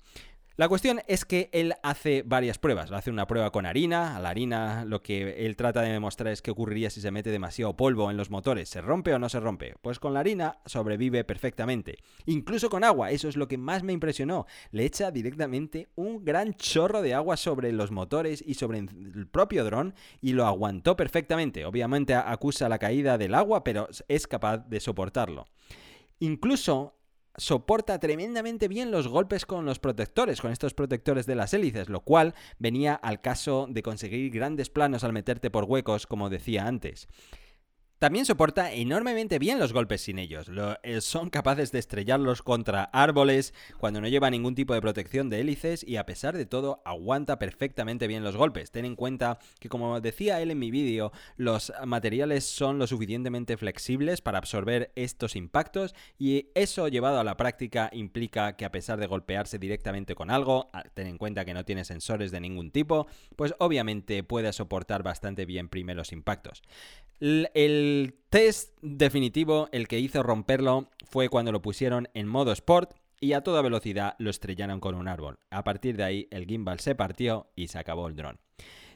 La 0.59 0.67
cuestión 0.67 0.99
es 1.07 1.23
que 1.23 1.49
él 1.53 1.75
hace 1.83 2.21
varias 2.25 2.57
pruebas. 2.57 2.91
Hace 2.91 3.09
una 3.09 3.27
prueba 3.27 3.49
con 3.49 3.65
harina. 3.65 4.17
A 4.17 4.19
la 4.19 4.27
harina 4.27 4.83
lo 4.83 5.01
que 5.01 5.45
él 5.45 5.55
trata 5.55 5.83
de 5.83 5.93
demostrar 5.93 6.33
es 6.33 6.41
qué 6.41 6.51
ocurriría 6.51 6.89
si 6.89 6.99
se 6.99 7.11
mete 7.11 7.31
demasiado 7.31 7.77
polvo 7.77 8.11
en 8.11 8.17
los 8.17 8.29
motores. 8.29 8.67
¿Se 8.67 8.81
rompe 8.81 9.13
o 9.13 9.19
no 9.19 9.29
se 9.29 9.39
rompe? 9.39 9.75
Pues 9.81 9.99
con 9.99 10.13
la 10.13 10.19
harina 10.19 10.57
sobrevive 10.65 11.23
perfectamente. 11.23 11.99
Incluso 12.25 12.69
con 12.69 12.83
agua. 12.83 13.11
Eso 13.11 13.29
es 13.29 13.37
lo 13.37 13.47
que 13.47 13.57
más 13.57 13.83
me 13.83 13.93
impresionó. 13.93 14.47
Le 14.71 14.83
echa 14.83 15.11
directamente 15.11 15.87
un 15.95 16.25
gran 16.25 16.53
chorro 16.55 17.01
de 17.01 17.13
agua 17.13 17.37
sobre 17.37 17.71
los 17.71 17.91
motores 17.91 18.43
y 18.45 18.55
sobre 18.55 18.79
el 18.79 19.27
propio 19.31 19.63
dron 19.63 19.95
y 20.19 20.33
lo 20.33 20.45
aguantó 20.45 20.97
perfectamente. 20.97 21.63
Obviamente 21.63 22.15
acusa 22.15 22.67
la 22.67 22.79
caída 22.79 23.17
del 23.17 23.33
agua, 23.33 23.63
pero 23.63 23.87
es 24.09 24.27
capaz 24.27 24.57
de 24.57 24.81
soportarlo. 24.81 25.45
Incluso 26.19 26.98
soporta 27.37 27.99
tremendamente 27.99 28.67
bien 28.67 28.91
los 28.91 29.07
golpes 29.07 29.45
con 29.45 29.65
los 29.65 29.79
protectores, 29.79 30.41
con 30.41 30.51
estos 30.51 30.73
protectores 30.73 31.25
de 31.25 31.35
las 31.35 31.53
hélices, 31.53 31.89
lo 31.89 32.01
cual 32.01 32.33
venía 32.57 32.93
al 32.95 33.21
caso 33.21 33.67
de 33.69 33.83
conseguir 33.83 34.31
grandes 34.31 34.69
planos 34.69 35.03
al 35.03 35.13
meterte 35.13 35.49
por 35.49 35.65
huecos, 35.65 36.07
como 36.07 36.29
decía 36.29 36.67
antes. 36.67 37.07
También 37.99 38.25
soporta 38.25 38.71
enormemente 38.71 39.39
bien 39.39 39.59
los 39.59 39.73
golpes 39.73 39.99
sin 39.99 40.19
ellos. 40.19 40.49
Eh, 40.83 41.01
son 41.01 41.29
capaces 41.29 41.73
de 41.73 41.79
estrellarlos 41.79 42.41
contra 42.41 42.85
árboles 42.85 43.53
cuando 43.77 43.99
no 43.99 44.07
lleva 44.07 44.29
ningún 44.29 44.55
tipo 44.55 44.73
de 44.73 44.79
protección 44.79 45.29
de 45.29 45.41
hélices 45.41 45.83
y 45.85 45.97
a 45.97 46.05
pesar 46.05 46.37
de 46.37 46.45
todo 46.45 46.81
aguanta 46.85 47.39
perfectamente 47.39 48.07
bien 48.07 48.23
los 48.23 48.37
golpes. 48.37 48.71
Ten 48.71 48.85
en 48.85 48.95
cuenta 48.95 49.39
que 49.59 49.67
como 49.67 49.99
decía 49.99 50.39
él 50.39 50.49
en 50.51 50.59
mi 50.59 50.71
vídeo, 50.71 51.11
los 51.35 51.73
materiales 51.85 52.45
son 52.45 52.79
lo 52.79 52.87
suficientemente 52.87 53.57
flexibles 53.57 54.21
para 54.21 54.37
absorber 54.37 54.93
estos 54.95 55.35
impactos 55.35 55.93
y 56.17 56.51
eso 56.55 56.87
llevado 56.87 57.19
a 57.19 57.25
la 57.25 57.35
práctica 57.35 57.89
implica 57.91 58.55
que 58.55 58.63
a 58.63 58.71
pesar 58.71 59.01
de 59.01 59.07
golpearse 59.07 59.59
directamente 59.59 60.15
con 60.15 60.31
algo, 60.31 60.71
ten 60.93 61.07
en 61.07 61.17
cuenta 61.17 61.43
que 61.43 61.53
no 61.53 61.65
tiene 61.65 61.83
sensores 61.83 62.31
de 62.31 62.39
ningún 62.39 62.71
tipo, 62.71 63.07
pues 63.35 63.53
obviamente 63.59 64.23
puede 64.23 64.53
soportar 64.53 65.03
bastante 65.03 65.45
bien 65.45 65.67
primeros 65.67 66.13
impactos. 66.13 66.61
El 67.19 67.49
test 68.29 68.77
definitivo, 68.81 69.69
el 69.71 69.87
que 69.87 69.99
hizo 69.99 70.23
romperlo, 70.23 70.89
fue 71.05 71.29
cuando 71.29 71.51
lo 71.51 71.61
pusieron 71.61 72.09
en 72.13 72.27
modo 72.27 72.51
sport 72.51 72.93
y 73.19 73.33
a 73.33 73.41
toda 73.41 73.61
velocidad 73.61 74.15
lo 74.19 74.29
estrellaron 74.29 74.79
con 74.79 74.95
un 74.95 75.07
árbol. 75.07 75.39
A 75.49 75.63
partir 75.63 75.97
de 75.97 76.03
ahí 76.03 76.27
el 76.31 76.45
gimbal 76.45 76.79
se 76.79 76.95
partió 76.95 77.51
y 77.55 77.67
se 77.67 77.79
acabó 77.79 78.07
el 78.07 78.15
dron. 78.15 78.39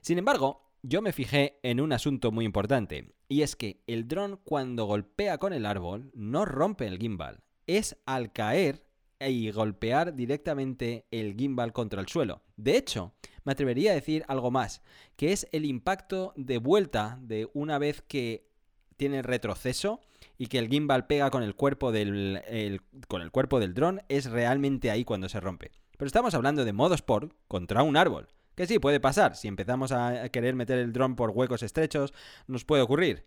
Sin 0.02 0.18
embargo, 0.18 0.72
yo 0.82 1.02
me 1.02 1.14
fijé 1.14 1.60
en 1.64 1.80
un 1.80 1.94
asunto 1.94 2.32
muy 2.32 2.46
importante, 2.46 3.16
y 3.30 3.42
es 3.42 3.56
que 3.56 3.82
el 3.88 4.08
dron 4.08 4.40
cuando 4.44 4.86
golpea 4.86 5.38
con 5.38 5.54
el 5.54 5.66
árbol 5.66 6.12
no 6.14 6.46
rompe 6.46 6.88
el 6.88 7.00
gimbal, 7.00 7.44
es 7.68 7.98
al 8.06 8.34
caer 8.34 8.86
y 9.20 9.52
golpear 9.52 10.16
directamente 10.16 11.08
el 11.12 11.36
gimbal 11.36 11.72
contra 11.72 12.02
el 12.02 12.08
suelo. 12.08 12.42
De 12.58 12.76
hecho, 12.76 13.14
me 13.46 13.54
atrevería 13.54 13.92
a 13.92 13.96
decir 13.96 14.26
algo 14.28 14.52
más, 14.52 14.82
que 15.16 15.32
es 15.32 15.48
el 15.52 15.66
impacto 15.66 16.34
de 16.36 16.58
vuelta 16.58 17.18
de 17.22 17.50
una 17.54 17.78
vez 17.78 18.02
que 18.02 18.52
tiene 18.96 19.22
retroceso 19.22 20.02
y 20.38 20.48
que 20.48 20.60
el 20.60 20.70
gimbal 20.70 21.08
pega 21.08 21.30
con 21.30 21.44
el 21.44 21.56
cuerpo 21.56 21.92
del, 21.92 22.82
con 23.08 23.22
el 23.22 23.32
cuerpo 23.32 23.60
del 23.60 23.74
dron, 23.74 24.02
es 24.10 24.30
realmente 24.30 24.92
ahí 24.92 25.04
cuando 25.04 25.30
se 25.30 25.40
rompe. 25.40 25.72
Pero 25.98 26.08
estamos 26.08 26.34
hablando 26.34 26.66
de 26.66 26.74
modo 26.74 26.96
sport 26.96 27.34
contra 27.48 27.84
un 27.84 27.98
árbol. 27.98 28.28
Que 28.56 28.68
sí, 28.68 28.80
puede 28.80 29.00
pasar. 29.00 29.36
Si 29.36 29.48
empezamos 29.48 29.92
a 29.92 30.30
querer 30.30 30.56
meter 30.56 30.78
el 30.78 30.94
dron 30.94 31.16
por 31.16 31.32
huecos 31.32 31.64
estrechos, 31.64 32.14
nos 32.48 32.66
puede 32.66 32.84
ocurrir. 32.84 33.26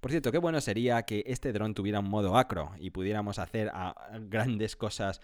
Por 0.00 0.12
cierto, 0.12 0.30
qué 0.30 0.38
bueno 0.38 0.60
sería 0.60 1.02
que 1.02 1.24
este 1.26 1.52
dron 1.52 1.74
tuviera 1.74 1.98
un 1.98 2.08
modo 2.08 2.36
acro 2.36 2.70
y 2.78 2.90
pudiéramos 2.90 3.38
hacer 3.40 3.72
grandes 4.28 4.76
cosas 4.76 5.20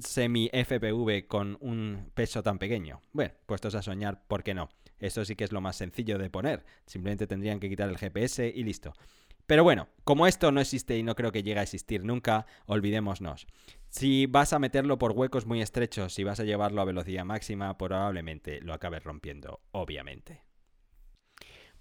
semi 0.00 0.48
FPV 0.52 1.26
con 1.26 1.58
un 1.60 2.10
peso 2.14 2.42
tan 2.42 2.58
pequeño. 2.58 3.00
Bueno, 3.12 3.34
puestos 3.46 3.74
a 3.74 3.82
soñar, 3.82 4.22
¿por 4.26 4.42
qué 4.42 4.54
no? 4.54 4.68
Esto 4.98 5.24
sí 5.24 5.34
que 5.34 5.44
es 5.44 5.52
lo 5.52 5.60
más 5.60 5.76
sencillo 5.76 6.18
de 6.18 6.30
poner. 6.30 6.64
Simplemente 6.86 7.26
tendrían 7.26 7.58
que 7.58 7.68
quitar 7.68 7.88
el 7.88 7.98
GPS 7.98 8.52
y 8.54 8.62
listo. 8.62 8.92
Pero 9.52 9.64
bueno, 9.64 9.88
como 10.04 10.26
esto 10.26 10.50
no 10.50 10.62
existe 10.62 10.96
y 10.96 11.02
no 11.02 11.14
creo 11.14 11.30
que 11.30 11.42
llegue 11.42 11.60
a 11.60 11.62
existir 11.62 12.04
nunca, 12.04 12.46
olvidémonos. 12.64 13.46
Si 13.90 14.24
vas 14.24 14.54
a 14.54 14.58
meterlo 14.58 14.98
por 14.98 15.12
huecos 15.12 15.44
muy 15.44 15.60
estrechos, 15.60 16.14
si 16.14 16.24
vas 16.24 16.40
a 16.40 16.44
llevarlo 16.44 16.80
a 16.80 16.86
velocidad 16.86 17.26
máxima, 17.26 17.76
probablemente 17.76 18.62
lo 18.62 18.72
acabes 18.72 19.04
rompiendo, 19.04 19.60
obviamente. 19.72 20.40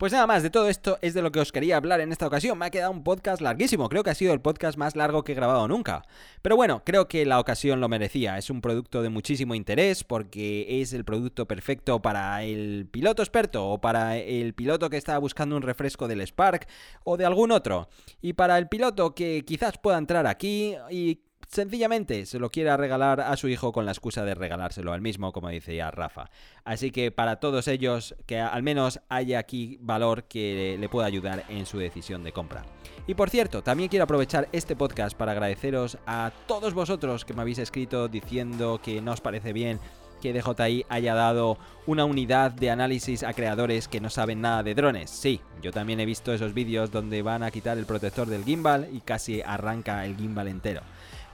Pues 0.02 0.14
nada 0.14 0.26
más, 0.26 0.42
de 0.42 0.50
todo 0.50 0.68
esto 0.68 0.98
es 1.04 1.14
de 1.14 1.22
lo 1.22 1.32
que 1.32 1.40
os 1.40 1.52
quería 1.52 1.78
hablar 1.78 2.02
en 2.02 2.12
esta 2.12 2.26
ocasión. 2.26 2.58
Me 2.58 2.66
ha 2.66 2.72
quedado 2.72 2.90
un 2.90 3.04
podcast 3.04 3.40
larguísimo, 3.40 3.88
creo 3.88 4.02
que 4.02 4.10
ha 4.10 4.16
sido 4.16 4.34
el 4.34 4.42
podcast 4.42 4.76
más 4.76 4.96
largo 4.96 5.24
que 5.24 5.34
he 5.34 5.36
grabado 5.36 5.68
nunca. 5.68 6.02
Pero 6.42 6.56
bueno, 6.56 6.82
creo 6.84 7.08
que 7.08 7.24
la 7.24 7.40
ocasión 7.40 7.80
lo 7.80 7.88
merecía. 7.88 8.40
Es 8.40 8.50
un 8.50 8.62
producto 8.62 9.04
de 9.04 9.10
muchísimo 9.10 9.54
interés 9.54 10.04
porque 10.04 10.82
es 10.82 10.94
el 10.94 11.06
producto 11.06 11.48
perfecto 11.48 12.02
para 12.02 12.44
el 12.44 12.88
piloto 12.90 13.22
experto 13.22 13.70
o 13.70 13.80
para 13.80 14.18
el 14.18 14.56
piloto 14.56 14.90
que 14.90 14.98
está 14.98 15.20
buscando 15.20 15.56
un 15.56 15.62
refresco 15.62 16.08
del 16.08 16.26
Spark 16.26 16.68
o 17.04 17.16
de 17.16 17.26
algún 17.26 17.52
otro. 17.52 17.88
Y 18.24 18.34
para 18.34 18.58
el 18.58 18.70
piloto 18.70 19.14
que 19.14 19.46
quizás 19.46 19.78
pueda 19.78 20.00
entrar 20.00 20.26
aquí 20.26 20.78
y 20.90 21.20
sencillamente 21.52 22.26
se 22.26 22.40
lo 22.40 22.50
quiera 22.50 22.78
regalar 22.78 23.20
a 23.20 23.36
su 23.36 23.48
hijo 23.50 23.74
con 23.74 23.86
la 23.86 23.92
excusa 23.92 24.24
de 24.24 24.36
regalárselo 24.36 24.94
al 24.94 25.02
mismo, 25.02 25.34
como 25.34 25.50
decía 25.50 25.92
Rafa. 25.92 26.30
Así 26.64 26.92
que 26.92 27.12
para 27.12 27.40
todos 27.40 27.68
ellos, 27.68 28.16
que 28.26 28.40
al 28.40 28.64
menos 28.64 29.02
haya 29.10 29.40
aquí 29.40 29.78
valor 29.82 30.24
que 30.24 30.78
le 30.80 30.90
pueda 30.90 31.08
ayudar 31.08 31.44
en 31.50 31.66
su 31.66 31.78
decisión 31.78 32.24
de 32.24 32.32
compra. 32.32 32.64
Y 33.06 33.16
por 33.16 33.30
cierto, 33.30 33.62
también 33.62 33.90
quiero 33.90 34.06
aprovechar 34.06 34.48
este 34.54 34.76
podcast 34.76 35.18
para 35.18 35.34
agradeceros 35.34 35.98
a 36.06 36.32
todos 36.48 36.74
vosotros 36.74 37.26
que 37.26 37.34
me 37.34 37.42
habéis 37.42 37.60
escrito 37.60 38.08
diciendo 38.08 38.80
que 38.82 39.02
no 39.02 39.12
os 39.12 39.22
parece 39.22 39.52
bien 39.52 39.80
que 40.22 40.34
DJI 40.34 40.86
haya 40.88 41.16
dado 41.16 41.58
una 41.88 42.06
unidad 42.06 42.52
de 42.52 42.70
análisis 42.70 43.24
a 43.24 43.34
creadores 43.34 43.88
que 43.88 44.00
no 44.00 44.10
saben 44.10 44.40
nada 44.40 44.64
de 44.64 44.76
drones. 44.76 45.10
Sí, 45.10 45.42
yo 45.62 45.72
también 45.72 46.00
he 46.00 46.06
visto 46.06 46.32
esos 46.32 46.54
vídeos 46.54 46.92
donde 46.92 47.24
van 47.24 47.44
a 47.44 47.52
quitar 47.52 47.78
el 47.78 47.88
protector 47.88 48.28
del 48.28 48.46
gimbal 48.46 48.88
y 48.94 49.02
casi 49.02 49.42
arranca 49.42 50.06
el 50.06 50.16
gimbal 50.16 50.48
entero. 50.48 50.82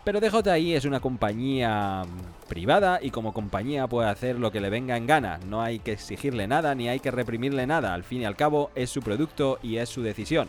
Pero 0.07 0.21
DJI 0.21 0.73
es 0.73 0.85
una 0.85 1.01
compañía 1.01 2.03
privada 2.47 2.99
y 3.01 3.11
como 3.11 3.33
compañía 3.33 3.87
puede 3.87 4.07
hacer 4.07 4.39
lo 4.39 4.53
que 4.53 4.61
le 4.61 4.69
venga 4.69 4.95
en 4.95 5.05
gana. 5.05 5.37
No 5.45 5.61
hay 5.61 5.79
que 5.79 5.91
exigirle 5.91 6.47
nada 6.47 6.73
ni 6.75 6.87
hay 6.87 7.01
que 7.01 7.11
reprimirle 7.11 7.67
nada. 7.67 7.93
Al 7.93 8.05
fin 8.05 8.21
y 8.21 8.25
al 8.25 8.37
cabo 8.37 8.71
es 8.73 8.89
su 8.89 9.01
producto 9.01 9.59
y 9.61 9.79
es 9.79 9.89
su 9.89 10.01
decisión. 10.03 10.47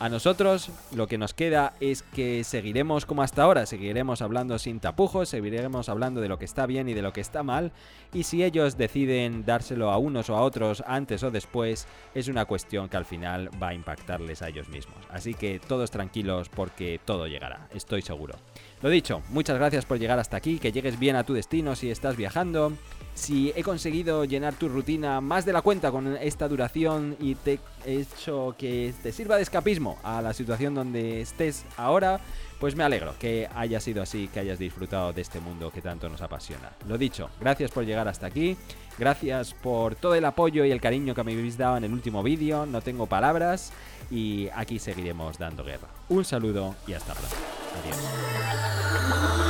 A 0.00 0.08
nosotros 0.08 0.70
lo 0.94 1.06
que 1.06 1.16
nos 1.16 1.32
queda 1.32 1.74
es 1.78 2.02
que 2.02 2.42
seguiremos 2.42 3.06
como 3.06 3.22
hasta 3.22 3.42
ahora, 3.42 3.66
seguiremos 3.66 4.20
hablando 4.20 4.56
sin 4.58 4.78
tapujos, 4.78 5.28
seguiremos 5.28 5.88
hablando 5.88 6.20
de 6.20 6.28
lo 6.28 6.38
que 6.38 6.44
está 6.44 6.66
bien 6.66 6.88
y 6.88 6.94
de 6.94 7.02
lo 7.02 7.12
que 7.12 7.20
está 7.20 7.42
mal, 7.42 7.72
y 8.12 8.22
si 8.22 8.44
ellos 8.44 8.78
deciden 8.78 9.44
dárselo 9.44 9.90
a 9.90 9.98
unos 9.98 10.30
o 10.30 10.36
a 10.36 10.42
otros 10.42 10.84
antes 10.86 11.24
o 11.24 11.32
después, 11.32 11.88
es 12.14 12.28
una 12.28 12.44
cuestión 12.44 12.88
que 12.88 12.96
al 12.96 13.06
final 13.06 13.50
va 13.60 13.70
a 13.70 13.74
impactarles 13.74 14.40
a 14.42 14.48
ellos 14.48 14.68
mismos. 14.68 14.98
Así 15.10 15.34
que 15.34 15.58
todos 15.58 15.90
tranquilos 15.90 16.48
porque 16.48 17.00
todo 17.04 17.26
llegará, 17.26 17.66
estoy 17.74 18.02
seguro. 18.02 18.36
Lo 18.80 18.90
dicho, 18.90 19.22
muchas 19.30 19.58
gracias 19.58 19.84
por 19.84 19.98
llegar 19.98 20.20
hasta 20.20 20.36
aquí, 20.36 20.58
que 20.58 20.70
llegues 20.70 20.98
bien 20.98 21.16
a 21.16 21.24
tu 21.24 21.34
destino 21.34 21.74
si 21.74 21.90
estás 21.90 22.16
viajando. 22.16 22.72
Si 23.14 23.52
he 23.56 23.64
conseguido 23.64 24.24
llenar 24.24 24.54
tu 24.54 24.68
rutina 24.68 25.20
más 25.20 25.44
de 25.44 25.52
la 25.52 25.62
cuenta 25.62 25.90
con 25.90 26.16
esta 26.18 26.46
duración 26.46 27.16
y 27.18 27.34
te 27.34 27.58
he 27.84 28.02
hecho 28.02 28.54
que 28.56 28.94
te 29.02 29.10
sirva 29.10 29.34
de 29.34 29.42
escapismo 29.42 29.98
a 30.04 30.22
la 30.22 30.32
situación 30.32 30.76
donde 30.76 31.20
estés 31.20 31.64
ahora, 31.76 32.20
pues 32.60 32.76
me 32.76 32.84
alegro 32.84 33.14
que 33.18 33.48
haya 33.56 33.80
sido 33.80 34.02
así, 34.02 34.28
que 34.28 34.38
hayas 34.38 34.60
disfrutado 34.60 35.12
de 35.12 35.22
este 35.22 35.40
mundo 35.40 35.72
que 35.72 35.82
tanto 35.82 36.08
nos 36.08 36.22
apasiona. 36.22 36.70
Lo 36.86 36.96
dicho, 36.96 37.28
gracias 37.40 37.72
por 37.72 37.84
llegar 37.84 38.06
hasta 38.06 38.26
aquí, 38.26 38.56
gracias 38.96 39.52
por 39.52 39.96
todo 39.96 40.14
el 40.14 40.24
apoyo 40.24 40.64
y 40.64 40.70
el 40.70 40.80
cariño 40.80 41.16
que 41.16 41.24
me 41.24 41.32
habéis 41.32 41.58
dado 41.58 41.76
en 41.76 41.82
el 41.82 41.92
último 41.92 42.22
vídeo, 42.22 42.66
no 42.66 42.82
tengo 42.82 43.06
palabras 43.06 43.72
y 44.12 44.48
aquí 44.54 44.78
seguiremos 44.78 45.38
dando 45.38 45.64
guerra. 45.64 45.88
Un 46.08 46.24
saludo 46.24 46.76
y 46.86 46.92
hasta 46.92 47.14
pronto. 47.14 47.67
り 47.84 49.47